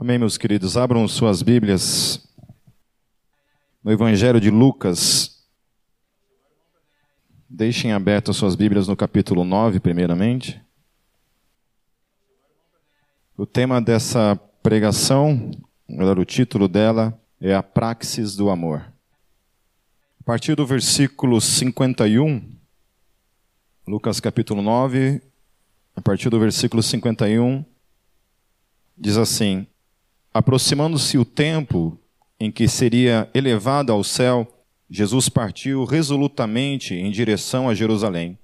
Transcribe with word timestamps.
Amém, 0.00 0.18
meus 0.18 0.38
queridos. 0.38 0.78
Abram 0.78 1.06
suas 1.06 1.42
Bíblias 1.42 2.26
no 3.84 3.92
Evangelho 3.92 4.40
de 4.40 4.48
Lucas. 4.48 5.44
Deixem 7.46 7.92
abertas 7.92 8.34
suas 8.38 8.54
Bíblias 8.54 8.88
no 8.88 8.96
capítulo 8.96 9.44
9, 9.44 9.78
primeiramente. 9.78 10.58
O 13.36 13.44
tema 13.44 13.78
dessa 13.78 14.40
pregação, 14.62 15.50
melhor, 15.86 16.18
o 16.18 16.24
título 16.24 16.66
dela 16.66 17.20
é 17.38 17.54
A 17.54 17.62
Praxis 17.62 18.34
do 18.34 18.48
Amor. 18.48 18.90
A 20.18 20.24
partir 20.24 20.54
do 20.54 20.66
versículo 20.66 21.42
51, 21.42 22.56
Lucas 23.86 24.18
capítulo 24.18 24.62
9, 24.62 25.20
a 25.94 26.00
partir 26.00 26.30
do 26.30 26.40
versículo 26.40 26.82
51, 26.82 27.62
diz 28.96 29.18
assim: 29.18 29.66
Aproximando-se 30.32 31.18
o 31.18 31.24
tempo 31.24 31.98
em 32.38 32.50
que 32.50 32.68
seria 32.68 33.28
elevado 33.34 33.92
ao 33.92 34.04
céu, 34.04 34.46
Jesus 34.88 35.28
partiu 35.28 35.84
resolutamente 35.84 36.94
em 36.94 37.10
direção 37.10 37.68
a 37.68 37.74
Jerusalém 37.74 38.38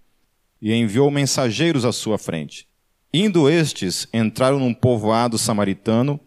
e 0.61 0.73
enviou 0.73 1.11
mensageiros 1.11 1.85
à 1.85 1.93
sua 1.93 2.19
frente. 2.19 2.67
Indo 3.13 3.49
estes, 3.49 4.09
entraram 4.13 4.59
num 4.59 4.75
povoado 4.75 5.39
samaritano 5.39 6.21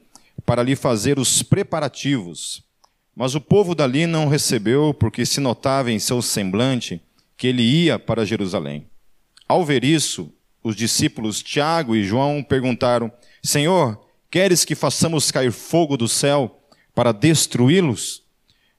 para 0.45 0.63
lhe 0.63 0.75
fazer 0.75 1.19
os 1.19 1.43
preparativos. 1.43 2.63
Mas 3.15 3.35
o 3.35 3.41
povo 3.41 3.75
dali 3.75 4.07
não 4.07 4.27
recebeu, 4.27 4.93
porque 4.93 5.25
se 5.25 5.41
notava 5.41 5.91
em 5.91 5.99
seu 5.99 6.21
semblante 6.21 7.01
que 7.35 7.47
ele 7.47 7.63
ia 7.63 7.99
para 7.99 8.25
Jerusalém. 8.25 8.87
Ao 9.47 9.65
ver 9.65 9.83
isso, 9.83 10.31
os 10.63 10.75
discípulos 10.75 11.43
Tiago 11.43 11.95
e 11.95 12.03
João 12.03 12.41
perguntaram: 12.41 13.11
Senhor, 13.43 13.99
Queres 14.31 14.63
que 14.63 14.75
façamos 14.75 15.31
cair 15.31 15.51
fogo 15.51 15.97
do 15.97 16.07
céu 16.07 16.59
para 16.93 17.11
destruí-los? 17.11 18.23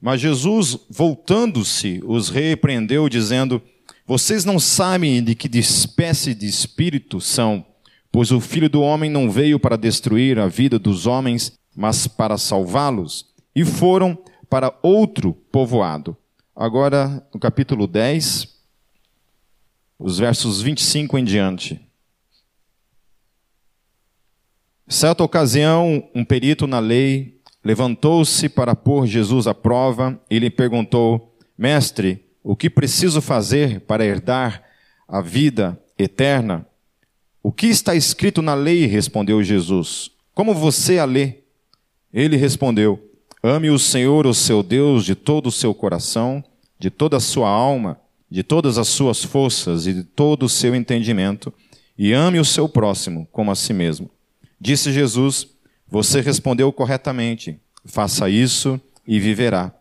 Mas 0.01 0.21
Jesus, 0.21 0.79
voltando-se, 0.89 2.01
os 2.05 2.29
repreendeu, 2.29 3.09
dizendo: 3.09 3.61
Vocês 4.07 4.45
não 4.45 4.61
sabem 4.61 5.23
de 5.23 5.35
que 5.35 5.49
espécie 5.59 6.35
de 6.35 6.47
espírito 6.47 7.21
são, 7.21 7.67
pois 8.13 8.31
o 8.31 8.41
filho 8.41 8.71
do 8.71 8.81
homem 8.81 9.11
não 9.11 9.31
veio 9.31 9.59
para 9.59 9.77
destruir 9.77 10.39
a 10.39 10.47
vida 10.47 10.79
dos 10.79 11.07
homens, 11.07 11.53
mas 11.77 12.07
para 12.07 12.39
salvá-los. 12.39 13.27
E 13.55 13.65
foram 13.65 14.17
para 14.49 14.73
outro 14.83 15.35
povoado. 15.35 16.17
Agora, 16.55 17.27
no 17.35 17.41
capítulo 17.41 17.87
10, 17.87 18.49
os 19.99 20.19
versos 20.19 20.63
25 20.63 21.19
em 21.19 21.25
diante. 21.25 21.90
Certa 24.91 25.23
ocasião, 25.23 26.03
um 26.13 26.25
perito 26.25 26.67
na 26.67 26.81
lei 26.81 27.39
levantou-se 27.65 28.49
para 28.49 28.75
pôr 28.75 29.07
Jesus 29.07 29.47
à 29.47 29.55
prova 29.55 30.21
e 30.29 30.37
lhe 30.41 30.51
perguntou: 30.51 31.33
Mestre, 31.57 32.25
o 32.43 32.57
que 32.57 32.69
preciso 32.69 33.21
fazer 33.21 33.83
para 33.83 34.05
herdar 34.05 34.65
a 35.07 35.21
vida 35.21 35.81
eterna? 35.97 36.67
O 37.41 37.53
que 37.53 37.69
está 37.69 37.95
escrito 37.95 38.43
na 38.43 38.55
lei? 38.55 38.85
respondeu 38.87 39.41
Jesus. 39.45 40.11
Como 40.35 40.53
você 40.53 40.99
a 40.99 41.05
lê? 41.05 41.35
Ele 42.13 42.37
respondeu: 42.37 43.01
Ame 43.45 43.71
o 43.71 43.79
Senhor, 43.79 44.27
o 44.27 44.35
seu 44.35 44.61
Deus, 44.61 45.05
de 45.05 45.15
todo 45.15 45.47
o 45.47 45.53
seu 45.53 45.73
coração, 45.73 46.43
de 46.81 46.91
toda 46.91 47.19
a 47.19 47.21
sua 47.21 47.49
alma, 47.49 47.97
de 48.29 48.43
todas 48.43 48.77
as 48.77 48.89
suas 48.89 49.23
forças 49.23 49.87
e 49.87 49.95
de 49.95 50.03
todo 50.03 50.47
o 50.47 50.49
seu 50.49 50.75
entendimento, 50.75 51.55
e 51.97 52.13
ame 52.13 52.41
o 52.41 52.45
seu 52.45 52.69
próximo 52.69 53.29
como 53.31 53.53
a 53.53 53.55
si 53.55 53.73
mesmo. 53.73 54.11
Disse 54.61 54.93
Jesus: 54.93 55.47
Você 55.89 56.21
respondeu 56.21 56.73
corretamente. 56.73 57.59
Faça 57.85 58.29
isso 58.29 58.79
e 59.07 59.19
viverá. 59.19 59.75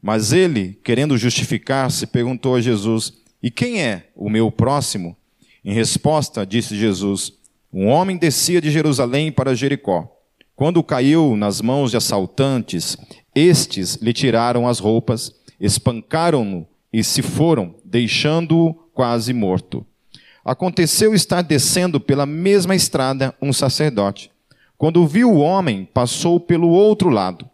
Mas 0.00 0.32
ele, 0.32 0.78
querendo 0.82 1.18
justificar-se, 1.18 2.06
perguntou 2.06 2.54
a 2.54 2.60
Jesus: 2.60 3.12
E 3.42 3.50
quem 3.50 3.82
é 3.82 4.08
o 4.16 4.30
meu 4.30 4.50
próximo? 4.50 5.16
Em 5.64 5.72
resposta, 5.72 6.46
disse 6.46 6.76
Jesus: 6.76 7.32
Um 7.72 7.86
homem 7.86 8.16
descia 8.16 8.60
de 8.60 8.70
Jerusalém 8.70 9.30
para 9.30 9.54
Jericó. 9.54 10.08
Quando 10.56 10.82
caiu 10.82 11.36
nas 11.36 11.60
mãos 11.60 11.90
de 11.90 11.96
assaltantes, 11.96 12.96
estes 13.34 13.96
lhe 13.96 14.12
tiraram 14.12 14.66
as 14.66 14.78
roupas, 14.78 15.34
espancaram-no 15.60 16.66
e 16.92 17.02
se 17.02 17.22
foram, 17.22 17.74
deixando-o 17.84 18.74
quase 18.92 19.32
morto. 19.32 19.86
Aconteceu 20.44 21.14
estar 21.14 21.42
descendo 21.42 22.00
pela 22.00 22.26
mesma 22.26 22.74
estrada 22.74 23.34
um 23.40 23.52
sacerdote. 23.52 24.30
Quando 24.76 25.06
viu 25.06 25.30
o 25.30 25.38
homem, 25.38 25.88
passou 25.94 26.40
pelo 26.40 26.68
outro 26.68 27.08
lado. 27.08 27.48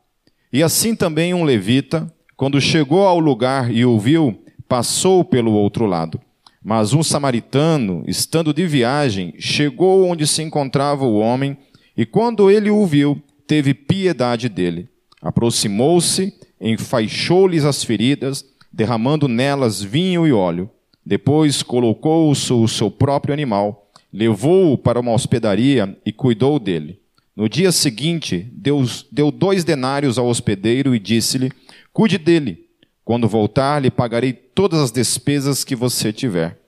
E 0.52 0.62
assim 0.62 0.94
também 0.96 1.34
um 1.34 1.44
levita, 1.44 2.10
quando 2.36 2.60
chegou 2.60 3.06
ao 3.06 3.18
lugar 3.18 3.70
e 3.70 3.84
o 3.84 3.98
viu, 3.98 4.42
passou 4.66 5.22
pelo 5.24 5.52
outro 5.52 5.84
lado. 5.84 6.18
Mas 6.64 6.92
um 6.92 7.02
samaritano, 7.02 8.02
estando 8.06 8.54
de 8.54 8.66
viagem, 8.66 9.34
chegou 9.38 10.06
onde 10.06 10.26
se 10.26 10.42
encontrava 10.42 11.04
o 11.04 11.18
homem, 11.18 11.56
e 11.96 12.06
quando 12.06 12.50
ele 12.50 12.70
o 12.70 12.86
viu, 12.86 13.20
teve 13.46 13.74
piedade 13.74 14.48
dele. 14.48 14.88
Aproximou-se, 15.20 16.32
enfaixou-lhes 16.60 17.64
as 17.64 17.84
feridas, 17.84 18.44
derramando 18.72 19.28
nelas 19.28 19.82
vinho 19.82 20.26
e 20.26 20.32
óleo. 20.32 20.70
Depois 21.08 21.62
colocou 21.62 22.30
o 22.30 22.34
seu 22.68 22.90
próprio 22.90 23.32
animal, 23.32 23.90
levou-o 24.12 24.76
para 24.76 25.00
uma 25.00 25.12
hospedaria 25.12 25.98
e 26.04 26.12
cuidou 26.12 26.58
dele. 26.58 27.00
No 27.34 27.48
dia 27.48 27.72
seguinte, 27.72 28.46
Deus 28.52 29.06
deu 29.10 29.30
dois 29.30 29.64
denários 29.64 30.18
ao 30.18 30.26
hospedeiro 30.26 30.94
e 30.94 30.98
disse-lhe: 30.98 31.50
Cuide 31.94 32.18
dele. 32.18 32.66
Quando 33.06 33.26
voltar, 33.26 33.80
lhe 33.80 33.90
pagarei 33.90 34.34
todas 34.34 34.80
as 34.80 34.92
despesas 34.92 35.64
que 35.64 35.74
você 35.74 36.12
tiver. 36.12 36.60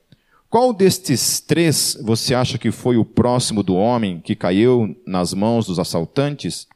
Qual 0.49 0.73
destes 0.73 1.39
três 1.39 1.95
você 2.03 2.33
acha 2.33 2.57
que 2.57 2.71
foi 2.71 2.97
o 2.97 3.05
próximo 3.05 3.61
do 3.61 3.75
homem 3.75 4.19
que 4.19 4.35
caiu 4.35 4.99
nas 5.05 5.35
mãos 5.35 5.67
dos 5.67 5.77
assaltantes? 5.77 6.67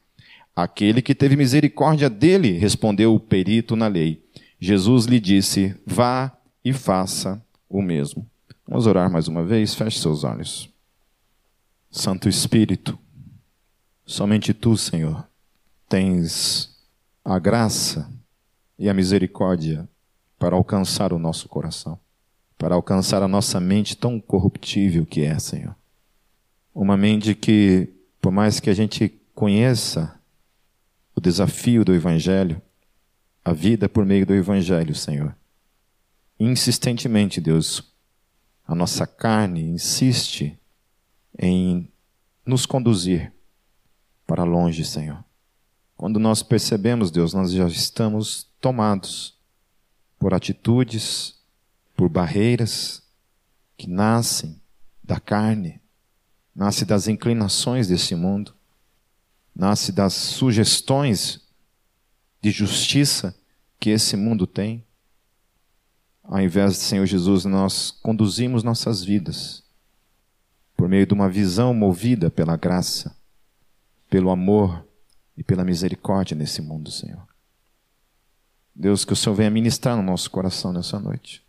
Aquele 0.54 1.02
que 1.02 1.16
teve 1.16 1.34
misericórdia 1.34 2.08
dele, 2.08 2.52
respondeu 2.52 3.12
o 3.12 3.18
perito 3.18 3.74
na 3.74 3.88
lei. 3.88 4.22
Jesus 4.60 5.06
lhe 5.06 5.18
disse: 5.18 5.74
Vá 5.84 6.30
e 6.64 6.72
faça 6.72 7.44
o 7.68 7.82
mesmo. 7.82 8.28
Vamos 8.66 8.86
orar 8.86 9.10
mais 9.10 9.28
uma 9.28 9.44
vez? 9.44 9.74
Feche 9.74 9.98
seus 9.98 10.24
olhos. 10.24 10.68
Santo 11.90 12.28
Espírito, 12.28 12.98
somente 14.04 14.52
tu, 14.52 14.76
Senhor, 14.76 15.26
tens 15.88 16.76
a 17.24 17.38
graça 17.38 18.10
e 18.78 18.88
a 18.88 18.94
misericórdia 18.94 19.88
para 20.38 20.54
alcançar 20.54 21.12
o 21.12 21.18
nosso 21.18 21.48
coração, 21.48 21.98
para 22.58 22.74
alcançar 22.74 23.22
a 23.22 23.28
nossa 23.28 23.58
mente 23.58 23.96
tão 23.96 24.20
corruptível 24.20 25.06
que 25.06 25.22
é, 25.22 25.38
Senhor. 25.38 25.74
Uma 26.74 26.96
mente 26.96 27.34
que, 27.34 27.88
por 28.20 28.30
mais 28.30 28.60
que 28.60 28.68
a 28.68 28.74
gente 28.74 29.08
conheça 29.34 30.20
o 31.14 31.20
desafio 31.20 31.84
do 31.84 31.94
Evangelho, 31.94 32.60
a 33.44 33.52
vida 33.52 33.88
por 33.88 34.04
meio 34.04 34.26
do 34.26 34.34
Evangelho, 34.34 34.94
Senhor, 34.94 35.34
insistentemente, 36.38 37.40
Deus, 37.40 37.82
a 38.66 38.74
nossa 38.74 39.06
carne 39.06 39.62
insiste 39.62 40.58
em 41.38 41.90
nos 42.44 42.66
conduzir 42.66 43.32
para 44.26 44.44
longe, 44.44 44.84
Senhor. 44.84 45.24
Quando 45.96 46.18
nós 46.18 46.42
percebemos, 46.42 47.10
Deus, 47.10 47.32
nós 47.32 47.50
já 47.52 47.66
estamos 47.66 48.46
tomados 48.60 49.38
por 50.18 50.34
atitudes, 50.34 51.38
por 51.96 52.08
barreiras 52.08 53.02
que 53.76 53.88
nascem 53.88 54.60
da 55.02 55.18
carne, 55.18 55.80
nasce 56.54 56.84
das 56.84 57.08
inclinações 57.08 57.88
desse 57.88 58.14
mundo, 58.14 58.54
nasce 59.54 59.92
das 59.92 60.12
sugestões 60.12 61.40
de 62.42 62.50
justiça 62.50 63.34
que 63.80 63.90
esse 63.90 64.16
mundo 64.16 64.46
tem 64.46 64.85
ao 66.28 66.40
invés 66.40 66.72
de 66.72 66.78
Senhor 66.78 67.06
Jesus, 67.06 67.44
nós 67.44 67.90
conduzimos 67.90 68.62
nossas 68.62 69.02
vidas 69.02 69.62
por 70.76 70.88
meio 70.88 71.06
de 71.06 71.14
uma 71.14 71.28
visão 71.28 71.72
movida 71.72 72.30
pela 72.30 72.56
graça, 72.56 73.16
pelo 74.10 74.30
amor 74.30 74.86
e 75.36 75.42
pela 75.42 75.64
misericórdia 75.64 76.36
nesse 76.36 76.60
mundo, 76.60 76.90
Senhor. 76.90 77.26
Deus, 78.74 79.04
que 79.04 79.12
o 79.12 79.16
Senhor 79.16 79.34
venha 79.34 79.50
ministrar 79.50 79.96
no 79.96 80.02
nosso 80.02 80.30
coração 80.30 80.72
nessa 80.72 80.98
noite. 81.00 81.42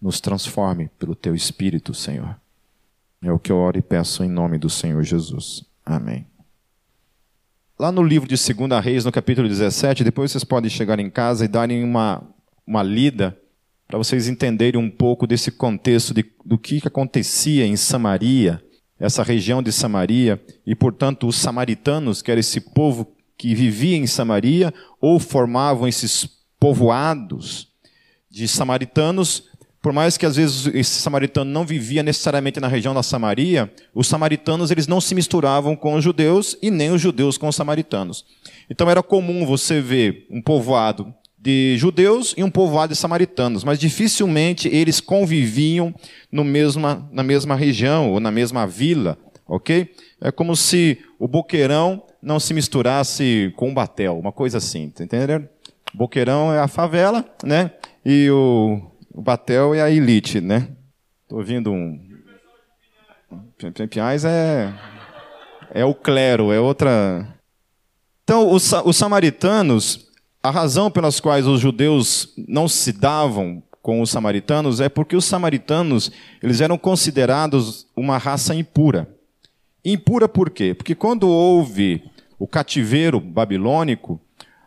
Nos 0.00 0.20
transforme 0.20 0.88
pelo 0.98 1.16
teu 1.16 1.34
Espírito, 1.34 1.92
Senhor. 1.94 2.38
É 3.22 3.32
o 3.32 3.38
que 3.38 3.50
eu 3.50 3.56
oro 3.56 3.78
e 3.78 3.82
peço 3.82 4.22
em 4.22 4.28
nome 4.28 4.58
do 4.58 4.68
Senhor 4.68 5.02
Jesus. 5.02 5.64
Amém. 5.84 6.26
Lá 7.76 7.90
no 7.90 8.02
livro 8.02 8.28
de 8.28 8.36
2 8.36 8.84
Reis, 8.84 9.04
no 9.04 9.10
capítulo 9.10 9.48
17, 9.48 10.04
depois 10.04 10.30
vocês 10.30 10.44
podem 10.44 10.70
chegar 10.70 11.00
em 11.00 11.10
casa 11.10 11.44
e 11.44 11.48
darem 11.48 11.82
uma 11.82 12.22
uma 12.66 12.82
lida 12.82 13.36
para 13.86 13.98
vocês 13.98 14.28
entenderem 14.28 14.80
um 14.80 14.90
pouco 14.90 15.26
desse 15.26 15.50
contexto 15.50 16.14
de, 16.14 16.24
do 16.44 16.58
que 16.58 16.80
acontecia 16.84 17.66
em 17.66 17.76
Samaria. 17.76 18.62
essa 18.98 19.22
região 19.22 19.62
de 19.62 19.70
Samaria, 19.70 20.42
e 20.66 20.74
portanto 20.74 21.26
os 21.26 21.36
samaritanos, 21.36 22.22
que 22.22 22.30
era 22.30 22.40
esse 22.40 22.60
povo 22.60 23.06
que 23.36 23.54
vivia 23.54 23.96
em 23.96 24.06
Samaria, 24.06 24.72
ou 25.00 25.18
formavam 25.18 25.86
esses 25.86 26.28
povoados 26.58 27.68
de 28.30 28.48
samaritanos, 28.48 29.50
por 29.82 29.92
mais 29.92 30.16
que 30.16 30.24
às 30.24 30.36
vezes 30.36 30.66
esse 30.68 31.02
samaritano 31.02 31.50
não 31.50 31.66
vivia 31.66 32.02
necessariamente 32.02 32.58
na 32.58 32.68
região 32.68 32.94
da 32.94 33.02
Samaria, 33.02 33.70
os 33.94 34.06
samaritanos 34.06 34.70
eles 34.70 34.86
não 34.86 34.98
se 34.98 35.14
misturavam 35.14 35.76
com 35.76 35.94
os 35.94 36.02
judeus 36.02 36.56
e 36.62 36.70
nem 36.70 36.90
os 36.90 37.02
judeus 37.02 37.36
com 37.36 37.48
os 37.48 37.54
samaritanos. 37.54 38.24
Então 38.70 38.88
era 38.88 39.02
comum 39.02 39.44
você 39.44 39.82
ver 39.82 40.26
um 40.30 40.40
povoado 40.40 41.14
de 41.44 41.76
judeus 41.76 42.34
e 42.38 42.42
um 42.42 42.50
povoado 42.50 42.94
de 42.94 42.98
samaritanos, 42.98 43.64
mas 43.64 43.78
dificilmente 43.78 44.66
eles 44.66 44.98
conviviam 44.98 45.94
no 46.32 46.42
mesma, 46.42 47.06
na 47.12 47.22
mesma 47.22 47.54
região 47.54 48.10
ou 48.10 48.18
na 48.18 48.30
mesma 48.30 48.66
vila, 48.66 49.18
ok? 49.46 49.94
É 50.22 50.32
como 50.32 50.56
se 50.56 50.98
o 51.18 51.28
boqueirão 51.28 52.02
não 52.22 52.40
se 52.40 52.54
misturasse 52.54 53.52
com 53.56 53.70
o 53.70 53.74
batel, 53.74 54.18
uma 54.18 54.32
coisa 54.32 54.56
assim, 54.56 54.88
tá 54.88 55.04
entendendo? 55.04 55.46
Boqueirão 55.92 56.50
é 56.50 56.60
a 56.60 56.66
favela, 56.66 57.22
né? 57.44 57.72
E 58.02 58.30
o, 58.30 58.80
o 59.12 59.20
batel 59.20 59.74
é 59.74 59.82
a 59.82 59.90
elite, 59.90 60.40
né? 60.40 60.68
Tô 61.28 61.36
ouvindo 61.36 61.70
um. 61.70 62.00
Pinhais 63.90 64.24
é 64.24 64.72
é 65.74 65.84
o 65.84 65.94
clero, 65.94 66.50
é 66.52 66.58
outra. 66.58 67.28
Então, 68.22 68.50
os, 68.50 68.72
os 68.72 68.96
samaritanos 68.96 70.08
a 70.44 70.50
razão 70.50 70.90
pelas 70.90 71.20
quais 71.20 71.46
os 71.46 71.58
judeus 71.58 72.34
não 72.36 72.68
se 72.68 72.92
davam 72.92 73.62
com 73.80 74.02
os 74.02 74.10
samaritanos 74.10 74.78
é 74.78 74.90
porque 74.90 75.16
os 75.16 75.24
samaritanos 75.24 76.12
eles 76.42 76.60
eram 76.60 76.76
considerados 76.76 77.86
uma 77.96 78.18
raça 78.18 78.54
impura. 78.54 79.08
Impura 79.82 80.28
por 80.28 80.50
quê? 80.50 80.74
Porque 80.74 80.94
quando 80.94 81.26
houve 81.26 82.04
o 82.38 82.46
cativeiro 82.46 83.20
babilônico, 83.20 84.20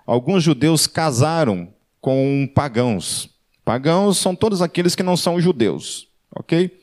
alguns 0.04 0.42
judeus 0.42 0.88
casaram 0.88 1.70
com 2.02 2.50
pagãos. 2.56 3.30
Pagãos 3.64 4.18
são 4.18 4.36
todos 4.36 4.64
aqueles 4.64 4.96
que 4.96 5.04
não 5.04 5.16
são 5.16 5.40
judeus, 5.40 6.08
ok? 6.36 6.76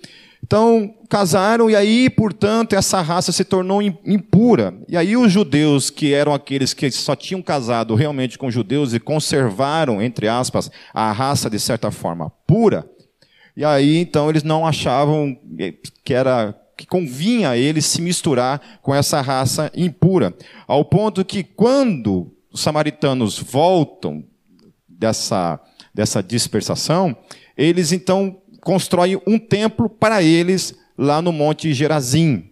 Então, 0.46 0.94
casaram 1.08 1.70
e 1.70 1.75
aí, 1.75 2.11
portanto, 2.11 2.75
essa 2.75 3.00
raça 3.00 3.32
se 3.32 3.44
tornou 3.44 3.81
impura. 3.81 4.75
E 4.87 4.94
aí 4.94 5.17
os 5.17 5.32
judeus, 5.32 5.88
que 5.88 6.12
eram 6.12 6.35
aqueles 6.35 6.75
que 6.75 6.91
só 6.91 7.17
tinham 7.17 7.41
casado 7.41 7.94
realmente 7.94 8.37
com 8.37 8.50
judeus 8.50 8.93
e 8.93 9.00
conservaram, 9.00 10.02
entre 10.02 10.29
aspas, 10.29 10.70
a 10.93 11.11
raça 11.12 11.49
de 11.49 11.58
certa 11.58 11.91
forma 11.91 12.31
pura, 12.46 12.87
e 13.56 13.64
aí 13.64 13.96
então 13.96 14.29
eles 14.29 14.43
não 14.43 14.67
achavam 14.67 15.35
que 16.05 16.12
era 16.12 16.55
que 16.76 16.87
convinha 16.87 17.50
a 17.50 17.56
eles 17.56 17.87
se 17.87 18.02
misturar 18.02 18.81
com 18.82 18.94
essa 18.94 19.23
raça 19.23 19.73
impura, 19.75 20.35
ao 20.67 20.85
ponto 20.85 21.25
que 21.25 21.43
quando 21.43 22.31
os 22.52 22.61
samaritanos 22.61 23.38
voltam 23.38 24.23
dessa 24.87 25.58
dessa 25.94 26.23
dispersação, 26.23 27.17
eles 27.56 27.93
então 27.93 28.37
constrói 28.64 29.20
um 29.26 29.38
templo 29.38 29.88
para 29.88 30.22
eles 30.22 30.75
lá 30.96 31.22
no 31.22 31.31
Monte 31.31 31.72
Gerazim. 31.72 32.50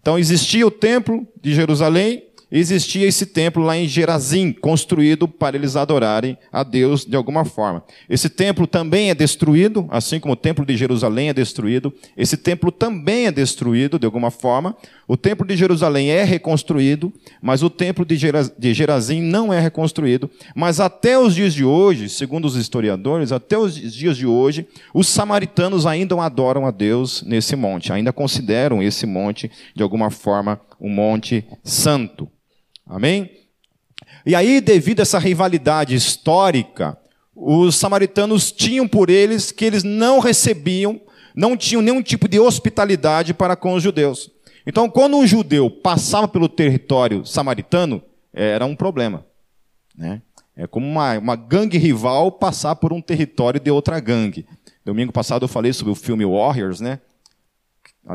Então 0.00 0.18
existia 0.18 0.66
o 0.66 0.70
templo 0.70 1.26
de 1.42 1.52
Jerusalém, 1.52 2.27
existia 2.50 3.06
esse 3.06 3.26
templo 3.26 3.62
lá 3.62 3.76
em 3.76 3.86
Gerazim, 3.86 4.52
construído 4.52 5.28
para 5.28 5.56
eles 5.56 5.76
adorarem 5.76 6.36
a 6.52 6.62
Deus 6.62 7.04
de 7.04 7.16
alguma 7.16 7.44
forma. 7.44 7.82
Esse 8.08 8.28
templo 8.28 8.66
também 8.66 9.10
é 9.10 9.14
destruído, 9.14 9.86
assim 9.90 10.18
como 10.18 10.32
o 10.34 10.36
templo 10.36 10.64
de 10.64 10.76
Jerusalém 10.76 11.28
é 11.28 11.34
destruído. 11.34 11.92
Esse 12.16 12.36
templo 12.36 12.72
também 12.72 13.26
é 13.26 13.32
destruído 13.32 13.98
de 13.98 14.06
alguma 14.06 14.30
forma. 14.30 14.76
O 15.06 15.16
templo 15.16 15.46
de 15.46 15.56
Jerusalém 15.56 16.10
é 16.10 16.24
reconstruído, 16.24 17.12
mas 17.40 17.62
o 17.62 17.70
templo 17.70 18.04
de 18.04 18.74
Gerazim 18.74 19.22
não 19.22 19.52
é 19.52 19.60
reconstruído. 19.60 20.30
Mas 20.54 20.80
até 20.80 21.18
os 21.18 21.34
dias 21.34 21.54
de 21.54 21.64
hoje, 21.64 22.08
segundo 22.08 22.44
os 22.44 22.56
historiadores, 22.56 23.32
até 23.32 23.56
os 23.56 23.74
dias 23.74 24.16
de 24.16 24.26
hoje, 24.26 24.66
os 24.92 25.08
samaritanos 25.08 25.86
ainda 25.86 26.18
adoram 26.22 26.66
a 26.66 26.70
Deus 26.70 27.22
nesse 27.22 27.54
monte, 27.54 27.92
ainda 27.92 28.12
consideram 28.12 28.82
esse 28.82 29.06
monte 29.06 29.50
de 29.74 29.82
alguma 29.82 30.10
forma 30.10 30.60
um 30.80 30.90
monte 30.90 31.44
santo. 31.62 32.28
Amém? 32.88 33.30
E 34.24 34.34
aí, 34.34 34.60
devido 34.60 35.00
a 35.00 35.02
essa 35.02 35.18
rivalidade 35.18 35.94
histórica, 35.94 36.98
os 37.34 37.76
samaritanos 37.76 38.50
tinham 38.50 38.88
por 38.88 39.10
eles 39.10 39.52
que 39.52 39.64
eles 39.64 39.84
não 39.84 40.18
recebiam, 40.18 41.00
não 41.34 41.56
tinham 41.56 41.82
nenhum 41.82 42.02
tipo 42.02 42.26
de 42.26 42.40
hospitalidade 42.40 43.34
para 43.34 43.54
com 43.54 43.74
os 43.74 43.82
judeus. 43.82 44.30
Então, 44.66 44.88
quando 44.88 45.16
um 45.16 45.26
judeu 45.26 45.70
passava 45.70 46.26
pelo 46.26 46.48
território 46.48 47.24
samaritano, 47.24 48.02
era 48.32 48.66
um 48.66 48.74
problema. 48.74 49.24
Né? 49.96 50.20
É 50.56 50.66
como 50.66 50.86
uma, 50.86 51.16
uma 51.18 51.36
gangue 51.36 51.78
rival 51.78 52.32
passar 52.32 52.74
por 52.76 52.92
um 52.92 53.00
território 53.00 53.60
de 53.60 53.70
outra 53.70 54.00
gangue. 54.00 54.46
Domingo 54.84 55.12
passado 55.12 55.44
eu 55.44 55.48
falei 55.48 55.72
sobre 55.72 55.92
o 55.92 55.94
filme 55.94 56.24
Warriors, 56.24 56.80
né? 56.80 57.00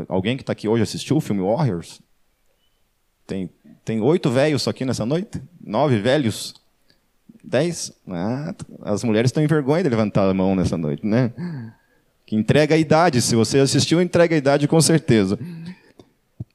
Alguém 0.08 0.36
que 0.36 0.44
está 0.44 0.54
aqui 0.54 0.68
hoje 0.68 0.84
assistiu 0.84 1.18
o 1.18 1.22
filme 1.22 1.42
Warriors? 1.42 2.02
Tem 3.26 3.50
tem 3.84 4.00
oito 4.02 4.30
velhos 4.30 4.68
aqui 4.68 4.86
nessa 4.86 5.06
noite? 5.06 5.42
Nove 5.64 6.00
velhos? 6.00 6.56
Dez? 7.44 7.92
Ah, 8.08 8.56
as 8.84 9.04
mulheres 9.04 9.30
estão 9.30 9.44
em 9.44 9.48
vergonha 9.48 9.84
de 9.84 9.90
levantar 9.90 10.30
a 10.30 10.34
mão 10.34 10.56
nessa 10.56 10.78
noite, 10.78 11.06
né? 11.06 11.32
Que 12.26 12.36
entrega 12.36 12.76
a 12.76 12.78
idade. 12.78 13.22
Se 13.22 13.36
você 13.36 13.60
assistiu, 13.60 14.02
entrega 14.02 14.34
a 14.34 14.38
idade 14.38 14.68
com 14.68 14.80
certeza. 14.80 15.38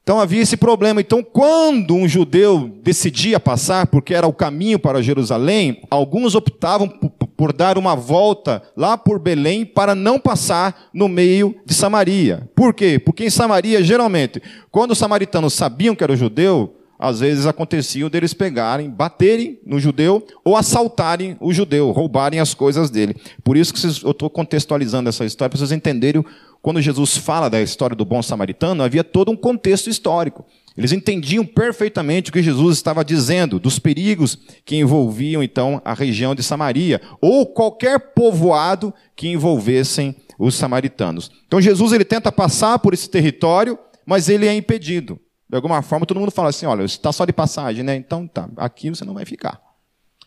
Então 0.02 0.18
havia 0.18 0.40
esse 0.40 0.56
problema. 0.56 1.02
Então, 1.02 1.22
quando 1.22 1.94
um 1.94 2.08
judeu 2.08 2.80
decidia 2.82 3.38
passar, 3.38 3.86
porque 3.88 4.14
era 4.14 4.26
o 4.26 4.32
caminho 4.32 4.78
para 4.78 5.02
Jerusalém, 5.02 5.82
alguns 5.90 6.34
optavam 6.34 6.88
por 6.88 7.52
dar 7.52 7.76
uma 7.76 7.94
volta 7.94 8.62
lá 8.74 8.96
por 8.96 9.18
Belém 9.18 9.66
para 9.66 9.94
não 9.94 10.18
passar 10.18 10.88
no 10.94 11.08
meio 11.08 11.54
de 11.66 11.74
Samaria. 11.74 12.48
Por 12.54 12.72
quê? 12.72 12.98
Porque 12.98 13.26
em 13.26 13.30
Samaria, 13.30 13.82
geralmente, 13.84 14.42
quando 14.70 14.92
os 14.92 14.98
samaritanos 14.98 15.52
sabiam 15.52 15.94
que 15.94 16.02
era 16.02 16.16
judeu, 16.16 16.77
às 16.98 17.20
vezes 17.20 17.46
acontecia 17.46 18.08
deles 18.10 18.34
pegarem, 18.34 18.90
baterem 18.90 19.60
no 19.64 19.78
judeu 19.78 20.26
ou 20.44 20.56
assaltarem 20.56 21.36
o 21.40 21.52
judeu, 21.52 21.90
roubarem 21.92 22.40
as 22.40 22.54
coisas 22.54 22.90
dele. 22.90 23.16
Por 23.44 23.56
isso 23.56 23.72
que 23.72 23.86
eu 24.04 24.10
estou 24.10 24.28
contextualizando 24.28 25.08
essa 25.08 25.24
história, 25.24 25.50
para 25.50 25.58
vocês 25.58 25.72
entenderem, 25.72 26.24
quando 26.60 26.82
Jesus 26.82 27.16
fala 27.16 27.48
da 27.48 27.62
história 27.62 27.94
do 27.94 28.04
bom 28.04 28.20
samaritano, 28.20 28.82
havia 28.82 29.04
todo 29.04 29.30
um 29.30 29.36
contexto 29.36 29.88
histórico. 29.88 30.44
Eles 30.76 30.92
entendiam 30.92 31.44
perfeitamente 31.44 32.30
o 32.30 32.32
que 32.32 32.42
Jesus 32.42 32.76
estava 32.76 33.04
dizendo, 33.04 33.58
dos 33.58 33.78
perigos 33.78 34.38
que 34.64 34.76
envolviam 34.76 35.42
então 35.42 35.80
a 35.84 35.94
região 35.94 36.34
de 36.34 36.42
Samaria, 36.42 37.00
ou 37.20 37.46
qualquer 37.46 38.12
povoado 38.12 38.92
que 39.16 39.28
envolvessem 39.28 40.16
os 40.38 40.54
samaritanos. 40.54 41.30
Então 41.46 41.60
Jesus 41.60 41.92
ele 41.92 42.04
tenta 42.04 42.30
passar 42.30 42.78
por 42.78 42.94
esse 42.94 43.08
território, 43.08 43.78
mas 44.06 44.28
ele 44.28 44.46
é 44.46 44.54
impedido. 44.54 45.18
De 45.48 45.56
alguma 45.56 45.80
forma, 45.82 46.04
todo 46.04 46.20
mundo 46.20 46.30
fala 46.30 46.50
assim: 46.50 46.66
olha, 46.66 46.84
está 46.84 47.12
só 47.12 47.24
de 47.24 47.32
passagem, 47.32 47.82
né? 47.82 47.96
Então 47.96 48.26
tá, 48.26 48.48
aqui 48.56 48.90
você 48.90 49.04
não 49.04 49.14
vai 49.14 49.24
ficar. 49.24 49.60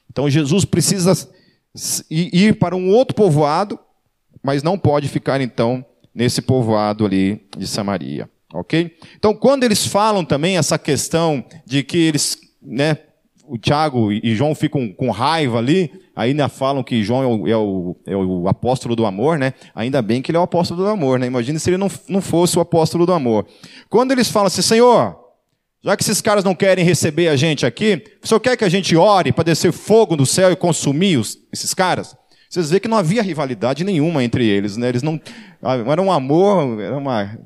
Então 0.10 0.30
Jesus 0.30 0.66
precisa 0.66 1.30
ir 2.10 2.58
para 2.60 2.76
um 2.76 2.90
outro 2.90 3.16
povoado, 3.16 3.80
mas 4.44 4.64
não 4.64 4.78
pode 4.78 5.08
ficar 5.08 5.40
então 5.40 5.86
nesse 6.14 6.42
povoado 6.42 7.06
ali 7.06 7.48
de 7.58 7.66
Samaria, 7.68 8.30
ok? 8.54 8.98
Então, 9.16 9.34
quando 9.34 9.64
eles 9.64 9.86
falam 9.86 10.26
também 10.26 10.58
essa 10.58 10.78
questão 10.78 11.46
de 11.66 11.84
que 11.84 11.98
eles, 11.98 12.38
né, 12.62 12.98
o 13.52 13.58
Tiago 13.58 14.14
e 14.14 14.34
João 14.34 14.56
ficam 14.56 14.88
com 14.94 15.12
raiva 15.12 15.58
ali, 15.58 15.92
ainda 16.16 16.48
falam 16.48 16.82
que 16.82 17.04
João 17.04 17.22
é 17.22 17.28
o, 17.28 17.48
é, 17.50 17.58
o, 17.58 17.98
é 18.08 18.16
o, 18.16 18.48
apóstolo 18.48 18.96
do 18.96 19.06
amor, 19.06 19.38
né? 19.38 19.54
Ainda 19.76 20.02
bem 20.02 20.22
que 20.22 20.32
ele 20.32 20.38
é 20.38 20.40
o 20.40 20.44
apóstolo 20.44 20.82
do 20.82 20.88
amor, 20.88 21.20
né? 21.20 21.28
Imagina 21.28 21.60
se 21.60 21.70
ele 21.70 21.76
não, 21.76 21.92
não 22.08 22.22
fosse 22.22 22.58
o 22.58 22.62
apóstolo 22.62 23.06
do 23.06 23.12
amor. 23.12 23.46
Quando 23.90 24.14
eles 24.14 24.30
falam 24.30 24.48
assim, 24.48 24.62
Senhor, 24.62 25.18
já 25.84 25.98
que 25.98 26.04
esses 26.04 26.22
caras 26.22 26.46
não 26.46 26.56
querem 26.56 26.86
receber 26.86 27.28
a 27.28 27.36
gente 27.36 27.66
aqui, 27.66 28.02
o 28.24 28.28
senhor 28.28 28.40
quer 28.40 28.56
que 28.56 28.64
a 28.64 28.70
gente 28.70 28.96
ore 28.96 29.34
para 29.34 29.44
descer 29.44 29.74
fogo 29.74 30.16
do 30.16 30.26
céu 30.26 30.50
e 30.50 30.56
consumir 30.56 31.18
os, 31.18 31.38
esses 31.52 31.74
caras? 31.74 32.16
Vocês 32.50 32.70
veem 32.70 32.80
que 32.80 32.88
não 32.88 32.98
havia 32.98 33.22
rivalidade 33.22 33.84
nenhuma 33.84 34.24
entre 34.24 34.48
eles, 34.48 34.78
né? 34.78 34.88
Eles 34.88 35.04
não 35.04 35.20
era 35.92 36.02
um 36.02 36.10
amor, 36.10 36.80
era 36.80 36.98
uma 36.98 37.38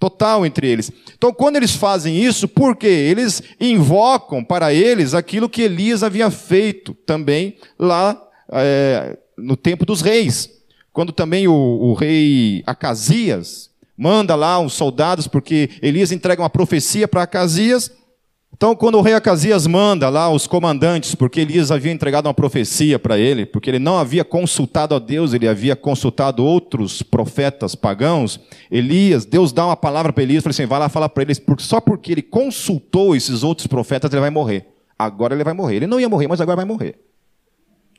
total 0.00 0.46
entre 0.46 0.66
eles. 0.66 0.90
Então, 1.16 1.30
quando 1.30 1.56
eles 1.56 1.72
fazem 1.76 2.16
isso, 2.16 2.48
por 2.48 2.74
quê? 2.74 2.88
Eles 2.88 3.42
invocam 3.60 4.42
para 4.42 4.72
eles 4.72 5.12
aquilo 5.12 5.48
que 5.48 5.60
Elias 5.60 6.02
havia 6.02 6.30
feito 6.30 6.94
também 6.94 7.56
lá 7.78 8.20
é, 8.50 9.18
no 9.36 9.56
tempo 9.56 9.84
dos 9.84 10.00
reis. 10.00 10.48
Quando 10.90 11.12
também 11.12 11.46
o, 11.46 11.52
o 11.52 11.92
rei 11.92 12.62
Acasias 12.66 13.68
manda 13.96 14.34
lá 14.34 14.58
uns 14.58 14.72
soldados, 14.72 15.28
porque 15.28 15.68
Elias 15.82 16.10
entrega 16.10 16.42
uma 16.42 16.48
profecia 16.48 17.06
para 17.06 17.22
Acasias, 17.22 17.92
Então, 18.60 18.76
quando 18.76 18.98
o 18.98 19.00
rei 19.00 19.14
Acasias 19.14 19.66
manda 19.66 20.10
lá 20.10 20.28
os 20.28 20.46
comandantes, 20.46 21.14
porque 21.14 21.40
Elias 21.40 21.70
havia 21.70 21.90
entregado 21.90 22.26
uma 22.26 22.34
profecia 22.34 22.98
para 22.98 23.18
ele, 23.18 23.46
porque 23.46 23.70
ele 23.70 23.78
não 23.78 23.98
havia 23.98 24.22
consultado 24.22 24.94
a 24.94 24.98
Deus, 24.98 25.32
ele 25.32 25.48
havia 25.48 25.74
consultado 25.74 26.44
outros 26.44 27.02
profetas 27.02 27.74
pagãos, 27.74 28.38
Elias, 28.70 29.24
Deus 29.24 29.50
dá 29.50 29.64
uma 29.64 29.76
palavra 29.78 30.12
para 30.12 30.22
Elias, 30.22 30.42
fala 30.44 30.50
assim, 30.50 30.66
vai 30.66 30.78
lá 30.78 30.90
falar 30.90 31.08
para 31.08 31.22
eles, 31.22 31.40
só 31.60 31.80
porque 31.80 32.12
ele 32.12 32.20
consultou 32.20 33.16
esses 33.16 33.42
outros 33.42 33.66
profetas, 33.66 34.12
ele 34.12 34.20
vai 34.20 34.28
morrer. 34.28 34.66
Agora 34.98 35.34
ele 35.34 35.42
vai 35.42 35.54
morrer. 35.54 35.76
Ele 35.76 35.86
não 35.86 35.98
ia 35.98 36.10
morrer, 36.10 36.28
mas 36.28 36.38
agora 36.38 36.56
vai 36.56 36.66
morrer. 36.66 36.96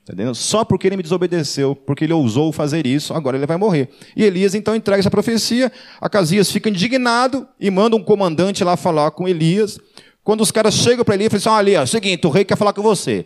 Entendeu? 0.03 0.35
Só 0.35 0.63
porque 0.63 0.87
ele 0.87 0.97
me 0.97 1.01
desobedeceu, 1.01 1.75
porque 1.75 2.03
ele 2.03 2.13
ousou 2.13 2.51
fazer 2.51 2.85
isso, 2.85 3.15
agora 3.15 3.35
ele 3.35 3.47
vai 3.47 3.57
morrer. 3.57 3.89
E 4.15 4.23
Elias 4.23 4.53
então 4.53 4.75
entrega 4.75 4.99
essa 4.99 5.09
profecia, 5.09 5.71
Acasias 5.99 6.51
fica 6.51 6.69
indignado 6.69 7.47
e 7.59 7.71
manda 7.71 7.95
um 7.95 8.03
comandante 8.03 8.63
lá 8.63 8.77
falar 8.77 9.09
com 9.09 9.27
Elias, 9.27 9.79
quando 10.23 10.41
os 10.41 10.51
caras 10.51 10.73
chegam 10.73 11.03
para 11.03 11.15
Elias 11.15 11.33
e 11.33 11.39
falam 11.39 11.57
assim: 11.57 11.65
Elias, 11.65 11.81
é 11.81 11.83
o 11.83 11.87
seguinte, 11.87 12.27
o 12.27 12.29
rei 12.29 12.45
quer 12.45 12.57
falar 12.57 12.73
com 12.73 12.81
você. 12.81 13.25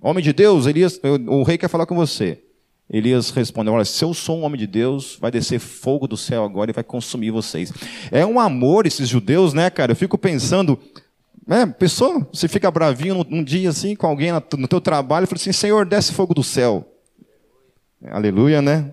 Homem 0.00 0.22
de 0.22 0.32
Deus, 0.32 0.66
Elias, 0.66 1.00
o 1.28 1.42
rei 1.42 1.56
quer 1.56 1.68
falar 1.68 1.86
com 1.86 1.94
você. 1.94 2.42
Elias 2.90 3.30
respondeu: 3.30 3.72
Olha, 3.72 3.84
se 3.84 4.04
eu 4.04 4.12
sou 4.12 4.38
um 4.38 4.42
homem 4.42 4.58
de 4.58 4.66
Deus, 4.66 5.16
vai 5.20 5.30
descer 5.30 5.58
fogo 5.58 6.06
do 6.06 6.16
céu 6.16 6.44
agora 6.44 6.70
e 6.70 6.74
vai 6.74 6.84
consumir 6.84 7.30
vocês. 7.30 7.72
É 8.10 8.26
um 8.26 8.38
amor 8.38 8.86
esses 8.86 9.08
judeus, 9.08 9.54
né, 9.54 9.70
cara? 9.70 9.92
Eu 9.92 9.96
fico 9.96 10.18
pensando, 10.18 10.78
né, 11.46 11.66
pessoa, 11.66 12.26
você 12.32 12.48
fica 12.48 12.70
bravinho 12.70 13.24
num, 13.28 13.42
dia 13.42 13.70
assim 13.70 13.96
com 13.96 14.06
alguém 14.06 14.30
no 14.32 14.68
teu 14.68 14.80
trabalho 14.80 15.24
e 15.24 15.26
fala 15.26 15.40
assim: 15.40 15.52
Senhor, 15.52 15.86
desce 15.86 16.12
fogo 16.12 16.34
do 16.34 16.42
céu. 16.42 16.86
Aleluia, 18.04 18.60
né? 18.60 18.92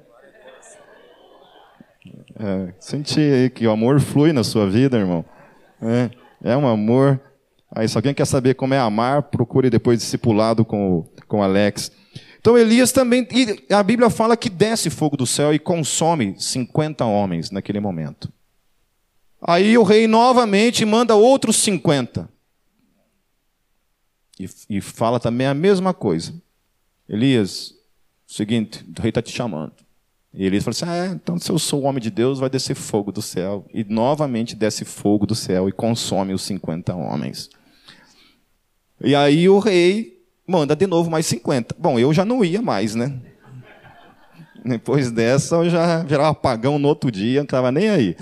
É, 2.40 2.74
aí 3.18 3.50
que 3.50 3.68
o 3.68 3.72
amor 3.72 4.00
flui 4.00 4.32
na 4.32 4.46
sua 4.46 4.70
vida, 4.70 4.98
irmão. 4.98 5.26
É. 5.82 6.10
É 6.44 6.56
um 6.56 6.68
amor. 6.68 7.20
Aí, 7.72 7.88
se 7.88 7.98
alguém 7.98 8.14
quer 8.14 8.26
saber 8.26 8.56
como 8.56 8.74
é 8.74 8.80
amar, 8.80 9.24
procure 9.24 9.70
depois 9.70 10.00
discipulado 10.00 10.66
com, 10.66 11.08
com 11.28 11.44
Alex. 11.44 11.92
Então 12.40 12.58
Elias 12.58 12.92
também, 12.92 13.28
e 13.32 13.74
a 13.74 13.84
Bíblia 13.84 14.10
fala 14.10 14.38
que 14.38 14.50
desce 14.50 14.90
fogo 14.90 15.18
do 15.18 15.28
céu 15.28 15.54
e 15.54 15.60
consome 15.60 16.36
50 16.40 17.04
homens 17.06 17.52
naquele 17.52 17.80
momento. 17.80 18.32
Aí 19.42 19.78
o 19.78 19.84
rei 19.84 20.08
novamente 20.08 20.86
manda 20.86 21.16
outros 21.16 21.58
50. 21.58 22.30
E, 24.40 24.50
e 24.70 24.82
fala 24.82 25.20
também 25.20 25.48
a 25.48 25.54
mesma 25.54 25.94
coisa. 25.94 26.34
Elias, 27.08 27.74
seguinte, 28.26 28.86
o 28.98 29.02
rei 29.02 29.10
está 29.10 29.22
te 29.22 29.32
chamando. 29.32 29.74
E 30.34 30.46
Elias 30.46 30.64
falou 30.64 30.72
assim: 30.72 30.86
ah, 30.86 31.06
é, 31.06 31.08
então 31.08 31.40
se 31.40 31.52
eu 31.52 31.58
sou 31.58 31.84
homem 31.84 32.02
de 32.02 32.10
Deus, 32.10 32.40
vai 32.40 32.50
descer 32.50 32.76
fogo 32.76 33.12
do 33.12 33.22
céu. 33.22 33.66
E 33.74 33.84
novamente 33.84 34.56
desce 34.56 34.86
fogo 34.86 35.26
do 35.26 35.36
céu 35.36 35.68
e 35.68 35.72
consome 35.72 36.34
os 36.34 36.44
50 36.44 36.96
homens. 36.96 37.50
E 39.02 39.16
aí 39.16 39.48
o 39.50 39.60
rei 39.60 40.20
manda 40.46 40.76
de 40.76 40.86
novo 40.86 41.10
mais 41.10 41.26
50. 41.26 41.76
Bom, 41.78 41.98
eu 41.98 42.14
já 42.14 42.26
não 42.26 42.44
ia 42.44 42.62
mais, 42.62 42.96
né? 42.96 43.20
Depois 44.64 45.12
dessa, 45.12 45.56
eu 45.56 45.70
já 45.70 46.04
virava 46.04 46.34
pagão 46.36 46.78
no 46.78 46.88
outro 46.88 47.10
dia, 47.10 47.40
não 47.40 47.46
estava 47.46 47.72
nem 47.72 47.90
aí. 47.90 48.16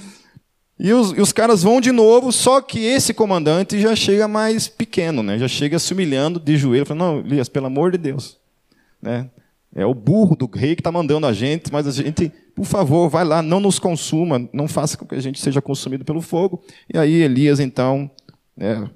E 0.79 0.93
os, 0.93 1.11
e 1.11 1.19
os, 1.19 1.31
caras 1.31 1.63
vão 1.63 1.81
de 1.81 1.91
novo, 1.91 2.31
só 2.31 2.61
que 2.61 2.79
esse 2.79 3.11
comandante 3.11 3.79
já 3.79 3.95
chega 3.95 4.27
mais 4.27 4.67
pequeno, 4.67 5.23
né? 5.23 5.39
já 5.39 5.47
chega 5.47 5.79
se 5.79 5.91
humilhando 5.91 6.39
de 6.39 6.55
joelho, 6.55 6.85
falando, 6.85 7.01
não, 7.01 7.19
Elias, 7.19 7.49
pelo 7.49 7.65
amor 7.65 7.91
de 7.91 7.97
Deus. 7.97 8.37
Né? 9.01 9.27
É 9.77 9.86
o 9.86 9.93
burro 9.93 10.36
do 10.36 10.50
rei 10.51 10.75
que 10.75 10.81
está 10.81 10.91
mandando 10.91 11.27
a 11.27 11.31
gente, 11.31 11.72
mas 11.72 11.86
a 11.86 11.91
gente, 11.91 12.31
por 12.55 12.65
favor, 12.65 13.10
vai 13.10 13.24
lá, 13.24 13.43
não 13.43 13.60
nos 13.60 13.77
consuma, 13.77 14.50
não 14.51 14.67
faça 14.67 14.98
com 14.98 15.05
que 15.05 15.13
a 15.13 15.22
gente 15.22 15.39
seja 15.39 15.62
consumido 15.62 16.03
pelo 16.03 16.19
fogo. 16.19 16.63
E 16.91 16.98
aí 16.98 17.13
Elias, 17.22 17.60
então, 17.60 18.10
né, 18.57 18.89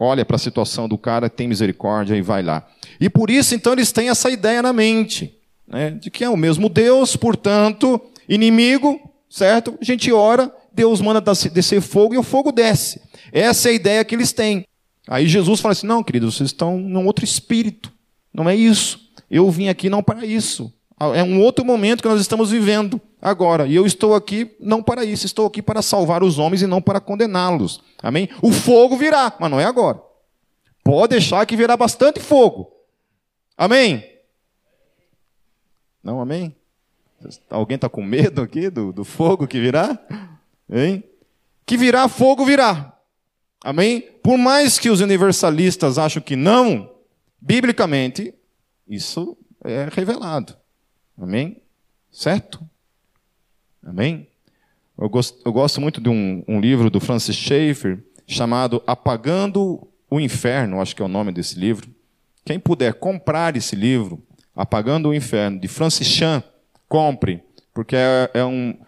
olha 0.00 0.24
para 0.24 0.36
a 0.36 0.38
situação 0.38 0.88
do 0.88 0.96
cara, 0.96 1.28
tem 1.28 1.46
misericórdia 1.46 2.16
e 2.16 2.22
vai 2.22 2.42
lá. 2.42 2.66
E 2.98 3.10
por 3.10 3.28
isso, 3.28 3.54
então, 3.54 3.74
eles 3.74 3.92
têm 3.92 4.08
essa 4.08 4.30
ideia 4.30 4.62
na 4.62 4.72
mente, 4.72 5.36
né, 5.68 5.90
de 5.90 6.10
que 6.10 6.24
é 6.24 6.30
o 6.30 6.36
mesmo 6.36 6.70
Deus, 6.70 7.14
portanto, 7.14 8.00
inimigo, 8.26 8.98
certo? 9.28 9.76
A 9.78 9.84
gente 9.84 10.10
ora, 10.10 10.50
Deus 10.72 11.02
manda 11.02 11.20
descer 11.52 11.82
fogo 11.82 12.14
e 12.14 12.18
o 12.18 12.22
fogo 12.22 12.50
desce. 12.50 13.02
Essa 13.30 13.68
é 13.68 13.72
a 13.72 13.74
ideia 13.74 14.02
que 14.02 14.14
eles 14.14 14.32
têm. 14.32 14.64
Aí 15.06 15.26
Jesus 15.26 15.60
fala 15.60 15.72
assim: 15.72 15.86
não, 15.86 16.02
queridos, 16.02 16.36
vocês 16.36 16.48
estão 16.48 16.78
num 16.78 17.04
outro 17.04 17.22
espírito. 17.22 17.92
Não 18.32 18.48
é 18.48 18.56
isso. 18.56 19.01
Eu 19.32 19.50
vim 19.50 19.68
aqui 19.68 19.88
não 19.88 20.02
para 20.02 20.26
isso. 20.26 20.70
É 21.14 21.22
um 21.24 21.40
outro 21.40 21.64
momento 21.64 22.02
que 22.02 22.08
nós 22.08 22.20
estamos 22.20 22.50
vivendo 22.50 23.00
agora. 23.20 23.66
E 23.66 23.74
eu 23.74 23.86
estou 23.86 24.14
aqui 24.14 24.54
não 24.60 24.82
para 24.82 25.06
isso, 25.06 25.24
estou 25.24 25.46
aqui 25.46 25.62
para 25.62 25.80
salvar 25.80 26.22
os 26.22 26.38
homens 26.38 26.60
e 26.60 26.66
não 26.66 26.82
para 26.82 27.00
condená-los. 27.00 27.80
Amém? 28.02 28.28
O 28.42 28.52
fogo 28.52 28.94
virá, 28.94 29.34
mas 29.40 29.50
não 29.50 29.58
é 29.58 29.64
agora. 29.64 29.98
Pode 30.84 31.12
deixar 31.16 31.46
que 31.46 31.56
virá 31.56 31.78
bastante 31.78 32.20
fogo. 32.20 32.70
Amém? 33.56 34.04
Não, 36.04 36.20
amém? 36.20 36.54
Alguém 37.48 37.76
está 37.76 37.88
com 37.88 38.02
medo 38.02 38.42
aqui 38.42 38.68
do, 38.68 38.92
do 38.92 39.02
fogo 39.02 39.46
que 39.46 39.58
virá? 39.58 39.98
Hein? 40.70 41.02
Que 41.64 41.78
virá, 41.78 42.06
fogo 42.06 42.44
virá. 42.44 42.98
Amém? 43.64 44.02
Por 44.22 44.36
mais 44.36 44.78
que 44.78 44.90
os 44.90 45.00
universalistas 45.00 45.96
acham 45.96 46.22
que 46.22 46.36
não, 46.36 46.90
biblicamente, 47.40 48.34
isso 48.88 49.36
é 49.64 49.88
revelado. 49.90 50.56
Amém? 51.16 51.62
Certo? 52.10 52.60
Amém? 53.84 54.28
Eu 54.98 55.08
gosto, 55.08 55.40
eu 55.44 55.52
gosto 55.52 55.80
muito 55.80 56.00
de 56.00 56.08
um, 56.08 56.44
um, 56.46 56.60
livro 56.60 56.90
do 56.90 57.00
Francis 57.00 57.34
Schaeffer 57.34 58.02
chamado 58.26 58.82
Apagando 58.86 59.88
o 60.08 60.20
Inferno, 60.20 60.80
acho 60.80 60.94
que 60.94 61.02
é 61.02 61.04
o 61.04 61.08
nome 61.08 61.32
desse 61.32 61.58
livro. 61.58 61.90
Quem 62.44 62.58
puder 62.58 62.94
comprar 62.94 63.56
esse 63.56 63.74
livro, 63.74 64.22
Apagando 64.54 65.08
o 65.08 65.14
Inferno, 65.14 65.58
de 65.58 65.68
Francis 65.68 66.06
Chan, 66.06 66.42
compre, 66.88 67.42
porque 67.72 67.96
é, 67.96 68.30
é 68.34 68.44
um. 68.44 68.78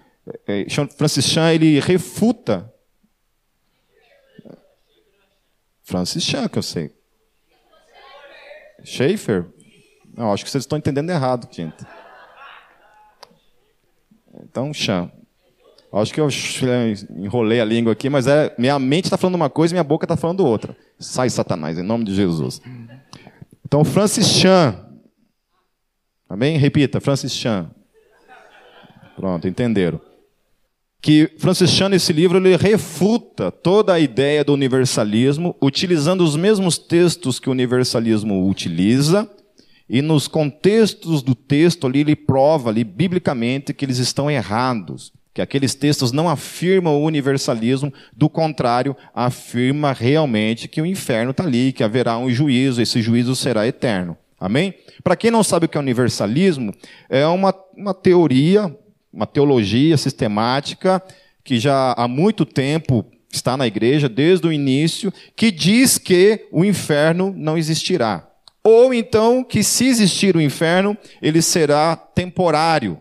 É, 0.47 0.67
Francis 0.97 1.25
Chan 1.25 1.53
ele 1.53 1.81
refuta. 1.81 2.71
Francis 5.83 6.23
Chan, 6.23 6.49
que 6.49 6.59
eu 6.59 6.63
sei. 6.63 6.95
Schaeffer? 8.85 9.47
Não, 10.17 10.33
acho 10.33 10.45
que 10.45 10.51
vocês 10.51 10.63
estão 10.63 10.79
entendendo 10.79 11.11
errado, 11.11 11.49
gente. 11.51 11.85
Então, 14.43 14.73
chão. 14.73 15.11
Acho 15.93 16.13
que 16.13 16.21
eu 16.21 16.29
enrolei 17.17 17.61
a 17.61 17.65
língua 17.65 17.93
aqui, 17.93 18.11
mas 18.11 18.27
é 18.27 18.53
minha 18.59 18.79
mente 18.81 19.05
está 19.05 19.17
falando 19.17 19.37
uma 19.37 19.49
coisa 19.49 19.73
e 19.73 19.77
minha 19.77 19.85
boca 19.85 20.05
está 20.05 20.17
falando 20.17 20.45
outra. 20.45 20.77
Sai, 20.99 21.31
Satanás, 21.31 21.79
em 21.79 21.85
nome 21.85 22.05
de 22.05 22.15
Jesus. 22.15 22.61
Então, 23.65 23.85
Francis 23.85 24.27
Chan. 24.27 24.77
Amém? 26.29 26.59
Repita, 26.59 27.01
Francis 27.01 27.33
Chan. 27.33 27.71
Pronto, 29.15 29.47
entenderam. 29.47 30.01
Que 31.01 31.31
Francis 31.39 31.71
Chan, 31.71 31.91
nesse 31.91 32.13
livro, 32.13 32.39
ele 32.39 32.57
refuta 32.57 33.53
toda 33.53 33.93
a 33.93 34.01
ideia 34.01 34.43
do 34.43 34.53
universalismo, 34.53 35.55
utilizando 35.63 36.25
os 36.25 36.35
mesmos 36.35 36.77
textos 36.77 37.39
que 37.39 37.49
o 37.49 37.53
universalismo 37.53 38.49
utiliza, 38.49 39.31
e 39.89 40.01
nos 40.01 40.27
contextos 40.27 41.23
do 41.23 41.35
texto 41.35 41.87
ali, 41.87 42.01
ele 42.01 42.17
prova 42.17 42.71
ali, 42.71 42.85
biblicamente, 42.85 43.75
que 43.75 43.85
eles 43.85 43.99
estão 43.99 44.31
errados. 44.31 45.13
Que 45.33 45.43
aqueles 45.43 45.75
textos 45.75 46.13
não 46.13 46.29
afirmam 46.29 46.95
o 46.95 47.05
universalismo, 47.05 47.93
do 48.17 48.29
contrário, 48.29 48.97
afirma 49.13 49.93
realmente 49.93 50.69
que 50.69 50.81
o 50.81 50.87
inferno 50.87 51.33
está 51.33 51.45
ali, 51.45 51.73
que 51.73 51.83
haverá 51.83 52.17
um 52.17 52.31
juízo, 52.31 52.81
esse 52.81 53.03
juízo 53.03 53.35
será 53.35 53.67
eterno. 53.67 54.17
Amém? 54.39 54.75
Para 55.03 55.17
quem 55.17 55.31
não 55.31 55.43
sabe 55.43 55.67
o 55.67 55.69
que 55.69 55.77
é 55.77 55.81
universalismo, 55.81 56.73
é 57.11 57.27
uma, 57.27 57.55
uma 57.77 57.93
teoria, 57.93 58.75
uma 59.13 59.27
teologia 59.27 59.97
sistemática, 59.97 61.03
que 61.43 61.59
já 61.59 61.93
há 61.93 62.07
muito 62.09 62.47
tempo 62.47 63.05
está 63.33 63.57
na 63.57 63.67
igreja, 63.67 64.09
desde 64.09 64.47
o 64.47 64.53
início, 64.53 65.13
que 65.37 65.51
diz 65.51 65.99
que 65.99 66.47
o 66.53 66.65
inferno 66.65 67.35
não 67.37 67.59
existirá. 67.59 68.29
Ou 68.67 68.95
então 68.95 69.45
que 69.45 69.63
se 69.63 69.87
existir 69.87 70.35
o 70.35 70.41
inferno, 70.41 70.97
ele 71.21 71.43
será 71.43 71.95
temporário. 71.95 72.99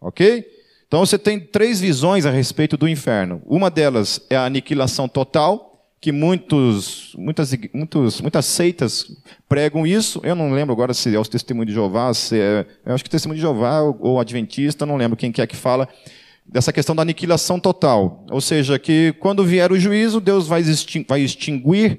Ok? 0.00 0.46
Então 0.88 1.04
você 1.04 1.18
tem 1.18 1.38
três 1.38 1.80
visões 1.80 2.24
a 2.24 2.30
respeito 2.30 2.76
do 2.76 2.88
inferno. 2.88 3.42
Uma 3.44 3.70
delas 3.70 4.20
é 4.30 4.36
a 4.36 4.46
aniquilação 4.46 5.06
total, 5.06 5.76
que 6.00 6.12
muitos, 6.12 7.14
muitas, 7.18 7.52
muitos, 7.74 8.20
muitas 8.20 8.46
seitas 8.46 9.10
pregam 9.48 9.86
isso. 9.86 10.20
Eu 10.22 10.34
não 10.34 10.52
lembro 10.52 10.72
agora 10.72 10.94
se 10.94 11.14
é 11.14 11.18
o 11.18 11.24
testemunho 11.24 11.66
de 11.66 11.72
Jeová, 11.74 12.14
se 12.14 12.38
é, 12.38 12.64
eu 12.86 12.94
acho 12.94 13.04
que 13.04 13.08
é 13.08 13.12
testemunho 13.12 13.36
de 13.36 13.42
Jeová 13.42 13.82
ou, 13.82 14.20
adventista, 14.20 14.86
não 14.86 14.96
lembro 14.96 15.16
quem 15.16 15.32
que 15.32 15.42
é 15.42 15.46
que 15.46 15.56
fala 15.56 15.88
dessa 16.46 16.72
questão 16.72 16.94
da 16.94 17.02
aniquilação 17.02 17.58
total. 17.58 18.24
Ou 18.30 18.40
seja, 18.40 18.78
que 18.78 19.12
quando 19.18 19.44
vier 19.44 19.72
o 19.72 19.78
juízo, 19.78 20.20
Deus 20.20 20.46
vai 20.46 20.62
extinguir 20.62 21.98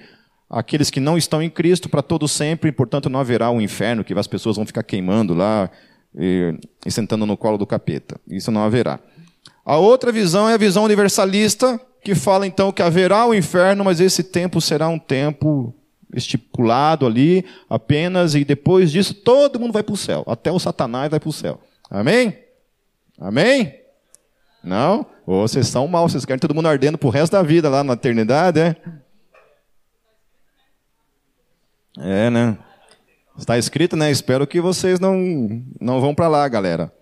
aqueles 0.49 0.89
que 0.89 0.99
não 0.99 1.17
estão 1.17 1.41
em 1.41 1.49
Cristo 1.49 1.89
para 1.89 2.01
todo 2.01 2.27
sempre, 2.27 2.71
portanto 2.71 3.09
não 3.09 3.19
haverá 3.19 3.51
um 3.51 3.61
inferno 3.61 4.03
que 4.03 4.13
as 4.13 4.27
pessoas 4.27 4.55
vão 4.55 4.65
ficar 4.65 4.83
queimando 4.83 5.33
lá 5.33 5.69
e, 6.15 6.55
e 6.85 6.91
sentando 6.91 7.25
no 7.25 7.35
colo 7.35 7.57
do 7.57 7.67
capeta. 7.67 8.19
Isso 8.27 8.51
não 8.51 8.63
haverá. 8.63 8.99
A 9.65 9.77
outra 9.77 10.11
visão 10.11 10.47
é 10.47 10.53
a 10.53 10.57
visão 10.57 10.83
universalista, 10.85 11.79
que 12.01 12.15
fala 12.15 12.47
então 12.47 12.71
que 12.71 12.81
haverá 12.81 13.25
o 13.25 13.33
inferno, 13.33 13.83
mas 13.83 13.99
esse 13.99 14.23
tempo 14.23 14.61
será 14.61 14.87
um 14.87 14.97
tempo 14.97 15.73
estipulado 16.15 17.05
ali 17.05 17.43
apenas, 17.69 18.33
e 18.33 18.45
depois 18.45 18.91
disso 18.91 19.13
todo 19.13 19.59
mundo 19.59 19.73
vai 19.73 19.83
para 19.83 19.93
o 19.93 19.97
céu, 19.97 20.23
até 20.25 20.49
o 20.49 20.59
Satanás 20.59 21.11
vai 21.11 21.19
para 21.19 21.29
o 21.29 21.33
céu. 21.33 21.59
Amém? 21.89 22.37
Amém? 23.19 23.73
Não? 24.63 25.05
Ou 25.25 25.45
vocês 25.45 25.67
são 25.67 25.85
mal, 25.87 26.07
vocês 26.07 26.23
querem 26.23 26.39
todo 26.39 26.55
mundo 26.55 26.69
ardendo 26.69 26.97
para 26.97 27.07
o 27.07 27.11
resto 27.11 27.33
da 27.33 27.43
vida 27.43 27.67
lá 27.67 27.83
na 27.83 27.93
eternidade, 27.93 28.59
é? 28.59 28.75
É, 31.97 32.29
né? 32.29 32.57
Está 33.37 33.57
escrito, 33.57 33.95
né? 33.95 34.09
Espero 34.11 34.47
que 34.47 34.59
vocês 34.61 34.99
não, 34.99 35.17
não 35.79 36.01
vão 36.01 36.13
para 36.13 36.27
lá, 36.27 36.47
galera. 36.47 36.93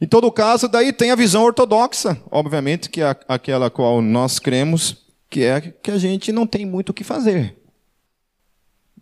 Em 0.00 0.06
todo 0.06 0.32
caso, 0.32 0.66
daí 0.66 0.92
tem 0.92 1.10
a 1.10 1.16
visão 1.16 1.44
ortodoxa, 1.44 2.20
obviamente, 2.30 2.88
que 2.88 3.02
é 3.02 3.16
aquela 3.28 3.70
qual 3.70 4.00
nós 4.00 4.38
cremos, 4.38 5.06
que 5.28 5.44
é 5.44 5.60
que 5.60 5.90
a 5.90 5.98
gente 5.98 6.32
não 6.32 6.46
tem 6.46 6.64
muito 6.64 6.88
o 6.88 6.94
que 6.94 7.04
fazer. 7.04 7.56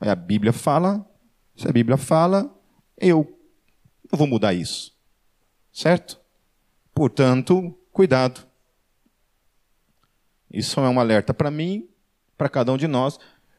A 0.00 0.14
Bíblia 0.14 0.52
fala, 0.52 1.04
se 1.57 1.68
a 1.68 1.73
Bíblia 1.73 1.97
fala, 1.97 2.52
eu, 2.97 3.38
eu 4.11 4.18
vou 4.18 4.26
mudar 4.26 4.54
isso. 4.54 4.92
Certo? 5.73 6.18
Portanto, 6.92 7.76
cuidado. 7.92 8.45
Isso 10.50 10.80
é 10.80 10.88
um 10.88 10.99
alerta 10.99 11.33
para 11.33 11.50
mim, 11.50 11.88
para 12.37 12.49
cada 12.49 12.73
um 12.73 12.76
de 12.76 12.88
nós. 12.88 13.18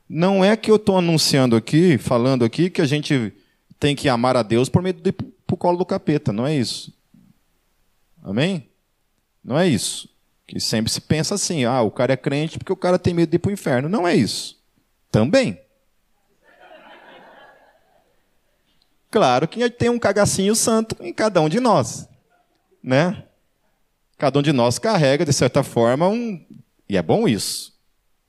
Não 0.09 0.43
é 0.43 0.57
que 0.57 0.71
eu 0.71 0.77
estou 0.77 0.97
anunciando 0.97 1.55
aqui, 1.55 1.99
falando 1.99 2.43
aqui, 2.43 2.69
que 2.69 2.81
a 2.81 2.85
gente 2.85 3.31
tem 3.79 3.95
que 3.95 4.09
amar 4.09 4.35
a 4.35 4.41
Deus 4.41 4.67
por 4.67 4.81
meio 4.81 4.95
do 4.95 5.13
pro 5.13 5.55
colo 5.55 5.77
do 5.77 5.85
capeta. 5.85 6.33
Não 6.33 6.47
é 6.47 6.55
isso. 6.55 6.91
Amém? 8.23 8.67
Não 9.43 9.57
é 9.57 9.67
isso. 9.67 10.09
Que 10.47 10.59
sempre 10.59 10.91
se 10.91 10.99
pensa 10.99 11.35
assim, 11.35 11.63
ah, 11.63 11.81
o 11.81 11.91
cara 11.91 12.13
é 12.13 12.17
crente 12.17 12.57
porque 12.57 12.73
o 12.73 12.77
cara 12.77 12.97
tem 12.97 13.13
medo 13.13 13.29
de 13.29 13.35
ir 13.35 13.39
para 13.39 13.49
o 13.49 13.53
inferno. 13.53 13.87
Não 13.87 14.07
é 14.07 14.15
isso. 14.15 14.59
Também. 15.11 15.59
Claro 19.11 19.47
que 19.47 19.69
tem 19.69 19.89
um 19.89 19.99
cagacinho 19.99 20.55
santo 20.55 20.95
em 20.99 21.11
cada 21.11 21.41
um 21.41 21.49
de 21.49 21.59
nós, 21.59 22.07
né? 22.83 23.23
Cada 24.17 24.37
um 24.37 24.41
de 24.41 24.53
nós 24.53 24.77
carrega, 24.77 25.25
de 25.25 25.33
certa 25.33 25.63
forma, 25.63 26.07
um. 26.07 26.45
E 26.87 26.95
é 26.95 27.01
bom 27.01 27.27
isso. 27.27 27.73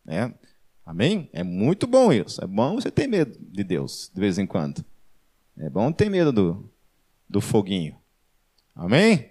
Né? 0.04 0.32
Amém? 0.90 1.30
É 1.32 1.44
muito 1.44 1.86
bom 1.86 2.12
isso. 2.12 2.42
É 2.42 2.46
bom 2.48 2.74
você 2.74 2.90
ter 2.90 3.06
medo 3.06 3.38
de 3.40 3.62
Deus, 3.62 4.10
de 4.12 4.20
vez 4.20 4.38
em 4.38 4.46
quando. 4.46 4.84
É 5.56 5.70
bom 5.70 5.92
ter 5.92 6.10
medo 6.10 6.32
do, 6.32 6.68
do 7.28 7.40
foguinho. 7.40 7.94
Amém? 8.74 9.30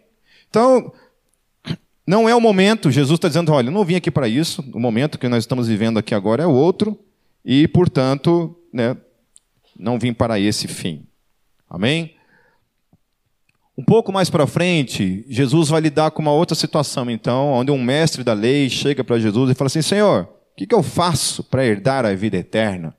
Então, 0.49 0.93
não 2.07 2.29
é 2.29 2.33
o 2.33 2.39
momento, 2.39 2.89
Jesus 2.89 3.17
está 3.17 3.27
dizendo: 3.27 3.51
olha, 3.51 3.67
eu 3.67 3.73
não 3.73 3.83
vim 3.83 3.95
aqui 3.95 4.09
para 4.09 4.25
isso, 4.25 4.63
o 4.73 4.79
momento 4.79 5.19
que 5.19 5.27
nós 5.27 5.43
estamos 5.43 5.67
vivendo 5.67 5.99
aqui 5.99 6.15
agora 6.15 6.43
é 6.43 6.47
outro, 6.47 6.97
e, 7.43 7.67
portanto, 7.67 8.55
né, 8.71 8.95
não 9.77 9.99
vim 9.99 10.13
para 10.13 10.39
esse 10.39 10.65
fim. 10.65 11.05
Amém? 11.69 12.15
Um 13.77 13.83
pouco 13.83 14.13
mais 14.13 14.29
para 14.29 14.47
frente, 14.47 15.25
Jesus 15.27 15.67
vai 15.67 15.81
lidar 15.81 16.11
com 16.11 16.21
uma 16.21 16.31
outra 16.31 16.55
situação, 16.55 17.11
então, 17.11 17.51
onde 17.51 17.69
um 17.69 17.83
mestre 17.83 18.23
da 18.23 18.31
lei 18.31 18.69
chega 18.69 19.03
para 19.03 19.19
Jesus 19.19 19.51
e 19.51 19.53
fala 19.53 19.67
assim: 19.67 19.81
Senhor, 19.81 20.38
que, 20.59 20.67
que 20.67 20.75
eu 20.75 20.83
faço 20.83 21.41
para 21.41 21.65
herdar 21.65 22.05
a 22.05 22.13
vida 22.13 22.35
eterna? 22.35 22.93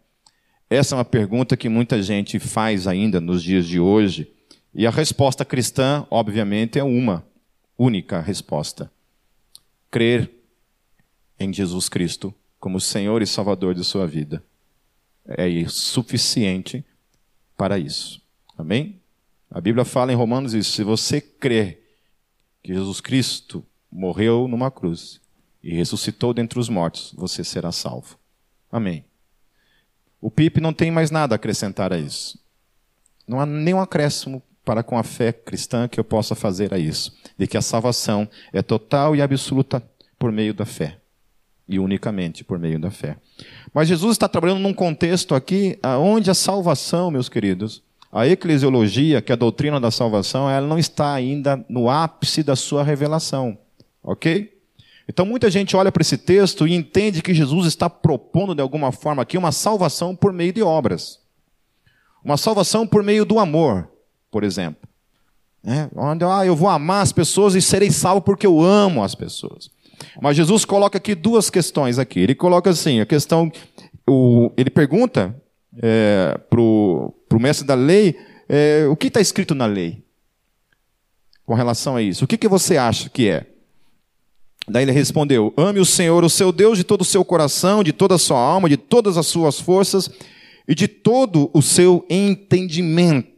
Essa 0.71 0.95
é 0.95 0.97
uma 0.97 1.05
pergunta 1.05 1.59
que 1.59 1.69
muita 1.69 2.03
gente 2.03 2.39
faz 2.39 2.87
ainda 2.87 3.21
nos 3.21 3.43
dias 3.43 3.67
de 3.67 3.79
hoje. 3.79 4.33
E 4.75 4.87
a 4.87 4.91
resposta 4.91 5.45
cristã, 5.45 6.07
obviamente, 6.11 6.79
é 6.79 6.83
uma 6.83 7.23
única 7.77 8.19
resposta: 8.19 8.91
crer 9.91 10.31
em 11.39 11.53
Jesus 11.53 11.87
Cristo 11.91 12.35
como 12.59 12.81
Senhor 12.81 13.21
e 13.21 13.27
Salvador 13.27 13.75
de 13.75 13.85
sua 13.85 14.07
vida. 14.07 14.43
É 15.27 15.47
suficiente 15.69 16.83
para 17.59 17.79
isso. 17.79 18.23
Amém? 18.57 19.03
A 19.51 19.61
Bíblia 19.61 19.85
fala 19.85 20.11
em 20.11 20.17
Romanos 20.17 20.55
isso: 20.55 20.73
se 20.73 20.83
você 20.83 21.21
crer 21.21 21.83
que 22.63 22.73
Jesus 22.73 23.03
Cristo 23.03 23.63
morreu 23.93 24.49
numa 24.49 24.71
cruz 24.71 25.21
e 25.63 25.75
ressuscitou 25.75 26.33
dentre 26.33 26.59
os 26.59 26.69
mortos, 26.69 27.13
você 27.17 27.45
será 27.45 27.71
salvo. 27.71 28.19
Amém. 28.71 29.05
O 30.21 30.31
Pipe 30.31 30.61
não 30.61 30.73
tem 30.73 30.91
mais 30.91 31.11
nada 31.11 31.35
a 31.35 31.37
acrescentar 31.37 31.93
a 31.93 31.99
isso. 31.99 32.39
Não 33.27 33.41
há 33.41 33.47
nenhum 33.47 33.81
acréscimo 33.81 34.43
para 34.65 34.83
com 34.83 34.99
a 34.99 35.03
fé 35.03 35.33
cristã 35.33 35.89
que 35.89 35.99
eu 35.99 36.05
possa 36.05 36.35
fazer 36.35 36.73
a 36.75 36.79
isso, 36.79 37.17
de 37.39 37.47
que 37.47 37.57
a 37.57 37.63
salvação 37.63 38.29
é 38.53 38.63
total 38.63 39.17
e 39.17 39.23
absoluta 39.23 39.83
por 40.19 40.31
meio 40.31 40.53
da 40.53 40.67
fé, 40.67 40.99
e 41.67 41.79
unicamente 41.79 42.45
por 42.45 42.59
meio 42.59 42.79
da 42.79 42.91
fé. 42.91 43.17
Mas 43.73 43.89
Jesus 43.89 44.13
está 44.13 44.29
trabalhando 44.29 44.61
num 44.61 44.75
contexto 44.75 45.35
aqui 45.35 45.79
onde 45.99 46.31
a 46.31 46.35
salvação, 46.35 47.11
meus 47.11 47.29
queridos, 47.29 47.83
a 48.13 48.27
eclesiologia, 48.27 49.23
que 49.23 49.33
é 49.33 49.35
a 49.35 49.37
doutrina 49.37 49.81
da 49.81 49.91
salvação, 49.91 50.51
ela 50.51 50.67
não 50.67 50.79
está 50.79 51.15
ainda 51.15 51.65
no 51.69 51.89
ápice 51.89 52.43
da 52.43 52.55
sua 52.55 52.83
revelação, 52.83 53.57
ok? 54.03 54.60
Então 55.11 55.27
muita 55.27 55.51
gente 55.51 55.77
olha 55.77 55.91
para 55.91 56.03
esse 56.03 56.17
texto 56.17 56.69
e 56.69 56.73
entende 56.73 57.21
que 57.21 57.35
Jesus 57.35 57.67
está 57.67 57.91
propondo 57.91 58.55
de 58.55 58.63
alguma 58.63 58.93
forma 58.93 59.23
aqui 59.23 59.37
uma 59.37 59.51
salvação 59.51 60.15
por 60.15 60.33
meio 60.33 60.53
de 60.53 60.63
obras. 60.63 61.19
Uma 62.25 62.37
salvação 62.37 62.87
por 62.87 63.03
meio 63.03 63.25
do 63.25 63.39
amor 63.39 63.89
por 64.31 64.45
exemplo. 64.45 64.89
É, 65.65 65.89
onde 65.95 66.25
ah, 66.25 66.47
eu 66.47 66.57
vou 66.57 66.69
amar 66.69 67.03
as 67.03 67.13
pessoas 67.13 67.55
e 67.55 67.61
serei 67.61 67.91
salvo 67.91 68.23
porque 68.23 68.47
eu 68.47 68.63
amo 68.63 69.03
as 69.03 69.15
pessoas. 69.15 69.69
Mas 70.23 70.37
Jesus 70.37 70.65
coloca 70.65 70.97
aqui 70.97 71.15
duas 71.15 71.51
questões 71.51 71.99
aqui. 71.99 72.21
Ele 72.21 72.35
coloca 72.35 72.71
assim, 72.71 73.01
a 73.01 73.07
questão, 73.07 73.51
o, 74.09 74.53
ele 74.57 74.71
pergunta 74.71 75.35
é, 75.83 76.39
para 76.49 76.61
o 76.61 77.13
mestre 77.39 77.67
da 77.67 77.75
lei, 77.75 78.17
é, 78.49 78.87
o 78.89 78.97
que 78.97 79.09
está 79.09 79.21
escrito 79.21 79.55
na 79.55 79.67
lei 79.67 80.03
com 81.45 81.53
relação 81.53 81.97
a 81.97 82.03
isso? 82.03 82.25
O 82.25 82.29
que, 82.29 82.39
que 82.39 82.49
você 82.49 82.77
acha 82.77 83.11
que 83.11 83.29
é? 83.29 83.47
Daí 84.71 84.85
ele 84.85 84.93
respondeu: 84.93 85.53
Ame 85.57 85.81
o 85.81 85.85
Senhor, 85.85 86.25
o 86.25 86.31
seu 86.31 86.53
Deus, 86.53 86.79
de 86.79 86.85
todo 86.85 87.03
o 87.03 87.05
seu 87.05 87.25
coração, 87.25 87.83
de 87.83 87.93
toda 87.93 88.15
a 88.15 88.19
sua 88.19 88.39
alma, 88.39 88.69
de 88.69 88.77
todas 88.77 89.17
as 89.17 89.27
suas 89.27 89.61
forças 89.61 90.11
e 90.69 90.75
de 90.75 90.87
todo 90.87 91.51
o 91.53 91.61
seu 91.61 92.05
entendimento 92.09 93.31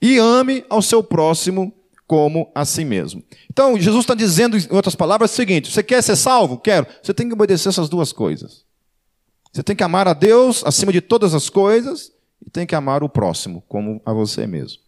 e 0.00 0.18
ame 0.18 0.64
ao 0.68 0.82
seu 0.82 1.02
próximo 1.02 1.72
como 2.06 2.50
a 2.54 2.64
si 2.64 2.84
mesmo. 2.84 3.22
Então, 3.50 3.78
Jesus 3.78 4.04
está 4.04 4.14
dizendo, 4.14 4.56
em 4.56 4.66
outras 4.70 4.94
palavras, 4.94 5.32
o 5.32 5.34
seguinte: 5.34 5.72
você 5.72 5.82
quer 5.82 6.02
ser 6.02 6.16
salvo? 6.16 6.58
Quero. 6.58 6.86
Você 7.02 7.12
tem 7.12 7.26
que 7.26 7.34
obedecer 7.34 7.68
essas 7.68 7.88
duas 7.88 8.12
coisas. 8.12 8.64
Você 9.52 9.62
tem 9.62 9.74
que 9.74 9.82
amar 9.82 10.06
a 10.06 10.12
Deus 10.12 10.62
acima 10.64 10.92
de 10.92 11.00
todas 11.00 11.34
as 11.34 11.48
coisas 11.48 12.12
e 12.46 12.50
tem 12.50 12.66
que 12.66 12.74
amar 12.74 13.02
o 13.02 13.08
próximo 13.08 13.62
como 13.66 14.00
a 14.04 14.12
você 14.12 14.46
mesmo. 14.46 14.85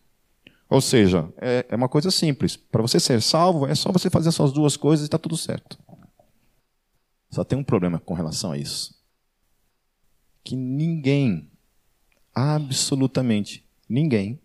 Ou 0.69 0.81
seja, 0.81 1.33
é, 1.39 1.67
é 1.69 1.77
uma 1.77 1.89
coisa 1.89 2.11
simples. 2.11 2.57
Para 2.57 2.83
você 2.83 3.01
ser 3.01 3.23
salvo, 3.23 3.67
é 3.67 3.75
só 3.75 3.91
você 3.91 4.11
fazer 4.11 4.29
essas 4.29 4.53
duas 4.53 4.77
coisas 4.77 5.05
e 5.05 5.07
está 5.07 5.19
tudo 5.19 5.37
certo. 5.37 5.79
Só 7.31 7.45
tem 7.45 7.59
um 7.59 7.65
problema 7.65 7.99
com 7.99 8.15
relação 8.15 8.53
a 8.53 8.59
isso. 8.59 8.95
Que 10.45 10.55
ninguém, 10.57 11.51
absolutamente 12.35 13.67
ninguém, 13.89 14.39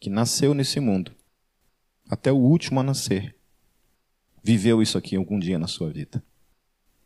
que 0.00 0.10
nasceu 0.10 0.54
nesse 0.54 0.80
mundo, 0.80 1.12
até 2.08 2.32
o 2.32 2.36
último 2.36 2.80
a 2.80 2.82
nascer, 2.82 3.36
viveu 4.42 4.82
isso 4.82 4.98
aqui 4.98 5.14
algum 5.14 5.38
dia 5.38 5.58
na 5.58 5.66
sua 5.66 5.90
vida. 5.90 6.22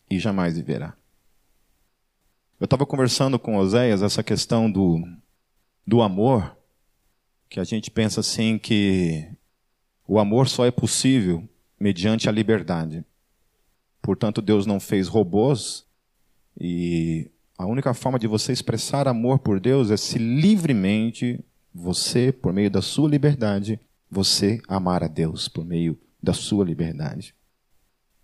E 0.09 0.19
jamais 0.19 0.57
viverá. 0.57 0.97
Eu 2.59 2.65
estava 2.65 2.87
conversando 2.87 3.39
com 3.39 3.57
Oséias 3.57 4.03
essa 4.03 4.23
questão 4.23 4.71
do, 4.71 5.03
do 5.87 6.01
amor, 6.01 6.57
que 7.55 7.61
a 7.61 7.65
gente 7.65 7.89
pensa 7.89 8.19
assim 8.19 8.59
que 8.59 9.29
o 10.09 10.19
amor 10.19 10.49
só 10.49 10.67
é 10.67 10.73
possível 10.73 11.49
mediante 11.79 12.29
a 12.29 12.33
liberdade. 12.33 13.05
Portanto, 14.03 14.43
Deus 14.43 14.67
não 14.67 14.81
fez 14.81 15.07
robôs 15.07 15.87
e 16.61 17.31
a 17.57 17.65
única 17.65 17.95
forma 17.95 18.19
de 18.19 18.27
você 18.27 18.53
expressar 18.53 19.07
amor 19.07 19.39
por 19.39 19.61
Deus 19.61 19.93
é 19.93 19.97
se 19.97 20.19
livremente 20.19 21.45
você, 21.73 22.33
por 22.33 22.53
meio 22.53 22.69
da 22.69 22.83
sua 22.83 23.09
liberdade, 23.09 23.79
você 24.11 24.61
amar 24.67 25.05
a 25.05 25.09
Deus 25.09 25.47
por 25.47 25.65
meio 25.65 25.97
da 26.21 26.33
sua 26.33 26.65
liberdade. 26.65 27.37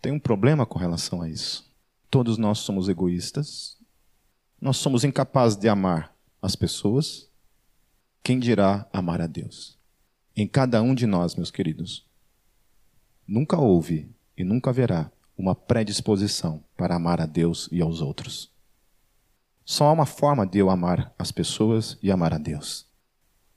Tem 0.03 0.11
um 0.11 0.19
problema 0.19 0.67
com 0.67 0.77
relação 0.77 1.23
a 1.23 1.31
isso. 1.31 1.73
Todos 2.11 2.37
nós 2.37 2.59
somos 2.59 2.89
egoístas. 2.89 3.77
Nós 4.61 4.79
somos 4.79 5.05
incapazes 5.05 5.57
de 5.57 5.69
amar 5.69 6.13
as 6.43 6.57
pessoas. 6.57 7.30
Quem 8.31 8.39
dirá 8.39 8.87
amar 8.93 9.21
a 9.21 9.27
Deus? 9.27 9.77
Em 10.37 10.47
cada 10.47 10.81
um 10.81 10.95
de 10.95 11.05
nós, 11.05 11.35
meus 11.35 11.51
queridos, 11.51 12.07
nunca 13.27 13.59
houve 13.59 14.09
e 14.39 14.45
nunca 14.45 14.71
haverá 14.71 15.11
uma 15.37 15.53
predisposição 15.53 16.63
para 16.77 16.95
amar 16.95 17.21
a 17.21 17.27
Deus 17.27 17.69
e 17.73 17.83
aos 17.83 18.01
outros. 18.01 18.49
Só 19.65 19.87
há 19.87 19.93
uma 19.93 20.07
forma 20.07 20.47
de 20.47 20.59
eu 20.59 20.71
amar 20.71 21.13
as 21.19 21.33
pessoas 21.33 21.99
e 22.01 22.09
amar 22.09 22.33
a 22.33 22.39
Deus 22.39 22.87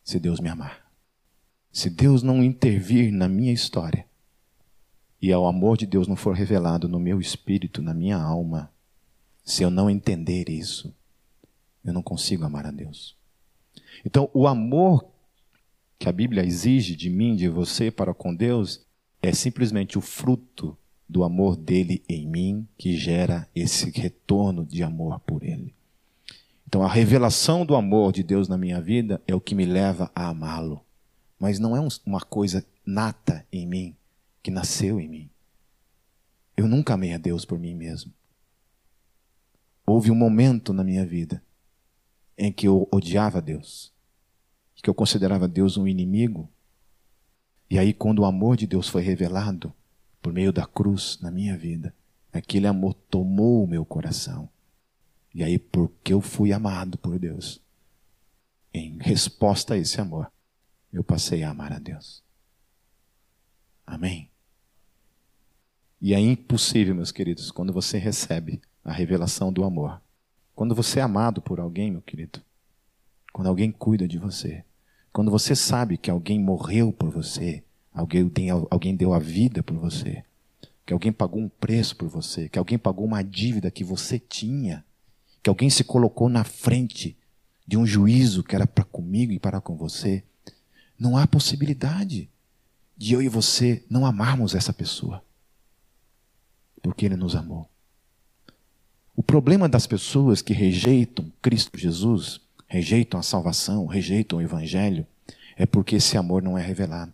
se 0.03 0.19
Deus 0.19 0.39
me 0.39 0.49
amar. 0.49 0.83
Se 1.71 1.87
Deus 1.87 2.23
não 2.23 2.43
intervir 2.43 3.13
na 3.13 3.27
minha 3.27 3.53
história 3.53 4.07
e 5.21 5.31
o 5.31 5.45
amor 5.45 5.77
de 5.77 5.85
Deus 5.85 6.07
não 6.07 6.15
for 6.15 6.33
revelado 6.33 6.89
no 6.89 6.99
meu 6.99 7.21
espírito, 7.21 7.79
na 7.79 7.93
minha 7.93 8.17
alma, 8.17 8.71
se 9.45 9.61
eu 9.61 9.69
não 9.69 9.87
entender 9.87 10.49
isso, 10.49 10.91
eu 11.85 11.93
não 11.93 12.01
consigo 12.01 12.43
amar 12.43 12.65
a 12.65 12.71
Deus. 12.71 13.15
Então, 14.05 14.29
o 14.33 14.47
amor 14.47 15.05
que 15.99 16.09
a 16.09 16.11
Bíblia 16.11 16.43
exige 16.43 16.95
de 16.95 17.09
mim, 17.09 17.35
de 17.35 17.47
você 17.47 17.89
para 17.89 18.13
com 18.13 18.35
Deus, 18.35 18.85
é 19.21 19.31
simplesmente 19.31 19.97
o 19.97 20.01
fruto 20.01 20.77
do 21.07 21.23
amor 21.23 21.55
dele 21.55 22.03
em 22.09 22.27
mim 22.27 22.67
que 22.77 22.97
gera 22.97 23.47
esse 23.55 23.89
retorno 23.89 24.65
de 24.65 24.83
amor 24.83 25.19
por 25.21 25.43
ele. 25.43 25.73
Então, 26.67 26.83
a 26.83 26.91
revelação 26.91 27.65
do 27.65 27.75
amor 27.75 28.11
de 28.11 28.23
Deus 28.23 28.47
na 28.47 28.57
minha 28.57 28.81
vida 28.81 29.21
é 29.27 29.35
o 29.35 29.39
que 29.39 29.55
me 29.55 29.65
leva 29.65 30.11
a 30.15 30.27
amá-lo. 30.27 30.83
Mas 31.39 31.59
não 31.59 31.77
é 31.77 31.87
uma 32.05 32.21
coisa 32.21 32.65
nata 32.85 33.45
em 33.51 33.67
mim, 33.67 33.95
que 34.41 34.49
nasceu 34.49 34.99
em 34.99 35.07
mim. 35.07 35.29
Eu 36.57 36.67
nunca 36.67 36.95
amei 36.95 37.13
a 37.13 37.17
Deus 37.17 37.45
por 37.45 37.59
mim 37.59 37.75
mesmo. 37.75 38.11
Houve 39.85 40.09
um 40.09 40.15
momento 40.15 40.73
na 40.73 40.83
minha 40.83 41.05
vida 41.05 41.43
em 42.37 42.51
que 42.51 42.67
eu 42.67 42.87
odiava 42.91 43.41
Deus, 43.41 43.93
que 44.83 44.89
eu 44.89 44.93
considerava 44.93 45.47
Deus 45.47 45.77
um 45.77 45.87
inimigo. 45.87 46.49
E 47.69 47.79
aí, 47.79 47.93
quando 47.93 48.19
o 48.19 48.25
amor 48.25 48.57
de 48.57 48.67
Deus 48.67 48.89
foi 48.89 49.01
revelado 49.01 49.73
por 50.21 50.33
meio 50.33 50.51
da 50.51 50.65
cruz 50.65 51.17
na 51.21 51.31
minha 51.31 51.57
vida, 51.57 51.95
aquele 52.31 52.67
amor 52.67 52.93
tomou 52.93 53.63
o 53.63 53.67
meu 53.67 53.85
coração. 53.85 54.49
E 55.33 55.41
aí, 55.41 55.57
porque 55.57 56.13
eu 56.13 56.19
fui 56.19 56.51
amado 56.51 56.97
por 56.97 57.17
Deus, 57.17 57.61
em 58.73 58.97
resposta 58.99 59.75
a 59.75 59.77
esse 59.77 60.01
amor, 60.01 60.31
eu 60.91 61.03
passei 61.03 61.43
a 61.43 61.49
amar 61.49 61.71
a 61.71 61.79
Deus. 61.79 62.21
Amém? 63.87 64.29
E 66.01 66.13
é 66.13 66.19
impossível, 66.19 66.93
meus 66.93 67.11
queridos, 67.11 67.49
quando 67.49 67.71
você 67.71 67.97
recebe 67.97 68.61
a 68.83 68.91
revelação 68.91 69.53
do 69.53 69.63
amor. 69.63 70.02
Quando 70.55 70.75
você 70.75 70.99
é 70.99 71.03
amado 71.03 71.41
por 71.41 71.59
alguém, 71.59 71.91
meu 71.91 72.01
querido. 72.01 72.41
Quando 73.31 73.47
alguém 73.47 73.71
cuida 73.71 74.07
de 74.07 74.17
você. 74.17 74.63
Quando 75.11 75.31
você 75.31 75.55
sabe 75.55 75.97
que 75.97 76.09
alguém 76.09 76.39
morreu 76.39 76.91
por 76.91 77.09
você. 77.09 77.63
Alguém, 77.93 78.27
tem, 78.29 78.49
alguém 78.49 78.95
deu 78.95 79.13
a 79.13 79.19
vida 79.19 79.63
por 79.63 79.77
você. 79.77 80.23
Que 80.85 80.93
alguém 80.93 81.11
pagou 81.11 81.41
um 81.41 81.49
preço 81.49 81.95
por 81.95 82.07
você. 82.07 82.49
Que 82.49 82.59
alguém 82.59 82.77
pagou 82.77 83.05
uma 83.05 83.23
dívida 83.23 83.71
que 83.71 83.83
você 83.83 84.19
tinha. 84.19 84.85
Que 85.41 85.49
alguém 85.49 85.69
se 85.69 85.83
colocou 85.83 86.29
na 86.29 86.43
frente 86.43 87.17
de 87.65 87.77
um 87.77 87.85
juízo 87.85 88.43
que 88.43 88.55
era 88.55 88.67
para 88.67 88.83
comigo 88.83 89.31
e 89.31 89.39
para 89.39 89.59
com 89.59 89.75
você. 89.75 90.23
Não 90.99 91.17
há 91.17 91.25
possibilidade 91.25 92.29
de 92.95 93.13
eu 93.13 93.21
e 93.21 93.27
você 93.27 93.83
não 93.89 94.05
amarmos 94.05 94.53
essa 94.53 94.71
pessoa 94.71 95.23
porque 96.83 97.05
Ele 97.05 97.15
nos 97.15 97.35
amou. 97.35 97.67
O 99.15 99.21
problema 99.21 99.69
das 99.69 99.85
pessoas 99.85 100.41
que 100.41 100.53
rejeitam 100.53 101.31
Cristo 101.41 101.77
Jesus, 101.77 102.41
rejeitam 102.67 103.19
a 103.19 103.23
salvação, 103.23 103.85
rejeitam 103.85 104.39
o 104.39 104.41
Evangelho, 104.41 105.05
é 105.55 105.65
porque 105.65 105.97
esse 105.97 106.17
amor 106.17 106.41
não 106.41 106.57
é 106.57 106.61
revelado. 106.61 107.13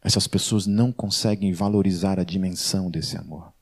Essas 0.00 0.26
pessoas 0.26 0.66
não 0.66 0.92
conseguem 0.92 1.52
valorizar 1.52 2.18
a 2.18 2.24
dimensão 2.24 2.90
desse 2.90 3.16
amor. 3.16 3.52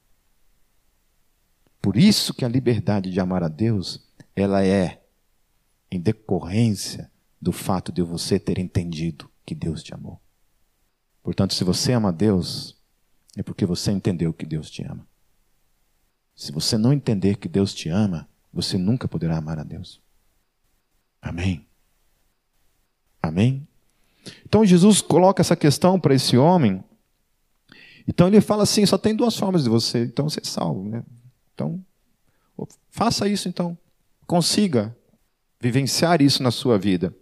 Por 1.81 1.97
isso 1.97 2.35
que 2.35 2.45
a 2.45 2.49
liberdade 2.49 3.11
de 3.11 3.21
amar 3.21 3.43
a 3.43 3.49
Deus, 3.49 4.07
ela 4.37 4.65
é 4.65 5.03
em 5.91 5.99
decorrência 5.99 7.11
do 7.41 7.53
fato 7.53 7.91
de 7.91 8.03
você 8.03 8.39
ter 8.39 8.59
entendido 8.59 9.31
que 9.47 9.55
Deus 9.55 9.83
te 9.83 9.95
amou. 9.95 10.21
Portanto, 11.23 11.55
se 11.55 11.65
você 11.65 11.93
ama 11.93 12.13
Deus, 12.13 12.77
é 13.37 13.43
porque 13.43 13.65
você 13.65 13.91
entendeu 13.91 14.33
que 14.33 14.45
Deus 14.45 14.71
te 14.71 14.83
ama. 14.83 15.07
Se 16.40 16.53
você 16.53 16.79
não 16.79 16.90
entender 16.90 17.37
que 17.37 17.46
Deus 17.46 17.74
te 17.74 17.90
ama, 17.90 18.26
você 18.50 18.79
nunca 18.79 19.07
poderá 19.07 19.37
amar 19.37 19.59
a 19.59 19.62
Deus. 19.62 20.00
Amém? 21.20 21.66
Amém? 23.22 23.68
Então 24.46 24.64
Jesus 24.64 25.03
coloca 25.03 25.42
essa 25.42 25.55
questão 25.55 26.00
para 26.00 26.14
esse 26.14 26.38
homem. 26.38 26.83
Então 28.09 28.26
ele 28.26 28.40
fala 28.40 28.62
assim: 28.62 28.87
só 28.87 28.96
tem 28.96 29.14
duas 29.14 29.37
formas 29.37 29.64
de 29.64 29.68
você, 29.68 30.05
então 30.05 30.31
você 30.31 30.40
é 30.40 30.44
salvo. 30.44 30.88
Né? 30.88 31.05
Então, 31.53 31.79
faça 32.88 33.29
isso 33.29 33.46
então. 33.46 33.76
Consiga 34.26 34.96
vivenciar 35.61 36.22
isso 36.22 36.42
na 36.42 36.50
sua 36.50 36.79
vida. 36.79 37.14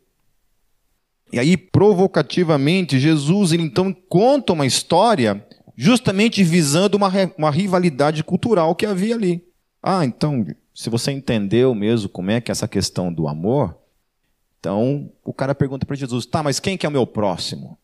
E 1.33 1.40
aí, 1.40 1.57
provocativamente, 1.57 3.00
Jesus 3.00 3.52
então 3.52 3.92
conta 3.92 4.52
uma 4.52 4.64
história 4.64 5.44
justamente 5.81 6.43
visando 6.43 6.97
uma, 6.97 7.09
uma 7.38 7.53
rivalidade 7.53 8.25
cultural 8.25 8.75
que 8.75 8.85
havia 8.85 9.14
ali. 9.14 9.47
Ah, 9.81 10.05
então, 10.05 10.45
se 10.75 10.91
você 10.91 11.12
entendeu 11.12 11.73
mesmo 11.73 12.09
como 12.09 12.33
é 12.33 12.41
que 12.41 12.51
é 12.51 12.53
essa 12.53 12.67
questão 12.67 13.12
do 13.12 13.29
amor, 13.29 13.79
então 14.59 15.09
o 15.25 15.33
cara 15.33 15.55
pergunta 15.55 15.87
para 15.87 15.95
Jesus: 15.95 16.27
tá, 16.27 16.43
mas 16.43 16.59
quem 16.59 16.77
que 16.77 16.85
é 16.85 16.88
o 16.88 16.93
meu 16.93 17.07
próximo? 17.07 17.79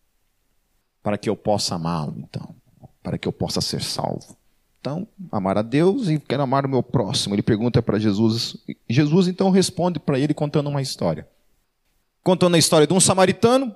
Para 1.04 1.16
que 1.16 1.30
eu 1.30 1.36
possa 1.36 1.76
amá-lo, 1.76 2.16
então, 2.18 2.56
para 3.00 3.16
que 3.16 3.28
eu 3.28 3.32
possa 3.32 3.60
ser 3.60 3.80
salvo. 3.80 4.36
Então, 4.80 5.06
amar 5.30 5.56
a 5.56 5.62
Deus 5.62 6.08
e 6.08 6.18
quero 6.18 6.42
amar 6.42 6.66
o 6.66 6.68
meu 6.68 6.82
próximo. 6.82 7.34
Ele 7.36 7.42
pergunta 7.42 7.80
para 7.80 7.98
Jesus. 7.98 8.56
Jesus 8.90 9.28
então 9.28 9.50
responde 9.50 10.00
para 10.00 10.18
ele 10.18 10.34
contando 10.34 10.68
uma 10.68 10.82
história. 10.82 11.28
Contando 12.24 12.56
a 12.56 12.58
história 12.58 12.88
de 12.88 12.92
um 12.92 13.00
samaritano, 13.00 13.74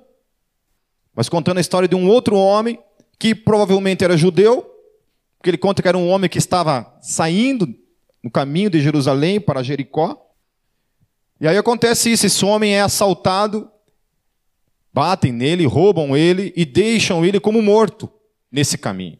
mas 1.15 1.29
contando 1.29 1.57
a 1.57 1.61
história 1.61 1.87
de 1.87 1.95
um 1.95 2.07
outro 2.09 2.35
homem 2.35 2.77
que 3.19 3.35
provavelmente 3.35 4.03
era 4.03 4.15
judeu, 4.15 4.65
porque 5.37 5.49
ele 5.49 5.57
conta 5.57 5.81
que 5.81 5.87
era 5.87 5.97
um 5.97 6.07
homem 6.07 6.29
que 6.29 6.37
estava 6.37 6.97
saindo 7.01 7.67
no 8.23 8.31
caminho 8.31 8.69
de 8.69 8.81
Jerusalém 8.81 9.39
para 9.41 9.61
Jericó. 9.61 10.17
E 11.39 11.47
aí 11.47 11.57
acontece 11.57 12.11
isso: 12.11 12.25
esse 12.25 12.45
homem 12.45 12.75
é 12.75 12.81
assaltado, 12.81 13.69
batem 14.93 15.33
nele, 15.33 15.65
roubam 15.65 16.15
ele 16.15 16.53
e 16.55 16.65
deixam 16.65 17.25
ele 17.25 17.39
como 17.39 17.61
morto 17.61 18.09
nesse 18.49 18.77
caminho. 18.77 19.19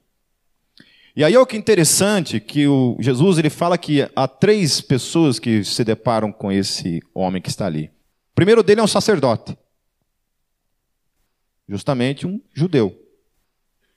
E 1.15 1.23
aí 1.23 1.33
é 1.33 1.39
o 1.39 1.45
que 1.45 1.57
é 1.57 1.59
interessante 1.59 2.39
que 2.39 2.65
o 2.67 2.95
Jesus 3.01 3.37
ele 3.37 3.49
fala 3.49 3.77
que 3.77 4.09
há 4.15 4.27
três 4.27 4.79
pessoas 4.79 5.37
que 5.37 5.65
se 5.65 5.83
deparam 5.83 6.31
com 6.31 6.49
esse 6.49 7.01
homem 7.13 7.41
que 7.41 7.49
está 7.49 7.65
ali. 7.65 7.91
O 8.31 8.35
primeiro 8.35 8.63
dele 8.63 8.79
é 8.79 8.83
um 8.83 8.87
sacerdote, 8.87 9.57
justamente 11.67 12.25
um 12.25 12.39
judeu 12.53 13.08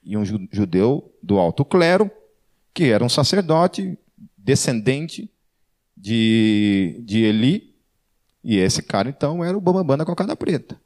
e 0.03 0.17
um 0.17 0.23
judeu 0.51 1.13
do 1.21 1.37
alto 1.37 1.63
clero, 1.63 2.11
que 2.73 2.85
era 2.85 3.03
um 3.03 3.09
sacerdote 3.09 3.97
descendente 4.37 5.29
de, 5.95 7.01
de 7.05 7.23
Eli, 7.23 7.73
e 8.43 8.57
esse 8.57 8.83
cara 8.83 9.09
então 9.09 9.43
era 9.43 9.57
o 9.57 9.61
Bambambam 9.61 9.97
da 9.97 10.05
cocada 10.05 10.35
preta, 10.35 10.79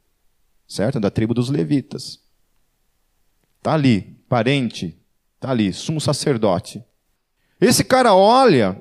certo? 0.66 1.00
Da 1.00 1.10
tribo 1.10 1.34
dos 1.34 1.48
levitas. 1.50 2.20
Tá 3.60 3.74
ali, 3.74 4.16
parente, 4.28 4.96
tá 5.40 5.50
ali, 5.50 5.72
sumo 5.72 6.00
sacerdote. 6.00 6.84
Esse 7.60 7.82
cara 7.82 8.14
olha 8.14 8.80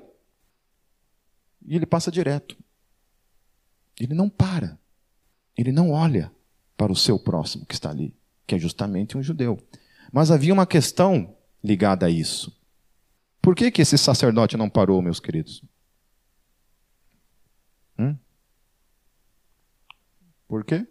e 1.66 1.76
ele 1.76 1.86
passa 1.88 2.12
direto. 2.12 2.56
Ele 4.00 4.14
não 4.14 4.30
para. 4.30 4.78
Ele 5.58 5.72
não 5.72 5.90
olha 5.90 6.32
para 6.78 6.92
o 6.92 6.96
seu 6.96 7.18
próximo 7.18 7.66
que 7.66 7.74
está 7.74 7.90
ali, 7.90 8.16
que 8.46 8.54
é 8.54 8.60
justamente 8.60 9.18
um 9.18 9.24
judeu. 9.24 9.60
Mas 10.12 10.32
havia 10.32 10.54
uma 10.54 10.66
questão 10.66 11.36
ligada 11.64 12.06
a 12.06 12.10
isso. 12.10 12.56
Por 13.42 13.56
que, 13.56 13.72
que 13.72 13.82
esse 13.82 13.98
sacerdote 13.98 14.58
não 14.58 14.70
parou, 14.70 15.02
meus 15.02 15.20
queridos? 15.20 15.64
Hum? 17.98 18.16
Por 20.48 20.64
quê? 20.64 20.86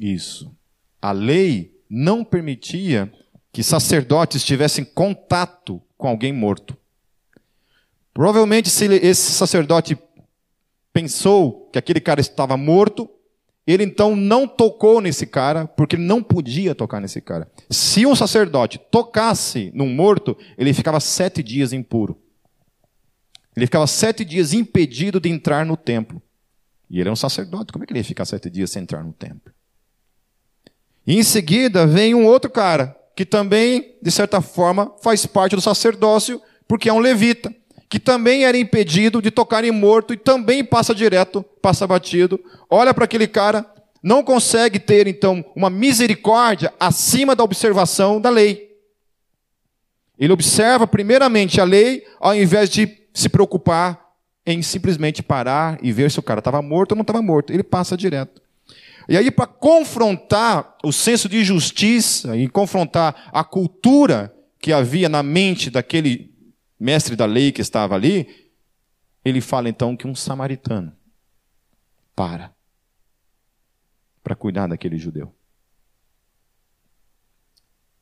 Isso. 0.00 0.54
A 1.00 1.12
lei 1.12 1.80
não 1.88 2.24
permitia 2.24 3.12
que 3.52 3.62
sacerdotes 3.62 4.44
tivessem 4.44 4.84
contato 4.84 5.80
com 5.96 6.08
alguém 6.08 6.32
morto. 6.32 6.76
Provavelmente, 8.12 8.68
se 8.68 8.86
esse 8.86 9.32
sacerdote 9.32 9.98
pensou 10.92 11.68
que 11.70 11.78
aquele 11.78 12.00
cara 12.00 12.20
estava 12.20 12.56
morto, 12.56 13.10
ele 13.66 13.84
então 13.84 14.14
não 14.14 14.46
tocou 14.46 15.00
nesse 15.00 15.26
cara, 15.26 15.66
porque 15.66 15.96
ele 15.96 16.04
não 16.04 16.22
podia 16.22 16.74
tocar 16.74 17.00
nesse 17.00 17.20
cara. 17.20 17.50
Se 17.70 18.04
um 18.04 18.14
sacerdote 18.14 18.78
tocasse 18.90 19.70
num 19.74 19.88
morto, 19.88 20.36
ele 20.58 20.74
ficava 20.74 21.00
sete 21.00 21.42
dias 21.42 21.72
impuro. 21.72 22.18
Ele 23.56 23.66
ficava 23.66 23.86
sete 23.86 24.24
dias 24.24 24.52
impedido 24.52 25.18
de 25.18 25.30
entrar 25.30 25.64
no 25.64 25.76
templo. 25.76 26.20
E 26.90 27.00
ele 27.00 27.08
é 27.08 27.12
um 27.12 27.16
sacerdote, 27.16 27.72
como 27.72 27.84
é 27.84 27.86
que 27.86 27.92
ele 27.92 28.00
ia 28.00 28.04
ficar 28.04 28.26
sete 28.26 28.50
dias 28.50 28.70
sem 28.70 28.82
entrar 28.82 29.02
no 29.02 29.12
templo? 29.12 29.52
E 31.06 31.16
em 31.16 31.22
seguida 31.22 31.86
vem 31.86 32.14
um 32.14 32.26
outro 32.26 32.50
cara, 32.50 32.94
que 33.16 33.24
também, 33.24 33.96
de 34.02 34.10
certa 34.10 34.40
forma, 34.40 34.92
faz 35.02 35.24
parte 35.24 35.54
do 35.54 35.62
sacerdócio, 35.62 36.40
porque 36.68 36.88
é 36.88 36.92
um 36.92 36.98
levita 36.98 37.54
que 37.94 38.00
também 38.00 38.44
era 38.44 38.58
impedido 38.58 39.22
de 39.22 39.30
tocar 39.30 39.62
em 39.62 39.70
morto 39.70 40.12
e 40.12 40.16
também 40.16 40.64
passa 40.64 40.92
direto, 40.92 41.44
passa 41.62 41.86
batido, 41.86 42.40
olha 42.68 42.92
para 42.92 43.04
aquele 43.04 43.28
cara, 43.28 43.64
não 44.02 44.20
consegue 44.20 44.80
ter, 44.80 45.06
então, 45.06 45.44
uma 45.54 45.70
misericórdia 45.70 46.74
acima 46.80 47.36
da 47.36 47.44
observação 47.44 48.20
da 48.20 48.30
lei. 48.30 48.68
Ele 50.18 50.32
observa 50.32 50.88
primeiramente 50.88 51.60
a 51.60 51.64
lei, 51.64 52.02
ao 52.18 52.34
invés 52.34 52.68
de 52.68 52.98
se 53.14 53.28
preocupar 53.28 54.04
em 54.44 54.60
simplesmente 54.60 55.22
parar 55.22 55.78
e 55.80 55.92
ver 55.92 56.10
se 56.10 56.18
o 56.18 56.22
cara 56.22 56.40
estava 56.40 56.60
morto 56.60 56.92
ou 56.92 56.96
não 56.96 57.02
estava 57.02 57.22
morto. 57.22 57.52
Ele 57.52 57.62
passa 57.62 57.96
direto. 57.96 58.42
E 59.08 59.16
aí, 59.16 59.30
para 59.30 59.46
confrontar 59.46 60.78
o 60.82 60.90
senso 60.90 61.28
de 61.28 61.44
justiça 61.44 62.36
e 62.36 62.48
confrontar 62.48 63.30
a 63.32 63.44
cultura 63.44 64.34
que 64.58 64.72
havia 64.72 65.08
na 65.08 65.22
mente 65.22 65.70
daquele 65.70 66.33
mestre 66.84 67.16
da 67.16 67.24
lei 67.24 67.50
que 67.50 67.62
estava 67.62 67.94
ali, 67.94 68.52
ele 69.24 69.40
fala 69.40 69.70
então 69.70 69.96
que 69.96 70.06
um 70.06 70.14
samaritano 70.14 70.94
para 72.14 72.54
para 74.22 74.36
cuidar 74.36 74.66
daquele 74.66 74.98
judeu. 74.98 75.34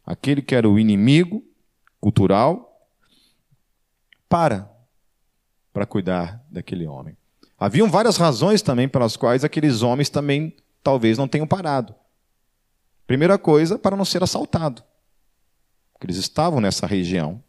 Aquele 0.04 0.42
que 0.42 0.54
era 0.54 0.68
o 0.68 0.80
inimigo 0.80 1.44
cultural 2.00 2.88
para 4.28 4.68
para 5.72 5.86
cuidar 5.86 6.44
daquele 6.50 6.84
homem. 6.84 7.16
Haviam 7.58 7.88
várias 7.88 8.16
razões 8.16 8.62
também 8.62 8.88
pelas 8.88 9.16
quais 9.16 9.44
aqueles 9.44 9.82
homens 9.82 10.10
também 10.10 10.56
talvez 10.82 11.16
não 11.16 11.28
tenham 11.28 11.46
parado. 11.46 11.94
Primeira 13.06 13.38
coisa, 13.38 13.78
para 13.78 13.96
não 13.96 14.04
ser 14.04 14.24
assaltado. 14.24 14.82
Porque 15.92 16.06
eles 16.06 16.16
estavam 16.16 16.60
nessa 16.60 16.84
região. 16.84 17.42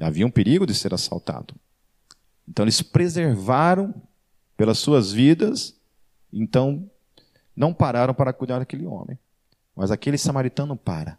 Havia 0.00 0.26
um 0.26 0.30
perigo 0.30 0.66
de 0.66 0.74
ser 0.74 0.94
assaltado. 0.94 1.54
Então 2.48 2.64
eles 2.64 2.82
preservaram 2.82 3.94
pelas 4.56 4.78
suas 4.78 5.12
vidas, 5.12 5.74
então 6.32 6.88
não 7.54 7.72
pararam 7.72 8.14
para 8.14 8.32
cuidar 8.32 8.58
daquele 8.58 8.86
homem. 8.86 9.18
Mas 9.76 9.90
aquele 9.90 10.18
samaritano 10.18 10.76
para. 10.76 11.18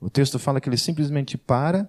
O 0.00 0.10
texto 0.10 0.38
fala 0.38 0.60
que 0.60 0.68
ele 0.68 0.76
simplesmente 0.76 1.38
para 1.38 1.88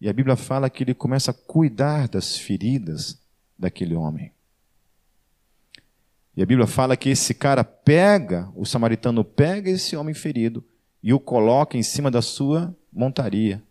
e 0.00 0.08
a 0.08 0.12
Bíblia 0.12 0.36
fala 0.36 0.68
que 0.68 0.84
ele 0.84 0.94
começa 0.94 1.30
a 1.30 1.34
cuidar 1.34 2.08
das 2.08 2.36
feridas 2.36 3.18
daquele 3.58 3.94
homem. 3.94 4.30
E 6.36 6.42
a 6.42 6.46
Bíblia 6.46 6.66
fala 6.66 6.96
que 6.96 7.08
esse 7.08 7.32
cara 7.32 7.64
pega, 7.64 8.52
o 8.54 8.66
samaritano 8.66 9.24
pega 9.24 9.70
esse 9.70 9.96
homem 9.96 10.14
ferido 10.14 10.62
e 11.02 11.14
o 11.14 11.18
coloca 11.20 11.78
em 11.78 11.82
cima 11.82 12.10
da 12.10 12.20
sua 12.20 12.76
montaria. 12.92 13.62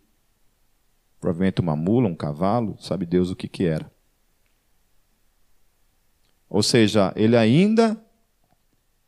Provavelmente 1.26 1.60
uma 1.60 1.74
mula, 1.74 2.06
um 2.06 2.14
cavalo, 2.14 2.76
sabe 2.80 3.04
Deus 3.04 3.30
o 3.30 3.34
que 3.34 3.48
que 3.48 3.64
era. 3.64 3.90
Ou 6.48 6.62
seja, 6.62 7.12
ele 7.16 7.36
ainda 7.36 8.00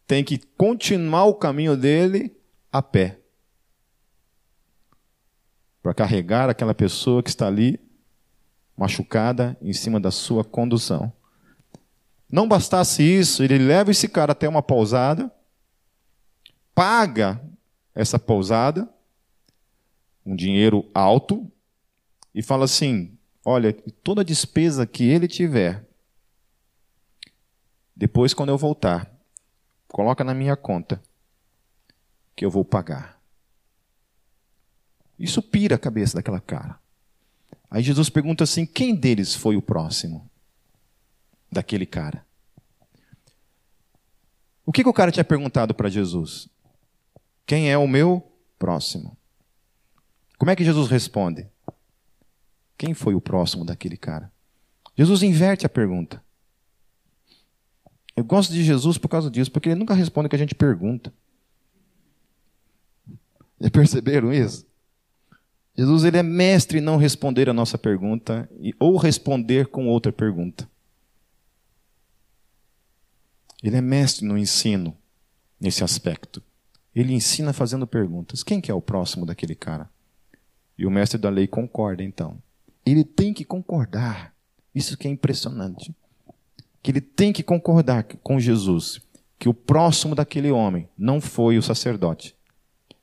tem 0.05 0.25
que 0.25 0.37
continuar 0.57 1.27
o 1.27 1.35
caminho 1.37 1.77
dele 1.77 2.37
a 2.73 2.83
pé 2.83 3.21
para 5.81 5.95
carregar 5.95 6.51
aquela 6.51 6.75
pessoa 6.75 7.23
que 7.23 7.31
está 7.31 7.47
ali 7.47 7.79
machucada 8.77 9.57
em 9.63 9.73
cima 9.73 10.01
da 10.01 10.11
sua 10.11 10.43
condução. 10.43 11.13
Não 12.29 12.49
bastasse 12.49 13.01
isso, 13.01 13.45
ele 13.45 13.59
leva 13.59 13.93
esse 13.93 14.09
cara 14.09 14.33
até 14.33 14.49
uma 14.49 14.61
pousada, 14.61 15.31
paga 16.75 17.41
essa 17.95 18.19
pousada, 18.19 18.93
um 20.27 20.35
dinheiro 20.35 20.85
alto, 20.93 21.49
e 22.39 22.43
fala 22.43 22.67
assim: 22.67 23.19
olha, 23.45 23.73
toda 23.73 24.25
despesa 24.25 24.87
que 24.87 25.03
ele 25.03 25.27
tiver, 25.27 25.85
depois, 27.97 28.33
quando 28.33 28.51
eu 28.51 28.57
voltar, 28.57 29.13
coloca 29.89 30.23
na 30.23 30.33
minha 30.33 30.55
conta, 30.55 31.03
que 32.37 32.45
eu 32.45 32.51
vou 32.51 32.65
pagar. 32.65 33.21
Isso 35.19 35.43
pira 35.43 35.75
a 35.75 35.79
cabeça 35.81 36.15
daquela 36.15 36.41
cara. 36.41 36.79
Aí 37.69 37.83
Jesus 37.83 38.09
pergunta 38.09 38.45
assim: 38.45 38.65
quem 38.65 38.95
deles 38.95 39.35
foi 39.35 39.57
o 39.57 39.63
próximo 39.63 40.31
daquele 41.51 41.87
cara? 41.87 42.25
O 44.65 44.71
que, 44.71 44.85
que 44.85 44.89
o 44.89 44.95
cara 44.95 45.11
tinha 45.11 45.25
perguntado 45.25 45.75
para 45.75 45.89
Jesus? 45.89 46.49
Quem 47.45 47.69
é 47.69 47.77
o 47.77 47.89
meu 47.89 48.31
próximo? 48.61 49.19
Como 50.39 50.53
é 50.53 50.55
que 50.55 50.65
Jesus 50.65 50.89
responde? 50.89 51.49
Quem 52.79 52.95
foi 52.95 53.17
o 53.17 53.21
próximo 53.21 53.65
daquele 53.65 53.97
cara? 53.97 54.33
Jesus 54.97 55.23
inverte 55.25 55.67
a 55.67 55.69
pergunta. 55.69 56.23
Eu 58.17 58.25
gosto 58.25 58.53
de 58.53 58.63
Jesus 58.63 58.97
por 58.97 59.09
causa 59.09 59.31
disso, 59.31 59.51
porque 59.51 59.69
ele 59.69 59.79
nunca 59.79 59.95
responde 59.95 60.27
o 60.27 60.31
que 60.31 60.37
a 60.37 60.39
gente 60.39 60.55
pergunta. 60.55 61.13
Já 63.61 63.71
perceberam 63.71 64.33
isso? 64.33 64.67
Jesus 65.77 66.05
ele 66.05 66.17
é 66.17 66.23
mestre 66.23 66.79
em 66.79 66.81
não 66.81 66.97
responder 66.97 67.49
a 67.49 67.53
nossa 67.53 67.79
pergunta 67.79 68.49
ou 68.81 68.97
responder 68.97 69.69
com 69.69 69.87
outra 69.87 70.13
pergunta. 70.13 70.69
Ele 73.63 73.77
é 73.77 73.81
mestre 73.81 74.27
no 74.27 74.39
ensino 74.39 74.97
nesse 75.61 75.83
aspecto. 75.83 76.43
Ele 76.95 77.13
ensina 77.13 77.53
fazendo 77.53 77.87
perguntas. 77.87 78.43
Quem 78.43 78.61
que 78.61 78.71
é 78.71 78.75
o 78.75 78.83
próximo 78.83 79.27
daquele 79.27 79.55
cara? 79.55 79.89
E 80.77 80.87
o 80.87 80.91
mestre 80.91 81.19
da 81.19 81.29
lei 81.29 81.47
concorda 81.47 82.03
então. 82.03 82.41
Ele 82.91 83.05
tem 83.05 83.35
que 83.35 83.45
concordar. 83.45 84.35
Isso 84.75 84.97
que 84.97 85.09
é 85.09 85.11
impressionante. 85.11 85.95
Que 86.83 86.91
ele 86.91 87.01
tem 87.01 87.33
que 87.33 87.43
concordar 87.43 88.05
com 88.05 88.39
Jesus 88.39 89.01
que 89.39 89.49
o 89.49 89.55
próximo 89.55 90.15
daquele 90.15 90.51
homem 90.51 90.89
não 90.97 91.21
foi 91.21 91.59
o 91.59 91.63
sacerdote, 91.63 92.35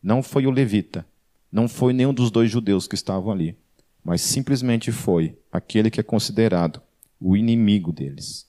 não 0.03 0.21
foi 0.21 0.45
o 0.45 0.51
levita, 0.51 1.05
não 1.51 1.67
foi 1.67 1.93
nenhum 1.93 2.13
dos 2.13 2.29
dois 2.29 2.51
judeus 2.51 2.87
que 2.87 2.95
estavam 2.95 3.31
ali, 3.31 3.57
mas 4.03 4.21
simplesmente 4.21 4.91
foi 4.91 5.37
aquele 5.51 5.89
que 5.89 5.99
é 5.99 6.03
considerado 6.03 6.81
o 7.19 7.37
inimigo 7.37 7.93
deles 7.93 8.45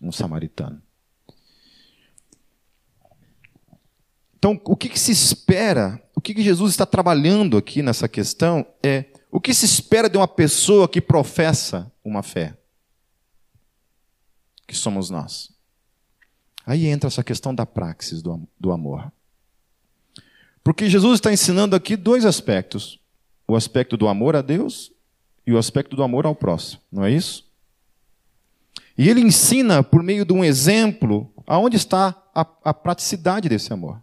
um 0.00 0.12
samaritano. 0.12 0.80
Então, 4.36 4.60
o 4.64 4.76
que, 4.76 4.88
que 4.88 4.98
se 4.98 5.10
espera, 5.10 6.00
o 6.14 6.20
que, 6.20 6.32
que 6.32 6.42
Jesus 6.42 6.70
está 6.70 6.86
trabalhando 6.86 7.56
aqui 7.56 7.82
nessa 7.82 8.08
questão 8.08 8.64
é 8.82 9.06
o 9.30 9.40
que 9.40 9.52
se 9.52 9.64
espera 9.64 10.08
de 10.08 10.16
uma 10.16 10.28
pessoa 10.28 10.88
que 10.88 11.00
professa 11.00 11.92
uma 12.04 12.22
fé, 12.22 12.56
que 14.66 14.74
somos 14.74 15.10
nós. 15.10 15.52
Aí 16.66 16.86
entra 16.86 17.08
essa 17.08 17.24
questão 17.24 17.54
da 17.54 17.64
praxis 17.64 18.22
do, 18.22 18.46
do 18.58 18.72
amor. 18.72 19.10
Porque 20.62 20.88
Jesus 20.88 21.14
está 21.14 21.32
ensinando 21.32 21.74
aqui 21.74 21.96
dois 21.96 22.26
aspectos: 22.26 23.00
o 23.46 23.56
aspecto 23.56 23.96
do 23.96 24.06
amor 24.06 24.36
a 24.36 24.42
Deus 24.42 24.92
e 25.46 25.52
o 25.52 25.58
aspecto 25.58 25.96
do 25.96 26.02
amor 26.02 26.26
ao 26.26 26.34
próximo, 26.34 26.82
não 26.92 27.04
é 27.04 27.10
isso? 27.10 27.48
E 28.98 29.08
ele 29.08 29.20
ensina 29.20 29.82
por 29.82 30.02
meio 30.02 30.24
de 30.24 30.32
um 30.32 30.44
exemplo 30.44 31.32
aonde 31.46 31.76
está 31.76 32.20
a, 32.34 32.46
a 32.64 32.74
praticidade 32.74 33.48
desse 33.48 33.72
amor. 33.72 34.02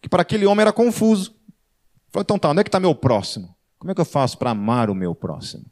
Que 0.00 0.08
para 0.08 0.22
aquele 0.22 0.46
homem 0.46 0.62
era 0.62 0.72
confuso. 0.72 1.36
Falou, 2.10 2.22
então 2.22 2.38
tá, 2.38 2.50
onde 2.50 2.60
é 2.60 2.64
que 2.64 2.68
está 2.68 2.80
meu 2.80 2.94
próximo? 2.94 3.51
Como 3.82 3.90
é 3.90 3.94
que 3.96 4.00
eu 4.00 4.04
faço 4.04 4.38
para 4.38 4.50
amar 4.50 4.88
o 4.88 4.94
meu 4.94 5.12
próximo? 5.12 5.64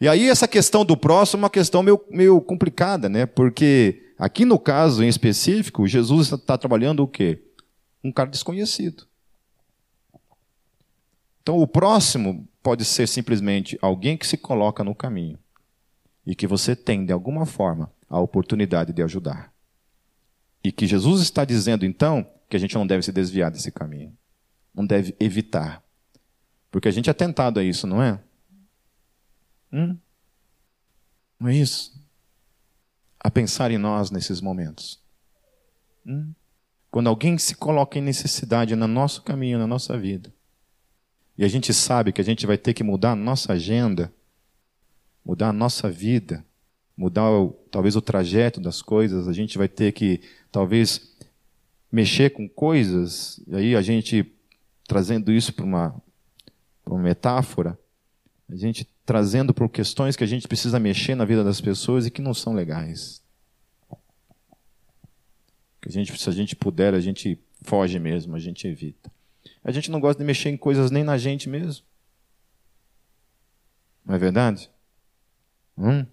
E 0.00 0.08
aí 0.08 0.30
essa 0.30 0.48
questão 0.48 0.86
do 0.86 0.96
próximo 0.96 1.40
é 1.40 1.44
uma 1.44 1.50
questão 1.50 1.82
meio, 1.82 2.00
meio 2.08 2.40
complicada, 2.40 3.10
né? 3.10 3.26
Porque 3.26 4.14
aqui 4.18 4.46
no 4.46 4.58
caso 4.58 5.04
em 5.04 5.08
específico, 5.08 5.86
Jesus 5.86 6.32
está 6.32 6.56
trabalhando 6.56 7.02
o 7.02 7.06
quê? 7.06 7.42
um 8.02 8.10
cara 8.10 8.30
desconhecido. 8.30 9.06
Então, 11.42 11.58
o 11.58 11.66
próximo 11.66 12.48
pode 12.62 12.84
ser 12.84 13.06
simplesmente 13.06 13.78
alguém 13.80 14.16
que 14.16 14.26
se 14.26 14.38
coloca 14.38 14.82
no 14.82 14.94
caminho 14.94 15.38
e 16.26 16.34
que 16.34 16.46
você 16.46 16.74
tem, 16.74 17.04
de 17.04 17.12
alguma 17.12 17.44
forma, 17.44 17.92
a 18.08 18.18
oportunidade 18.18 18.92
de 18.92 19.02
ajudar. 19.02 19.52
E 20.64 20.72
que 20.72 20.86
Jesus 20.86 21.20
está 21.20 21.44
dizendo, 21.44 21.84
então, 21.84 22.26
que 22.48 22.56
a 22.56 22.60
gente 22.60 22.74
não 22.74 22.86
deve 22.86 23.02
se 23.02 23.12
desviar 23.12 23.50
desse 23.50 23.70
caminho. 23.70 24.16
Não 24.74 24.86
deve 24.86 25.14
evitar. 25.20 25.82
Porque 26.70 26.88
a 26.88 26.90
gente 26.90 27.10
é 27.10 27.12
tentado 27.12 27.58
a 27.58 27.64
isso, 27.64 27.86
não 27.86 28.02
é? 28.02 28.20
Hum? 29.72 29.96
Não 31.38 31.48
é 31.48 31.56
isso? 31.56 31.98
A 33.18 33.30
pensar 33.30 33.70
em 33.70 33.78
nós 33.78 34.10
nesses 34.10 34.40
momentos. 34.40 35.00
Hum? 36.06 36.32
Quando 36.90 37.08
alguém 37.08 37.38
se 37.38 37.54
coloca 37.54 37.98
em 37.98 38.02
necessidade 38.02 38.74
no 38.74 38.86
nosso 38.86 39.22
caminho, 39.22 39.58
na 39.58 39.66
nossa 39.66 39.96
vida, 39.96 40.32
e 41.38 41.44
a 41.44 41.48
gente 41.48 41.72
sabe 41.72 42.12
que 42.12 42.20
a 42.20 42.24
gente 42.24 42.46
vai 42.46 42.58
ter 42.58 42.74
que 42.74 42.84
mudar 42.84 43.12
a 43.12 43.16
nossa 43.16 43.52
agenda, 43.54 44.12
mudar 45.24 45.48
a 45.48 45.52
nossa 45.52 45.88
vida, 45.88 46.44
mudar 46.96 47.30
talvez 47.70 47.96
o 47.96 48.02
trajeto 48.02 48.60
das 48.60 48.82
coisas, 48.82 49.26
a 49.26 49.32
gente 49.32 49.56
vai 49.56 49.68
ter 49.68 49.92
que 49.92 50.20
talvez 50.52 51.16
mexer 51.90 52.30
com 52.30 52.48
coisas, 52.48 53.40
e 53.46 53.56
aí 53.56 53.76
a 53.76 53.82
gente 53.82 54.30
trazendo 54.86 55.32
isso 55.32 55.52
para 55.52 55.64
uma, 55.64 56.02
uma 56.94 57.02
metáfora, 57.02 57.78
a 58.48 58.56
gente 58.56 58.88
trazendo 59.06 59.54
por 59.54 59.68
questões 59.68 60.16
que 60.16 60.24
a 60.24 60.26
gente 60.26 60.48
precisa 60.48 60.78
mexer 60.78 61.14
na 61.14 61.24
vida 61.24 61.44
das 61.44 61.60
pessoas 61.60 62.06
e 62.06 62.10
que 62.10 62.22
não 62.22 62.34
são 62.34 62.52
legais. 62.52 63.22
Que 65.80 65.88
a 65.88 65.92
gente, 65.92 66.16
se 66.18 66.28
a 66.28 66.32
gente 66.32 66.54
puder, 66.56 66.94
a 66.94 67.00
gente 67.00 67.38
foge 67.62 67.98
mesmo, 67.98 68.34
a 68.34 68.38
gente 68.38 68.66
evita. 68.66 69.10
A 69.62 69.70
gente 69.70 69.90
não 69.90 70.00
gosta 70.00 70.20
de 70.20 70.26
mexer 70.26 70.50
em 70.50 70.56
coisas 70.56 70.90
nem 70.90 71.04
na 71.04 71.16
gente 71.16 71.48
mesmo. 71.48 71.84
Não 74.04 74.14
é 74.14 74.18
verdade? 74.18 74.70
Hum? 75.76 76.04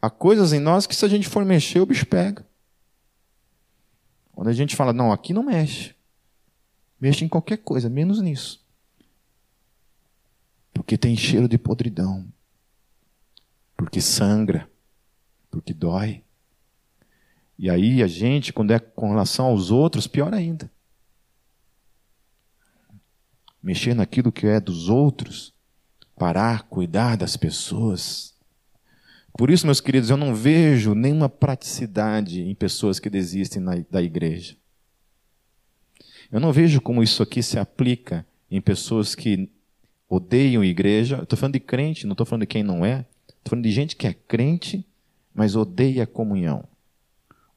Há 0.00 0.10
coisas 0.10 0.52
em 0.52 0.60
nós 0.60 0.86
que 0.86 0.94
se 0.94 1.04
a 1.04 1.08
gente 1.08 1.28
for 1.28 1.44
mexer, 1.44 1.80
o 1.80 1.86
bicho 1.86 2.06
pega. 2.06 2.46
Quando 4.32 4.48
a 4.48 4.52
gente 4.52 4.76
fala, 4.76 4.92
não, 4.92 5.10
aqui 5.10 5.32
não 5.32 5.42
mexe. 5.42 5.94
Mexe 7.00 7.24
em 7.24 7.28
qualquer 7.28 7.58
coisa, 7.58 7.88
menos 7.88 8.20
nisso. 8.20 8.65
Porque 10.76 10.98
tem 10.98 11.16
cheiro 11.16 11.48
de 11.48 11.56
podridão. 11.56 12.30
Porque 13.74 13.98
sangra. 13.98 14.70
Porque 15.50 15.72
dói. 15.72 16.22
E 17.58 17.70
aí 17.70 18.02
a 18.02 18.06
gente, 18.06 18.52
quando 18.52 18.72
é 18.72 18.78
com 18.78 19.08
relação 19.08 19.46
aos 19.46 19.70
outros, 19.70 20.06
pior 20.06 20.34
ainda. 20.34 20.70
Mexer 23.62 23.94
naquilo 23.94 24.30
que 24.30 24.46
é 24.46 24.60
dos 24.60 24.90
outros, 24.90 25.54
parar, 26.14 26.64
cuidar 26.64 27.16
das 27.16 27.38
pessoas. 27.38 28.34
Por 29.32 29.50
isso, 29.50 29.64
meus 29.64 29.80
queridos, 29.80 30.10
eu 30.10 30.16
não 30.18 30.34
vejo 30.34 30.94
nenhuma 30.94 31.30
praticidade 31.30 32.42
em 32.42 32.54
pessoas 32.54 33.00
que 33.00 33.08
desistem 33.08 33.62
na, 33.62 33.82
da 33.90 34.02
igreja. 34.02 34.58
Eu 36.30 36.38
não 36.38 36.52
vejo 36.52 36.82
como 36.82 37.02
isso 37.02 37.22
aqui 37.22 37.42
se 37.42 37.58
aplica 37.58 38.26
em 38.50 38.60
pessoas 38.60 39.14
que 39.14 39.50
odeiam 40.08 40.64
igreja. 40.64 41.20
Estou 41.22 41.38
falando 41.38 41.54
de 41.54 41.60
crente, 41.60 42.06
não 42.06 42.12
estou 42.12 42.26
falando 42.26 42.42
de 42.42 42.46
quem 42.46 42.62
não 42.62 42.84
é. 42.84 43.04
Estou 43.28 43.50
falando 43.50 43.64
de 43.64 43.70
gente 43.70 43.96
que 43.96 44.06
é 44.06 44.14
crente, 44.14 44.86
mas 45.34 45.56
odeia 45.56 46.04
a 46.04 46.06
comunhão. 46.06 46.64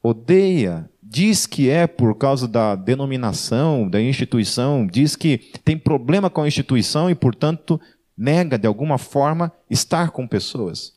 Odeia, 0.02 0.88
diz 1.02 1.46
que 1.46 1.68
é 1.68 1.86
por 1.86 2.16
causa 2.16 2.48
da 2.48 2.74
denominação, 2.74 3.88
da 3.88 4.00
instituição, 4.00 4.86
diz 4.86 5.14
que 5.14 5.38
tem 5.64 5.76
problema 5.76 6.30
com 6.30 6.42
a 6.42 6.48
instituição 6.48 7.10
e, 7.10 7.14
portanto, 7.14 7.80
nega 8.16 8.58
de 8.58 8.66
alguma 8.66 8.96
forma 8.96 9.52
estar 9.68 10.10
com 10.10 10.26
pessoas. 10.26 10.94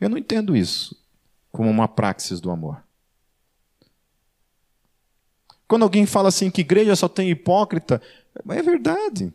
Eu 0.00 0.08
não 0.08 0.18
entendo 0.18 0.56
isso 0.56 0.96
como 1.50 1.68
uma 1.68 1.88
praxis 1.88 2.40
do 2.40 2.50
amor. 2.50 2.82
Quando 5.66 5.82
alguém 5.82 6.06
fala 6.06 6.28
assim 6.28 6.50
que 6.50 6.60
igreja 6.60 6.96
só 6.96 7.08
tem 7.08 7.30
hipócrita, 7.30 8.00
é 8.48 8.62
verdade. 8.62 9.32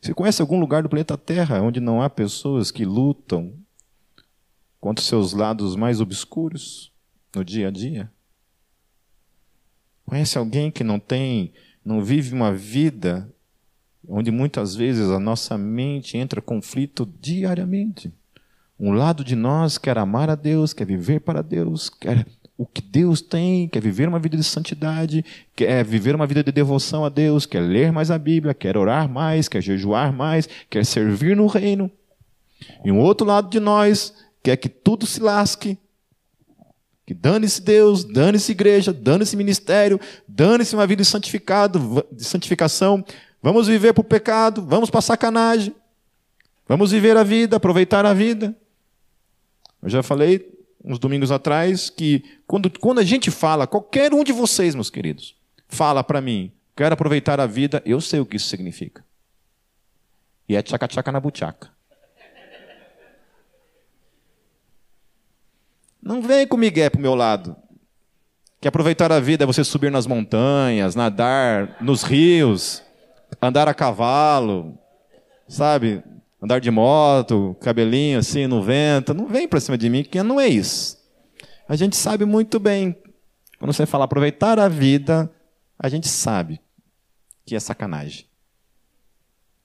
Você 0.00 0.14
conhece 0.14 0.40
algum 0.40 0.58
lugar 0.58 0.82
do 0.82 0.88
planeta 0.88 1.18
Terra 1.18 1.60
onde 1.60 1.78
não 1.78 2.00
há 2.00 2.08
pessoas 2.08 2.70
que 2.70 2.84
lutam 2.84 3.52
contra 4.80 5.04
seus 5.04 5.32
lados 5.32 5.76
mais 5.76 6.00
obscuros 6.00 6.90
no 7.34 7.44
dia 7.44 7.68
a 7.68 7.70
dia? 7.70 8.10
Conhece 10.06 10.38
alguém 10.38 10.70
que 10.70 10.82
não 10.82 10.98
tem, 10.98 11.52
não 11.84 12.02
vive 12.02 12.34
uma 12.34 12.52
vida 12.52 13.30
onde 14.08 14.30
muitas 14.30 14.74
vezes 14.74 15.08
a 15.10 15.20
nossa 15.20 15.58
mente 15.58 16.16
entra 16.16 16.40
em 16.40 16.42
conflito 16.42 17.06
diariamente? 17.20 18.12
Um 18.78 18.92
lado 18.92 19.22
de 19.22 19.36
nós 19.36 19.76
quer 19.76 19.98
amar 19.98 20.30
a 20.30 20.34
Deus, 20.34 20.72
quer 20.72 20.86
viver 20.86 21.20
para 21.20 21.42
Deus, 21.42 21.90
quer 21.90 22.26
o 22.60 22.66
que 22.66 22.82
Deus 22.82 23.22
tem, 23.22 23.66
quer 23.68 23.80
viver 23.80 24.06
uma 24.06 24.18
vida 24.18 24.36
de 24.36 24.44
santidade, 24.44 25.24
quer 25.56 25.82
viver 25.82 26.14
uma 26.14 26.26
vida 26.26 26.44
de 26.44 26.52
devoção 26.52 27.06
a 27.06 27.08
Deus, 27.08 27.46
quer 27.46 27.60
ler 27.60 27.90
mais 27.90 28.10
a 28.10 28.18
Bíblia, 28.18 28.52
quer 28.52 28.76
orar 28.76 29.08
mais, 29.08 29.48
quer 29.48 29.62
jejuar 29.62 30.12
mais, 30.12 30.46
quer 30.68 30.84
servir 30.84 31.34
no 31.34 31.46
reino. 31.46 31.90
E 32.84 32.92
um 32.92 32.98
outro 32.98 33.26
lado 33.26 33.48
de 33.48 33.58
nós 33.58 34.12
quer 34.42 34.58
que 34.58 34.68
tudo 34.68 35.06
se 35.06 35.20
lasque, 35.20 35.78
que 37.06 37.14
dane-se 37.14 37.62
Deus, 37.62 38.04
dane-se 38.04 38.52
igreja, 38.52 38.92
dane-se 38.92 39.38
ministério, 39.38 39.98
dane-se 40.28 40.74
uma 40.74 40.86
vida 40.86 41.02
de, 41.02 41.08
santificado, 41.08 42.04
de 42.12 42.24
santificação. 42.26 43.02
Vamos 43.42 43.68
viver 43.68 43.94
para 43.94 44.02
o 44.02 44.04
pecado, 44.04 44.66
vamos 44.68 44.90
para 44.90 45.00
sacanagem. 45.00 45.74
Vamos 46.68 46.90
viver 46.90 47.16
a 47.16 47.22
vida, 47.22 47.56
aproveitar 47.56 48.04
a 48.04 48.12
vida. 48.12 48.54
Eu 49.82 49.88
já 49.88 50.02
falei 50.02 50.59
uns 50.84 50.98
domingos 50.98 51.30
atrás, 51.30 51.90
que 51.90 52.24
quando, 52.46 52.70
quando 52.78 53.00
a 53.00 53.04
gente 53.04 53.30
fala, 53.30 53.66
qualquer 53.66 54.14
um 54.14 54.24
de 54.24 54.32
vocês, 54.32 54.74
meus 54.74 54.90
queridos, 54.90 55.36
fala 55.68 56.02
para 56.02 56.20
mim, 56.20 56.52
quero 56.76 56.94
aproveitar 56.94 57.38
a 57.40 57.46
vida, 57.46 57.82
eu 57.84 58.00
sei 58.00 58.20
o 58.20 58.26
que 58.26 58.36
isso 58.36 58.48
significa. 58.48 59.04
E 60.48 60.56
é 60.56 60.62
tchaca-tchaca 60.62 61.12
na 61.12 61.20
buchaca. 61.20 61.70
Não 66.02 66.22
vem 66.22 66.46
com 66.46 66.56
Miguel 66.56 66.90
pro 66.90 67.00
meu 67.00 67.14
lado. 67.14 67.54
Que 68.60 68.66
aproveitar 68.66 69.12
a 69.12 69.20
vida 69.20 69.44
é 69.44 69.46
você 69.46 69.62
subir 69.62 69.90
nas 69.90 70.06
montanhas, 70.06 70.94
nadar 70.94 71.76
nos 71.80 72.02
rios, 72.02 72.82
andar 73.40 73.68
a 73.68 73.74
cavalo, 73.74 74.78
sabe? 75.46 76.02
Andar 76.42 76.60
de 76.60 76.70
moto, 76.70 77.56
cabelinho 77.60 78.18
assim 78.18 78.46
no 78.46 78.62
vento. 78.62 79.12
Não 79.12 79.26
vem 79.26 79.46
para 79.46 79.60
cima 79.60 79.76
de 79.76 79.88
mim, 79.88 80.02
que 80.02 80.22
não 80.22 80.40
é 80.40 80.48
isso. 80.48 80.98
A 81.68 81.76
gente 81.76 81.96
sabe 81.96 82.24
muito 82.24 82.58
bem. 82.58 82.96
Quando 83.58 83.72
você 83.72 83.84
fala 83.84 84.04
aproveitar 84.04 84.58
a 84.58 84.68
vida, 84.68 85.30
a 85.78 85.88
gente 85.88 86.08
sabe 86.08 86.60
que 87.44 87.54
é 87.54 87.60
sacanagem. 87.60 88.26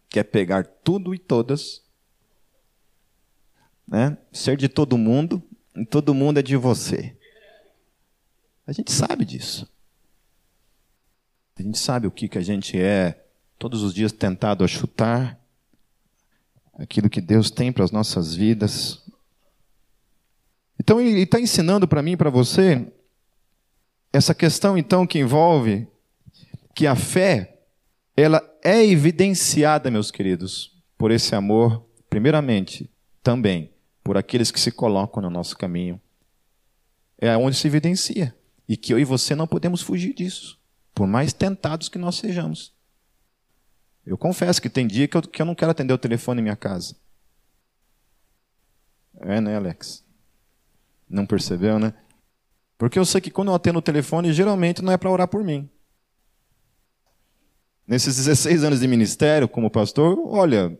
Que 0.09 0.19
é 0.19 0.23
pegar 0.23 0.65
tudo 0.65 1.15
e 1.15 1.17
todas, 1.17 1.81
né? 3.87 4.17
ser 4.31 4.57
de 4.57 4.67
todo 4.67 4.97
mundo, 4.97 5.41
e 5.75 5.85
todo 5.85 6.13
mundo 6.13 6.39
é 6.39 6.41
de 6.41 6.55
você. 6.55 7.15
A 8.67 8.71
gente 8.71 8.91
sabe 8.91 9.25
disso. 9.25 9.67
A 11.57 11.61
gente 11.61 11.77
sabe 11.77 12.07
o 12.07 12.11
que, 12.11 12.27
que 12.27 12.37
a 12.37 12.41
gente 12.41 12.79
é 12.79 13.25
todos 13.57 13.81
os 13.81 13.93
dias 13.93 14.11
tentado 14.11 14.63
a 14.63 14.67
chutar, 14.67 15.39
aquilo 16.77 17.09
que 17.09 17.21
Deus 17.21 17.49
tem 17.49 17.71
para 17.71 17.83
as 17.83 17.91
nossas 17.91 18.35
vidas. 18.35 19.01
Então, 20.79 20.99
ele 20.99 21.21
está 21.21 21.39
ensinando 21.39 21.87
para 21.87 22.01
mim 22.01 22.11
e 22.11 22.17
para 22.17 22.29
você 22.29 22.91
essa 24.11 24.33
questão, 24.33 24.77
então, 24.77 25.07
que 25.07 25.19
envolve 25.19 25.87
que 26.73 26.85
a 26.85 26.95
fé, 26.95 27.59
ela 28.15 28.41
é 28.63 28.85
evidenciada, 28.85 29.89
meus 29.89 30.11
queridos, 30.11 30.77
por 30.97 31.11
esse 31.11 31.33
amor, 31.33 31.85
primeiramente, 32.09 32.89
também, 33.23 33.71
por 34.03 34.17
aqueles 34.17 34.51
que 34.51 34.59
se 34.59 34.71
colocam 34.71 35.23
no 35.23 35.29
nosso 35.29 35.57
caminho. 35.57 35.99
É 37.17 37.35
onde 37.37 37.55
se 37.55 37.67
evidencia. 37.67 38.35
E 38.67 38.75
que 38.75 38.93
eu 38.93 38.99
e 38.99 39.05
você 39.05 39.35
não 39.35 39.47
podemos 39.47 39.81
fugir 39.81 40.13
disso, 40.13 40.59
por 40.93 41.07
mais 41.07 41.31
tentados 41.31 41.87
que 41.87 41.97
nós 41.97 42.15
sejamos. 42.15 42.74
Eu 44.05 44.17
confesso 44.17 44.61
que 44.61 44.69
tem 44.69 44.85
dia 44.85 45.07
que 45.07 45.17
eu, 45.17 45.21
que 45.21 45.41
eu 45.41 45.45
não 45.45 45.55
quero 45.55 45.71
atender 45.71 45.93
o 45.93 45.97
telefone 45.97 46.39
em 46.39 46.43
minha 46.43 46.55
casa. 46.55 46.95
É, 49.21 49.41
né, 49.41 49.55
Alex? 49.55 50.03
Não 51.09 51.25
percebeu, 51.25 51.79
né? 51.79 51.93
Porque 52.77 52.99
eu 52.99 53.05
sei 53.05 53.21
que 53.21 53.31
quando 53.31 53.47
eu 53.47 53.55
atendo 53.55 53.79
o 53.79 53.81
telefone, 53.81 54.33
geralmente 54.33 54.81
não 54.81 54.91
é 54.91 54.97
para 54.97 55.09
orar 55.09 55.27
por 55.27 55.43
mim. 55.43 55.69
Nesses 57.87 58.15
16 58.17 58.63
anos 58.63 58.79
de 58.79 58.87
ministério 58.87 59.47
como 59.47 59.69
pastor, 59.69 60.19
olha, 60.27 60.77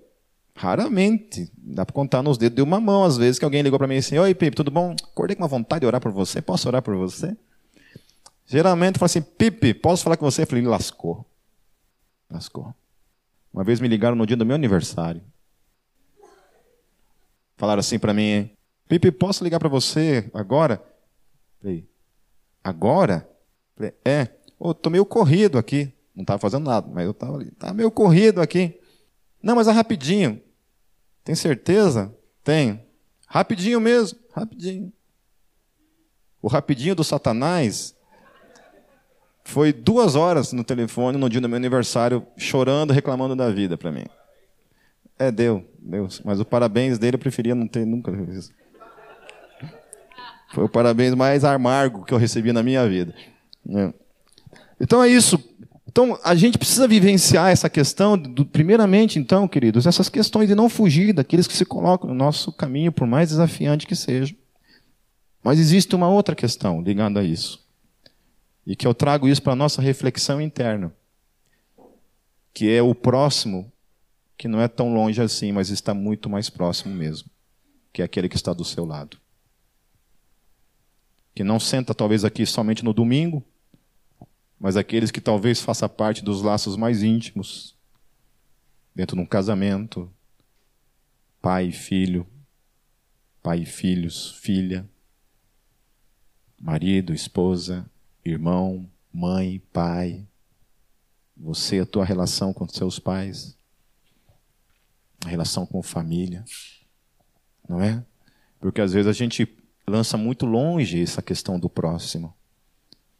raramente, 0.55 1.51
dá 1.57 1.85
para 1.85 1.93
contar 1.93 2.21
nos 2.21 2.37
dedos 2.37 2.55
de 2.55 2.61
uma 2.61 2.79
mão, 2.79 3.03
às 3.03 3.17
vezes, 3.17 3.39
que 3.39 3.45
alguém 3.45 3.61
ligou 3.61 3.79
para 3.79 3.87
mim 3.87 3.97
assim: 3.97 4.17
Oi, 4.17 4.33
Pipe, 4.33 4.55
tudo 4.55 4.71
bom? 4.71 4.95
Acordei 5.11 5.35
com 5.35 5.43
uma 5.43 5.47
vontade 5.47 5.81
de 5.81 5.87
orar 5.87 6.01
por 6.01 6.11
você, 6.11 6.41
posso 6.41 6.67
orar 6.67 6.81
por 6.81 6.95
você? 6.95 7.35
Geralmente 8.45 8.99
falo 8.99 9.05
assim: 9.05 9.21
Pipe, 9.21 9.73
posso 9.73 10.03
falar 10.03 10.17
com 10.17 10.29
você? 10.29 10.43
Eu 10.43 10.47
falei: 10.47 10.65
lascou. 10.65 11.25
Lascou. 12.29 12.73
Uma 13.55 13.63
vez 13.63 13.79
me 13.79 13.87
ligaram 13.87 14.17
no 14.17 14.27
dia 14.27 14.35
do 14.35 14.45
meu 14.45 14.53
aniversário. 14.53 15.21
Falaram 17.55 17.79
assim 17.79 17.97
para 17.97 18.13
mim: 18.13 18.49
Pipe, 18.85 19.13
posso 19.13 19.45
ligar 19.45 19.59
para 19.59 19.69
você 19.69 20.29
agora? 20.33 20.83
Falei: 21.61 21.89
Agora? 22.61 23.29
Falei: 23.73 23.93
É. 24.03 24.27
Oh, 24.59 24.73
tô 24.73 24.89
meio 24.89 25.05
corrido 25.05 25.57
aqui. 25.57 25.93
Não 26.13 26.23
estava 26.23 26.37
fazendo 26.37 26.65
nada, 26.65 26.85
mas 26.93 27.05
eu 27.05 27.11
estava 27.11 27.37
ali. 27.37 27.49
Tá 27.51 27.73
meio 27.73 27.89
corrido 27.89 28.41
aqui. 28.41 28.77
Não, 29.41 29.55
mas 29.55 29.69
é 29.69 29.71
rapidinho. 29.71 30.41
Tem 31.23 31.33
certeza? 31.33 32.13
Tenho. 32.43 32.77
Rapidinho 33.25 33.79
mesmo, 33.79 34.19
rapidinho. 34.33 34.91
O 36.41 36.49
rapidinho 36.49 36.93
do 36.93 37.05
Satanás 37.05 37.95
foi 39.45 39.71
duas 39.71 40.15
horas 40.15 40.51
no 40.51 40.63
telefone 40.63 41.17
no 41.17 41.29
dia 41.29 41.39
do 41.39 41.47
meu 41.47 41.55
aniversário, 41.55 42.25
chorando, 42.35 42.91
reclamando 42.91 43.35
da 43.35 43.49
vida 43.49 43.77
para 43.77 43.91
mim. 43.91 44.05
É, 45.17 45.31
deu, 45.31 45.63
deu. 45.79 46.09
Mas 46.25 46.39
o 46.39 46.45
parabéns 46.45 46.97
dele 46.97 47.15
eu 47.15 47.19
preferia 47.19 47.55
não 47.55 47.67
ter 47.67 47.85
nunca. 47.85 48.11
Foi 50.53 50.63
o 50.63 50.69
parabéns 50.69 51.13
mais 51.13 51.43
amargo 51.43 52.03
que 52.03 52.13
eu 52.13 52.17
recebi 52.17 52.51
na 52.51 52.63
minha 52.63 52.89
vida. 52.89 53.13
É. 53.69 53.93
Então 54.81 55.01
é 55.01 55.07
isso. 55.07 55.41
Então 55.87 56.19
a 56.23 56.33
gente 56.33 56.57
precisa 56.57 56.87
vivenciar 56.87 57.51
essa 57.51 57.69
questão, 57.69 58.17
do, 58.17 58.45
primeiramente, 58.45 59.19
então, 59.19 59.47
queridos, 59.47 59.85
essas 59.85 60.09
questões 60.09 60.49
de 60.49 60.55
não 60.55 60.67
fugir 60.67 61.13
daqueles 61.13 61.47
que 61.47 61.55
se 61.55 61.65
colocam 61.65 62.09
no 62.09 62.15
nosso 62.15 62.51
caminho, 62.51 62.91
por 62.91 63.07
mais 63.07 63.29
desafiante 63.29 63.85
que 63.85 63.95
seja. 63.95 64.35
Mas 65.43 65.59
existe 65.59 65.95
uma 65.95 66.09
outra 66.09 66.35
questão 66.35 66.81
ligada 66.81 67.19
a 67.19 67.23
isso. 67.23 67.64
E 68.65 68.75
que 68.75 68.87
eu 68.87 68.93
trago 68.93 69.27
isso 69.27 69.41
para 69.41 69.53
a 69.53 69.55
nossa 69.55 69.81
reflexão 69.81 70.41
interna. 70.41 70.93
Que 72.53 72.71
é 72.71 72.81
o 72.81 72.95
próximo, 72.95 73.71
que 74.37 74.47
não 74.47 74.61
é 74.61 74.67
tão 74.67 74.93
longe 74.93 75.21
assim, 75.21 75.51
mas 75.51 75.69
está 75.69 75.93
muito 75.93 76.29
mais 76.29 76.49
próximo 76.49 76.93
mesmo. 76.93 77.29
Que 77.93 78.01
é 78.01 78.05
aquele 78.05 78.27
que 78.27 78.35
está 78.35 78.53
do 78.53 78.65
seu 78.65 78.85
lado. 78.85 79.17
Que 81.33 81.43
não 81.43 81.59
senta 81.59 81.93
talvez 81.93 82.23
aqui 82.25 82.45
somente 82.45 82.83
no 82.83 82.93
domingo, 82.93 83.43
mas 84.59 84.77
aqueles 84.77 85.11
que 85.11 85.21
talvez 85.21 85.61
faça 85.61 85.87
parte 85.87 86.23
dos 86.23 86.41
laços 86.41 86.77
mais 86.77 87.03
íntimos, 87.03 87.75
dentro 88.95 89.15
de 89.15 89.21
um 89.21 89.25
casamento, 89.25 90.11
pai 91.41 91.67
e 91.67 91.71
filho, 91.71 92.25
pai 93.43 93.59
e 93.59 93.65
filhos, 93.65 94.31
filha, 94.39 94.89
marido, 96.59 97.13
esposa, 97.13 97.87
irmão, 98.25 98.89
mãe, 99.13 99.61
pai, 99.71 100.25
você, 101.37 101.79
a 101.79 101.85
tua 101.85 102.03
relação 102.03 102.51
com 102.51 102.67
seus 102.67 102.97
pais, 102.97 103.55
a 105.23 105.29
relação 105.29 105.65
com 105.65 105.81
família, 105.83 106.43
não 107.69 107.81
é? 107.81 108.03
Porque 108.59 108.81
às 108.81 108.93
vezes 108.93 109.07
a 109.07 109.13
gente 109.13 109.47
lança 109.87 110.17
muito 110.17 110.45
longe 110.45 111.01
essa 111.01 111.21
questão 111.21 111.59
do 111.59 111.69
próximo. 111.69 112.33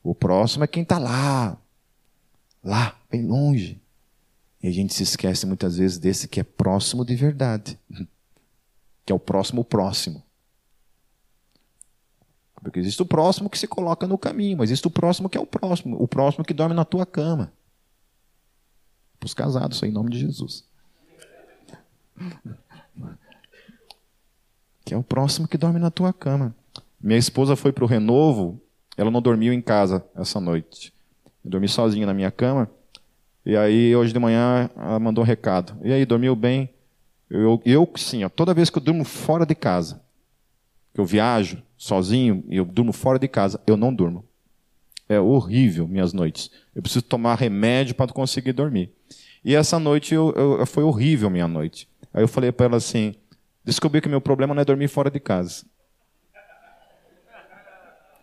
O 0.03 0.15
próximo 0.15 0.63
é 0.63 0.67
quem 0.67 0.83
está 0.83 0.97
lá, 0.97 1.57
lá, 2.63 2.99
bem 3.09 3.25
longe. 3.25 3.79
E 4.61 4.67
a 4.67 4.71
gente 4.71 4.93
se 4.93 5.03
esquece 5.03 5.45
muitas 5.45 5.77
vezes 5.77 5.99
desse 5.99 6.27
que 6.27 6.39
é 6.39 6.43
próximo 6.43 7.05
de 7.05 7.15
verdade, 7.15 7.79
que 9.05 9.11
é 9.11 9.15
o 9.15 9.19
próximo 9.19 9.63
próximo. 9.63 10.24
Porque 12.65 12.79
existe 12.79 13.01
o 13.01 13.05
próximo 13.05 13.49
que 13.49 13.59
se 13.59 13.67
coloca 13.67 14.07
no 14.07 14.17
caminho, 14.17 14.57
mas 14.57 14.69
existe 14.69 14.87
o 14.87 14.91
próximo 14.91 15.29
que 15.29 15.37
é 15.37 15.41
o 15.41 15.45
próximo, 15.45 16.01
o 16.01 16.07
próximo 16.07 16.43
que 16.43 16.53
dorme 16.53 16.73
na 16.73 16.83
tua 16.83 17.05
cama. 17.05 17.53
Para 19.19 19.27
os 19.27 19.33
casados, 19.33 19.81
em 19.83 19.91
nome 19.91 20.09
de 20.09 20.19
Jesus. 20.19 20.65
Que 24.83 24.93
é 24.93 24.97
o 24.97 25.03
próximo 25.03 25.47
que 25.47 25.57
dorme 25.57 25.79
na 25.79 25.91
tua 25.91 26.11
cama. 26.11 26.55
Minha 26.99 27.19
esposa 27.19 27.55
foi 27.55 27.71
para 27.71 27.83
o 27.83 27.87
renovo 27.87 28.59
ela 28.97 29.11
não 29.11 29.21
dormiu 29.21 29.53
em 29.53 29.61
casa 29.61 30.05
essa 30.15 30.39
noite. 30.39 30.93
Eu 31.43 31.51
dormi 31.51 31.67
sozinho 31.67 32.07
na 32.07 32.13
minha 32.13 32.31
cama. 32.31 32.69
E 33.45 33.55
aí, 33.55 33.95
hoje 33.95 34.13
de 34.13 34.19
manhã, 34.19 34.69
ela 34.75 34.99
mandou 34.99 35.23
um 35.23 35.27
recado. 35.27 35.77
E 35.83 35.91
aí, 35.91 36.05
dormiu 36.05 36.35
bem? 36.35 36.69
Eu, 37.29 37.61
eu 37.65 37.89
sim, 37.95 38.23
ó, 38.23 38.29
toda 38.29 38.53
vez 38.53 38.69
que 38.69 38.77
eu 38.77 38.81
durmo 38.81 39.03
fora 39.03 39.45
de 39.45 39.55
casa, 39.55 40.01
eu 40.95 41.05
viajo 41.05 41.61
sozinho 41.77 42.43
e 42.47 42.57
eu 42.57 42.65
durmo 42.65 42.93
fora 42.93 43.19
de 43.19 43.27
casa, 43.27 43.61
eu 43.67 43.75
não 43.75 43.93
durmo. 43.93 44.25
É 45.07 45.19
horrível 45.19 45.87
minhas 45.87 46.13
noites. 46.13 46.49
Eu 46.73 46.81
preciso 46.81 47.03
tomar 47.03 47.35
remédio 47.35 47.93
para 47.93 48.11
conseguir 48.11 48.53
dormir. 48.53 48.91
E 49.43 49.53
essa 49.53 49.77
noite 49.77 50.15
eu, 50.15 50.33
eu, 50.35 50.65
foi 50.65 50.83
horrível 50.83 51.29
minha 51.29 51.47
noite. 51.47 51.87
Aí 52.11 52.23
eu 52.23 52.27
falei 52.27 52.51
para 52.51 52.65
ela 52.65 52.77
assim: 52.77 53.13
descobri 53.63 54.01
que 54.01 54.09
meu 54.09 54.21
problema 54.21 54.55
não 54.55 54.61
é 54.61 54.65
dormir 54.65 54.87
fora 54.87 55.11
de 55.11 55.19
casa. 55.19 55.65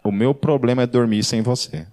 O 0.03 0.11
meu 0.11 0.35
problema 0.35 0.83
é 0.83 0.87
dormir 0.87 1.23
sem 1.23 1.43
você. 1.43 1.87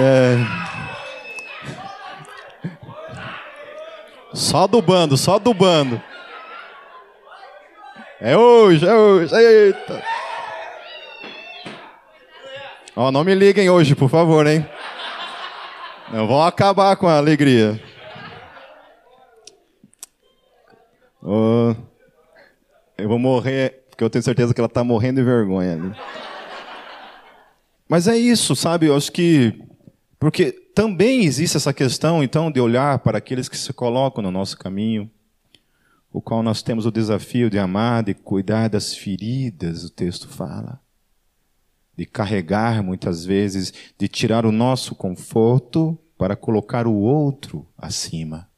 É... 0.00 0.36
Só 4.32 4.66
do 4.66 4.80
bando, 4.80 5.16
só 5.16 5.38
do 5.38 5.52
bando. 5.52 6.00
É 8.20 8.36
hoje, 8.36 8.86
é 8.86 8.94
hoje, 8.94 9.34
eita. 9.34 10.02
Ó, 12.96 13.12
não 13.12 13.22
me 13.22 13.34
liguem 13.34 13.70
hoje, 13.70 13.94
por 13.94 14.08
favor, 14.08 14.46
hein? 14.46 14.68
Não 16.12 16.26
vão 16.26 16.42
acabar 16.42 16.96
com 16.96 17.06
a 17.06 17.16
alegria. 17.16 17.80
Oh, 21.22 21.74
eu 22.96 23.08
vou 23.08 23.18
morrer, 23.18 23.84
porque 23.90 24.02
eu 24.02 24.10
tenho 24.10 24.22
certeza 24.22 24.54
que 24.54 24.60
ela 24.60 24.66
está 24.66 24.82
morrendo 24.82 25.20
de 25.20 25.24
vergonha. 25.24 25.94
Mas 27.88 28.08
é 28.08 28.16
isso, 28.16 28.56
sabe? 28.56 28.86
Eu 28.86 28.96
acho 28.96 29.12
que. 29.12 29.67
Porque 30.18 30.52
também 30.74 31.24
existe 31.24 31.56
essa 31.56 31.72
questão, 31.72 32.22
então, 32.22 32.50
de 32.50 32.60
olhar 32.60 32.98
para 32.98 33.18
aqueles 33.18 33.48
que 33.48 33.56
se 33.56 33.72
colocam 33.72 34.22
no 34.22 34.30
nosso 34.30 34.58
caminho, 34.58 35.10
o 36.12 36.20
qual 36.20 36.42
nós 36.42 36.62
temos 36.62 36.86
o 36.86 36.90
desafio 36.90 37.48
de 37.48 37.58
amar, 37.58 38.02
de 38.02 38.14
cuidar 38.14 38.68
das 38.68 38.94
feridas, 38.94 39.84
o 39.84 39.90
texto 39.90 40.28
fala 40.28 40.80
de 41.98 42.06
carregar 42.06 42.80
muitas 42.80 43.24
vezes, 43.24 43.72
de 43.98 44.06
tirar 44.06 44.46
o 44.46 44.52
nosso 44.52 44.94
conforto 44.94 45.98
para 46.16 46.36
colocar 46.36 46.86
o 46.86 46.94
outro 46.94 47.66
acima. 47.76 48.48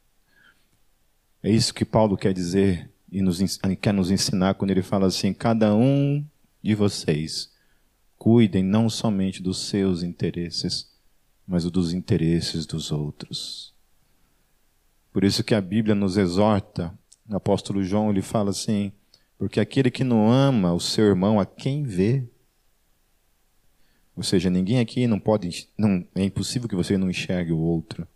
É 1.41 1.49
isso 1.49 1.73
que 1.73 1.83
Paulo 1.83 2.15
quer 2.15 2.35
dizer 2.35 2.91
e 3.11 3.19
nos, 3.19 3.39
quer 3.81 3.95
nos 3.95 4.11
ensinar 4.11 4.53
quando 4.53 4.69
ele 4.69 4.83
fala 4.83 5.07
assim: 5.07 5.33
cada 5.33 5.73
um 5.73 6.23
de 6.61 6.75
vocês 6.75 7.51
cuidem 8.15 8.63
não 8.63 8.87
somente 8.87 9.41
dos 9.41 9.67
seus 9.67 10.03
interesses, 10.03 10.90
mas 11.51 11.69
dos 11.69 11.91
interesses 11.91 12.65
dos 12.65 12.93
outros. 12.93 13.73
Por 15.11 15.25
isso 15.25 15.43
que 15.43 15.53
a 15.53 15.59
Bíblia 15.59 15.93
nos 15.93 16.15
exorta, 16.15 16.97
o 17.29 17.35
apóstolo 17.35 17.83
João 17.83 18.09
ele 18.09 18.21
fala 18.21 18.51
assim: 18.51 18.93
porque 19.37 19.59
aquele 19.59 19.91
que 19.91 20.05
não 20.05 20.31
ama 20.31 20.73
o 20.73 20.79
seu 20.79 21.05
irmão 21.05 21.41
a 21.41 21.45
quem 21.45 21.83
vê, 21.83 22.23
ou 24.15 24.23
seja, 24.23 24.49
ninguém 24.49 24.79
aqui 24.79 25.05
não 25.07 25.19
pode, 25.19 25.67
não, 25.77 26.07
é 26.15 26.23
impossível 26.23 26.69
que 26.69 26.75
você 26.75 26.97
não 26.97 27.09
enxergue 27.09 27.51
o 27.51 27.59
outro. 27.59 28.07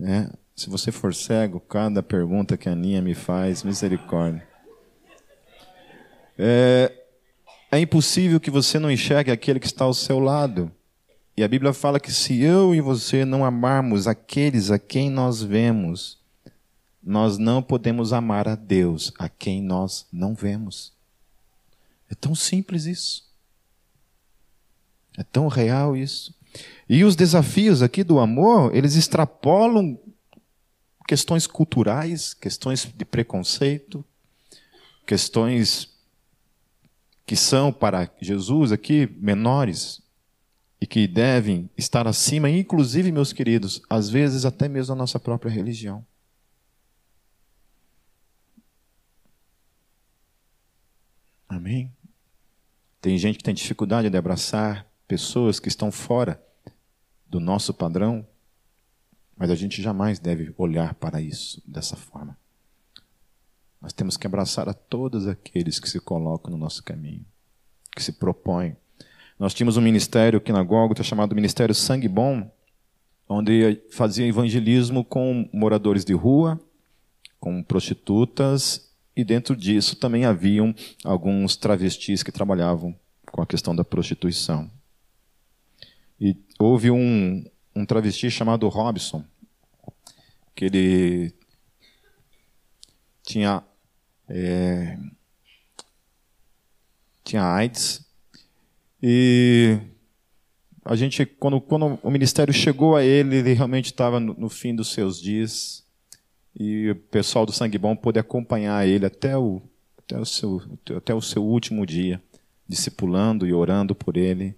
É, 0.00 0.30
se 0.54 0.70
você 0.70 0.92
for 0.92 1.12
cego, 1.12 1.58
cada 1.58 2.00
pergunta 2.00 2.56
que 2.56 2.68
a 2.68 2.72
Aninha 2.72 3.02
me 3.02 3.14
faz, 3.14 3.64
misericórdia. 3.64 4.46
É, 6.38 6.92
é 7.72 7.80
impossível 7.80 8.38
que 8.38 8.52
você 8.52 8.78
não 8.78 8.90
enxergue 8.90 9.32
aquele 9.32 9.58
que 9.58 9.66
está 9.66 9.84
ao 9.84 9.94
seu 9.94 10.20
lado. 10.20 10.70
E 11.36 11.42
a 11.42 11.48
Bíblia 11.48 11.72
fala 11.72 11.98
que 11.98 12.12
se 12.12 12.42
eu 12.42 12.74
e 12.74 12.80
você 12.80 13.24
não 13.24 13.44
amarmos 13.44 14.06
aqueles 14.06 14.70
a 14.70 14.78
quem 14.78 15.10
nós 15.10 15.42
vemos, 15.42 16.18
nós 17.02 17.38
não 17.38 17.62
podemos 17.62 18.12
amar 18.12 18.46
a 18.46 18.54
Deus 18.54 19.12
a 19.18 19.28
quem 19.28 19.62
nós 19.62 20.06
não 20.12 20.34
vemos. 20.34 20.92
É 22.10 22.14
tão 22.14 22.34
simples 22.34 22.84
isso. 22.84 23.24
É 25.16 25.22
tão 25.22 25.48
real 25.48 25.96
isso. 25.96 26.34
E 26.86 27.02
os 27.02 27.16
desafios 27.16 27.80
aqui 27.80 28.04
do 28.04 28.18
amor, 28.18 28.74
eles 28.74 28.94
extrapolam 28.94 29.98
questões 31.08 31.46
culturais, 31.46 32.34
questões 32.34 32.84
de 32.94 33.04
preconceito, 33.06 34.04
questões 35.06 35.88
que 37.24 37.36
são 37.36 37.72
para 37.72 38.10
Jesus 38.20 38.70
aqui 38.70 39.08
menores 39.16 40.01
e 40.82 40.86
que 40.86 41.06
devem 41.06 41.70
estar 41.78 42.08
acima, 42.08 42.50
inclusive, 42.50 43.12
meus 43.12 43.32
queridos, 43.32 43.80
às 43.88 44.10
vezes 44.10 44.44
até 44.44 44.68
mesmo 44.68 44.92
a 44.92 44.96
nossa 44.96 45.20
própria 45.20 45.48
religião. 45.48 46.04
Amém? 51.48 51.92
Tem 53.00 53.16
gente 53.16 53.38
que 53.38 53.44
tem 53.44 53.54
dificuldade 53.54 54.10
de 54.10 54.16
abraçar 54.16 54.84
pessoas 55.06 55.60
que 55.60 55.68
estão 55.68 55.92
fora 55.92 56.44
do 57.28 57.38
nosso 57.38 57.72
padrão, 57.72 58.26
mas 59.36 59.52
a 59.52 59.54
gente 59.54 59.80
jamais 59.80 60.18
deve 60.18 60.52
olhar 60.58 60.94
para 60.94 61.20
isso 61.20 61.62
dessa 61.64 61.94
forma. 61.94 62.36
Nós 63.80 63.92
temos 63.92 64.16
que 64.16 64.26
abraçar 64.26 64.68
a 64.68 64.74
todos 64.74 65.28
aqueles 65.28 65.78
que 65.78 65.88
se 65.88 66.00
colocam 66.00 66.50
no 66.50 66.58
nosso 66.58 66.82
caminho, 66.82 67.24
que 67.94 68.02
se 68.02 68.14
propõem. 68.14 68.76
Nós 69.38 69.54
tínhamos 69.54 69.76
um 69.76 69.80
ministério 69.80 70.38
aqui 70.38 70.52
na 70.52 70.62
Gólgota 70.62 71.02
chamado 71.02 71.34
Ministério 71.34 71.74
Sangue 71.74 72.08
Bom, 72.08 72.50
onde 73.28 73.80
fazia 73.90 74.26
evangelismo 74.26 75.04
com 75.04 75.48
moradores 75.52 76.04
de 76.04 76.12
rua, 76.12 76.60
com 77.40 77.62
prostitutas, 77.62 78.90
e 79.16 79.24
dentro 79.24 79.56
disso 79.56 79.96
também 79.96 80.24
haviam 80.24 80.74
alguns 81.04 81.56
travestis 81.56 82.22
que 82.22 82.32
trabalhavam 82.32 82.94
com 83.26 83.42
a 83.42 83.46
questão 83.46 83.74
da 83.74 83.84
prostituição. 83.84 84.70
E 86.20 86.36
houve 86.58 86.90
um, 86.90 87.44
um 87.74 87.84
travesti 87.84 88.30
chamado 88.30 88.68
Robson, 88.68 89.24
que 90.54 90.66
ele 90.66 91.34
tinha, 93.22 93.62
é, 94.28 94.98
tinha 97.24 97.42
AIDS 97.44 98.11
e 99.02 99.78
a 100.84 100.94
gente, 100.94 101.26
quando, 101.26 101.60
quando 101.60 101.98
o 102.02 102.10
ministério 102.10 102.54
chegou 102.54 102.94
a 102.94 103.04
ele, 103.04 103.36
ele 103.36 103.52
realmente 103.52 103.86
estava 103.86 104.20
no, 104.20 104.34
no, 104.34 104.48
fim 104.48 104.74
dos 104.74 104.92
seus 104.92 105.20
dias. 105.20 105.84
E 106.54 106.90
o 106.90 106.96
pessoal 106.96 107.44
do 107.44 107.52
Sangue 107.52 107.78
Bom 107.78 107.96
pôde 107.96 108.18
acompanhar 108.18 108.86
ele 108.86 109.06
até 109.06 109.36
o, 109.36 109.62
até 109.98 110.18
o, 110.18 110.24
seu, 110.24 110.62
até 110.96 111.14
o 111.14 111.22
seu 111.22 111.42
último 111.42 111.86
dia, 111.86 112.22
discipulando 112.68 113.46
e 113.46 113.52
orando 113.52 113.94
por 113.94 114.16
ele. 114.16 114.56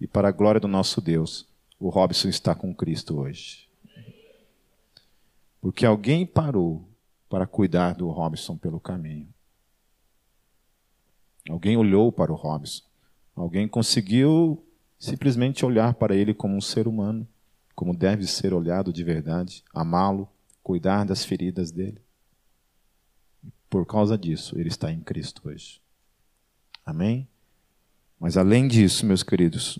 E 0.00 0.06
para 0.06 0.28
a 0.28 0.32
glória 0.32 0.60
do 0.60 0.68
nosso 0.68 1.00
Deus, 1.00 1.46
o 1.78 1.88
Robson 1.88 2.28
está 2.28 2.54
com 2.54 2.74
Cristo 2.74 3.18
hoje. 3.18 3.68
Porque 5.60 5.84
alguém 5.84 6.24
parou 6.24 6.88
para 7.28 7.46
cuidar 7.46 7.94
do 7.94 8.08
Robson 8.08 8.56
pelo 8.56 8.80
caminho. 8.80 9.28
Alguém 11.48 11.76
olhou 11.76 12.10
para 12.10 12.32
o 12.32 12.36
Robson. 12.36 12.87
Alguém 13.38 13.68
conseguiu 13.68 14.60
simplesmente 14.98 15.64
olhar 15.64 15.94
para 15.94 16.16
ele 16.16 16.34
como 16.34 16.56
um 16.56 16.60
ser 16.60 16.88
humano, 16.88 17.26
como 17.72 17.96
deve 17.96 18.26
ser 18.26 18.52
olhado 18.52 18.92
de 18.92 19.04
verdade, 19.04 19.62
amá-lo, 19.72 20.28
cuidar 20.60 21.04
das 21.04 21.24
feridas 21.24 21.70
dele. 21.70 22.00
Por 23.70 23.86
causa 23.86 24.18
disso, 24.18 24.58
ele 24.58 24.68
está 24.68 24.90
em 24.90 24.98
Cristo 24.98 25.48
hoje. 25.48 25.80
Amém? 26.84 27.28
Mas 28.18 28.36
além 28.36 28.66
disso, 28.66 29.06
meus 29.06 29.22
queridos, 29.22 29.78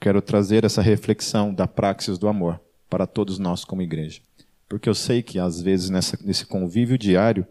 quero 0.00 0.20
trazer 0.20 0.64
essa 0.64 0.82
reflexão 0.82 1.54
da 1.54 1.68
praxis 1.68 2.18
do 2.18 2.26
amor 2.26 2.60
para 2.90 3.06
todos 3.06 3.38
nós 3.38 3.64
como 3.64 3.80
igreja. 3.80 4.20
Porque 4.68 4.88
eu 4.88 4.94
sei 4.94 5.22
que 5.22 5.38
às 5.38 5.60
vezes 5.60 5.88
nessa, 5.88 6.18
nesse 6.20 6.44
convívio 6.44 6.98
diário, 6.98 7.46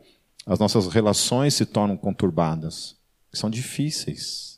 as 0.45 0.59
nossas 0.59 0.87
relações 0.87 1.53
se 1.53 1.65
tornam 1.65 1.95
conturbadas, 1.95 2.97
são 3.31 3.49
difíceis. 3.49 4.56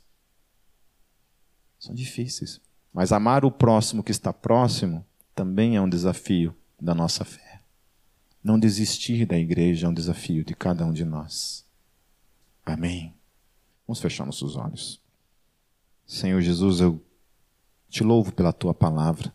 São 1.80 1.96
difíceis. 1.96 2.60
Mas 2.94 3.12
amar 3.12 3.46
o 3.46 3.52
próximo 3.52 4.04
que 4.04 4.12
está 4.12 4.34
próximo 4.34 5.06
também 5.34 5.76
é 5.76 5.82
um 5.82 5.90
desafio 5.90 6.56
da 6.80 6.94
nossa 6.94 7.24
fé. 7.24 7.62
Não 8.44 8.60
desistir 8.60 9.26
da 9.26 9.38
igreja 9.38 9.88
é 9.88 9.90
um 9.90 9.94
desafio 9.94 10.44
de 10.44 10.54
cada 10.54 10.86
um 10.86 10.92
de 10.92 11.06
nós. 11.06 11.66
Amém. 12.66 13.14
Vamos 13.88 14.00
fechar 14.00 14.26
nossos 14.26 14.56
olhos. 14.56 15.00
Senhor 16.06 16.42
Jesus, 16.42 16.80
eu 16.80 17.04
te 17.90 18.04
louvo 18.04 18.32
pela 18.32 18.54
tua 18.54 18.74
palavra, 18.74 19.34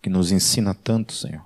que 0.00 0.10
nos 0.10 0.32
ensina 0.32 0.74
tanto, 0.74 1.12
Senhor. 1.12 1.44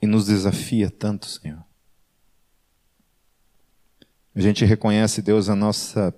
E 0.00 0.06
nos 0.06 0.26
desafia 0.26 0.90
tanto, 0.90 1.26
Senhor. 1.26 1.64
A 4.34 4.40
gente 4.40 4.64
reconhece, 4.64 5.22
Deus, 5.22 5.48
a 5.48 5.54
nossa 5.54 6.14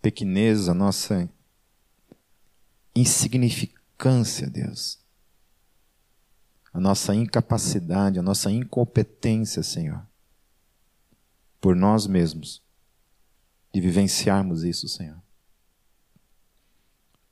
pequenez, 0.00 0.68
a 0.68 0.74
nossa 0.74 1.28
insignificância, 2.94 4.48
Deus. 4.48 4.98
A 6.72 6.80
nossa 6.80 7.14
incapacidade, 7.14 8.18
a 8.18 8.22
nossa 8.22 8.50
incompetência, 8.50 9.62
Senhor. 9.62 10.06
Por 11.60 11.74
nós 11.74 12.06
mesmos. 12.06 12.62
De 13.72 13.80
vivenciarmos 13.80 14.64
isso, 14.64 14.88
Senhor. 14.88 15.20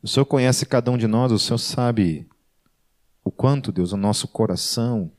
O 0.03 0.07
Senhor 0.07 0.27
conhece 0.27 0.65
cada 0.65 0.91
um 0.91 0.97
de 0.97 1.07
nós, 1.07 1.33
o 1.33 1.39
Senhor 1.39 1.59
sabe 1.59 2.29
o 3.25 3.31
quanto, 3.31 3.73
Deus, 3.73 3.93
o 3.93 3.97
nosso 3.97 4.29
coração 4.29 5.13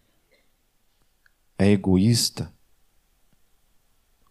é 1.58 1.70
egoísta. 1.70 2.52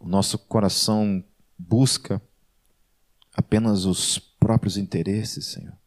O 0.00 0.08
nosso 0.08 0.38
coração 0.38 1.22
busca 1.58 2.22
apenas 3.38 3.84
os 3.84 4.18
próprios 4.18 4.76
interesses, 4.76 5.46
Senhor. 5.46 5.78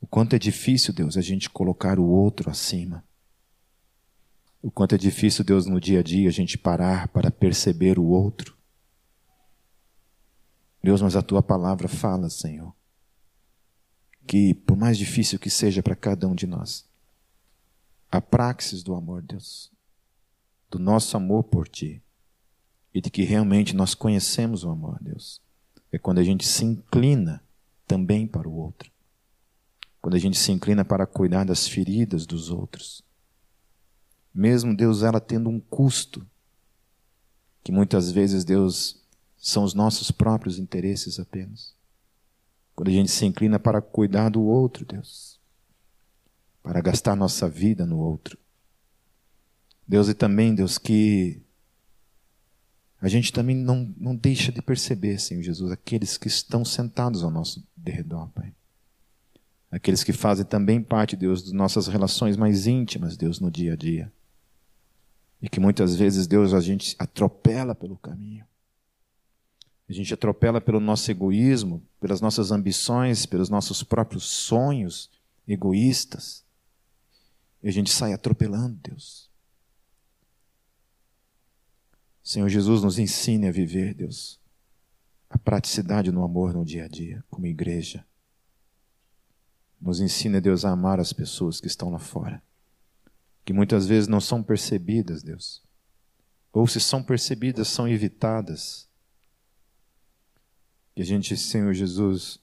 O 0.00 0.06
quanto 0.06 0.34
é 0.34 0.38
difícil, 0.38 0.94
Deus, 0.94 1.18
a 1.18 1.20
gente 1.20 1.50
colocar 1.50 1.98
o 1.98 2.06
outro 2.06 2.48
acima. 2.48 3.04
O 4.62 4.70
quanto 4.70 4.94
é 4.94 4.98
difícil, 4.98 5.44
Deus, 5.44 5.66
no 5.66 5.78
dia 5.78 6.00
a 6.00 6.02
dia 6.02 6.30
a 6.30 6.32
gente 6.32 6.56
parar 6.56 7.08
para 7.08 7.30
perceber 7.30 7.98
o 7.98 8.06
outro. 8.06 8.56
Deus, 10.82 11.02
mas 11.02 11.14
a 11.14 11.20
tua 11.20 11.42
palavra 11.42 11.88
fala, 11.88 12.30
Senhor, 12.30 12.74
que 14.26 14.54
por 14.54 14.78
mais 14.78 14.96
difícil 14.96 15.38
que 15.38 15.50
seja 15.50 15.82
para 15.82 15.94
cada 15.94 16.26
um 16.26 16.34
de 16.34 16.46
nós, 16.46 16.88
a 18.10 18.18
praxis 18.18 18.82
do 18.82 18.94
amor, 18.94 19.20
Deus, 19.20 19.70
do 20.70 20.78
nosso 20.78 21.18
amor 21.18 21.44
por 21.44 21.68
ti, 21.68 22.02
e 22.94 23.00
de 23.02 23.10
que 23.10 23.24
realmente 23.24 23.76
nós 23.76 23.94
conhecemos 23.94 24.64
o 24.64 24.70
amor, 24.70 24.96
Deus 25.02 25.46
é 25.90 25.98
quando 25.98 26.18
a 26.18 26.24
gente 26.24 26.46
se 26.46 26.64
inclina 26.64 27.42
também 27.86 28.26
para 28.26 28.48
o 28.48 28.54
outro. 28.54 28.90
Quando 30.00 30.14
a 30.14 30.18
gente 30.18 30.38
se 30.38 30.52
inclina 30.52 30.84
para 30.84 31.06
cuidar 31.06 31.44
das 31.44 31.66
feridas 31.66 32.26
dos 32.26 32.50
outros. 32.50 33.02
Mesmo 34.32 34.76
Deus 34.76 35.02
ela 35.02 35.20
tendo 35.20 35.48
um 35.48 35.58
custo, 35.58 36.24
que 37.64 37.72
muitas 37.72 38.10
vezes 38.10 38.44
Deus 38.44 39.02
são 39.36 39.64
os 39.64 39.74
nossos 39.74 40.10
próprios 40.10 40.58
interesses 40.58 41.18
apenas. 41.18 41.74
Quando 42.74 42.88
a 42.88 42.92
gente 42.92 43.10
se 43.10 43.24
inclina 43.24 43.58
para 43.58 43.82
cuidar 43.82 44.28
do 44.28 44.42
outro, 44.42 44.84
Deus, 44.84 45.40
para 46.62 46.80
gastar 46.80 47.16
nossa 47.16 47.48
vida 47.48 47.84
no 47.84 47.98
outro. 47.98 48.38
Deus, 49.86 50.08
e 50.08 50.14
também, 50.14 50.54
Deus, 50.54 50.76
que 50.76 51.42
a 53.00 53.08
gente 53.08 53.32
também 53.32 53.54
não, 53.54 53.94
não 53.96 54.14
deixa 54.14 54.50
de 54.50 54.60
perceber, 54.60 55.20
Senhor 55.20 55.42
Jesus, 55.42 55.70
aqueles 55.70 56.18
que 56.18 56.26
estão 56.26 56.64
sentados 56.64 57.22
ao 57.22 57.30
nosso 57.30 57.64
derredor, 57.76 58.28
Pai. 58.30 58.52
Aqueles 59.70 60.02
que 60.02 60.12
fazem 60.12 60.44
também 60.44 60.82
parte, 60.82 61.14
Deus, 61.14 61.42
das 61.42 61.52
nossas 61.52 61.86
relações 61.86 62.36
mais 62.36 62.66
íntimas, 62.66 63.16
Deus, 63.16 63.38
no 63.38 63.50
dia 63.50 63.74
a 63.74 63.76
dia. 63.76 64.10
E 65.40 65.48
que 65.48 65.60
muitas 65.60 65.94
vezes, 65.94 66.26
Deus, 66.26 66.52
a 66.52 66.60
gente 66.60 66.96
atropela 66.98 67.74
pelo 67.74 67.96
caminho. 67.96 68.44
A 69.88 69.92
gente 69.92 70.12
atropela 70.12 70.60
pelo 70.60 70.80
nosso 70.80 71.10
egoísmo, 71.10 71.82
pelas 72.00 72.20
nossas 72.20 72.50
ambições, 72.50 73.26
pelos 73.26 73.48
nossos 73.48 73.82
próprios 73.82 74.24
sonhos 74.24 75.08
egoístas. 75.46 76.44
E 77.62 77.68
a 77.68 77.72
gente 77.72 77.90
sai 77.90 78.12
atropelando, 78.12 78.78
Deus. 78.82 79.27
Senhor 82.28 82.50
Jesus, 82.50 82.82
nos 82.82 82.98
ensine 82.98 83.48
a 83.48 83.50
viver, 83.50 83.94
Deus, 83.94 84.38
a 85.30 85.38
praticidade 85.38 86.12
no 86.12 86.22
amor 86.22 86.52
no 86.52 86.62
dia 86.62 86.84
a 86.84 86.86
dia, 86.86 87.24
como 87.30 87.46
igreja. 87.46 88.04
Nos 89.80 89.98
ensine, 89.98 90.38
Deus, 90.38 90.62
a 90.62 90.70
amar 90.70 91.00
as 91.00 91.10
pessoas 91.10 91.58
que 91.58 91.66
estão 91.66 91.88
lá 91.88 91.98
fora, 91.98 92.42
que 93.46 93.52
muitas 93.54 93.86
vezes 93.86 94.08
não 94.08 94.20
são 94.20 94.42
percebidas, 94.42 95.22
Deus. 95.22 95.62
Ou 96.52 96.66
se 96.66 96.80
são 96.80 97.02
percebidas, 97.02 97.66
são 97.68 97.88
evitadas. 97.88 98.86
Que 100.94 101.00
a 101.00 101.06
gente, 101.06 101.34
Senhor 101.34 101.72
Jesus, 101.72 102.38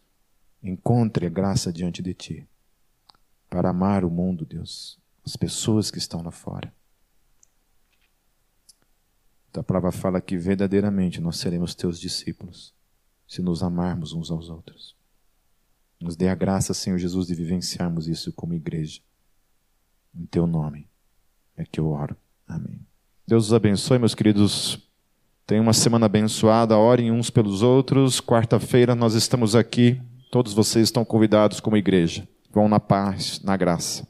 encontre 0.64 1.28
a 1.28 1.30
graça 1.30 1.72
diante 1.72 2.02
de 2.02 2.16
Ti 2.16 2.48
para 3.48 3.70
amar 3.70 4.04
o 4.04 4.10
mundo, 4.10 4.48
Deus, 4.48 4.98
as 5.24 5.36
pessoas 5.36 5.92
que 5.92 6.00
estão 6.00 6.24
lá 6.24 6.32
fora. 6.32 6.74
A 9.60 9.64
palavra 9.64 9.92
fala 9.92 10.22
que 10.22 10.38
verdadeiramente 10.38 11.22
nós 11.22 11.38
seremos 11.38 11.74
teus 11.74 12.00
discípulos, 12.00 12.74
se 13.28 13.42
nos 13.42 13.64
amarmos 13.64 14.14
uns 14.14 14.30
aos 14.32 14.50
outros. 14.50 14.96
Nos 16.00 16.16
dê 16.16 16.28
a 16.28 16.36
graça, 16.36 16.74
Senhor 16.74 16.98
Jesus, 16.98 17.28
de 17.28 17.36
vivenciarmos 17.36 18.08
isso 18.08 18.34
como 18.34 18.54
igreja. 18.54 19.02
Em 20.14 20.26
teu 20.26 20.46
nome 20.46 20.88
é 21.56 21.66
que 21.66 21.80
eu 21.80 21.88
oro. 21.88 22.16
Amém. 22.48 22.80
Deus 23.28 23.48
os 23.48 23.54
abençoe, 23.54 23.98
meus 23.98 24.14
queridos. 24.14 24.80
Tenham 25.48 25.64
uma 25.64 25.74
semana 25.74 26.06
abençoada. 26.06 26.78
Orem 26.78 27.12
uns 27.12 27.30
pelos 27.30 27.62
outros. 27.62 28.22
Quarta-feira 28.22 28.94
nós 28.94 29.14
estamos 29.14 29.56
aqui. 29.56 30.02
Todos 30.32 30.54
vocês 30.54 30.86
estão 30.86 31.06
convidados 31.06 31.60
como 31.60 31.78
igreja. 31.78 32.28
Vão 32.52 32.68
na 32.68 32.80
paz, 32.80 33.42
na 33.42 33.58
graça. 33.58 34.08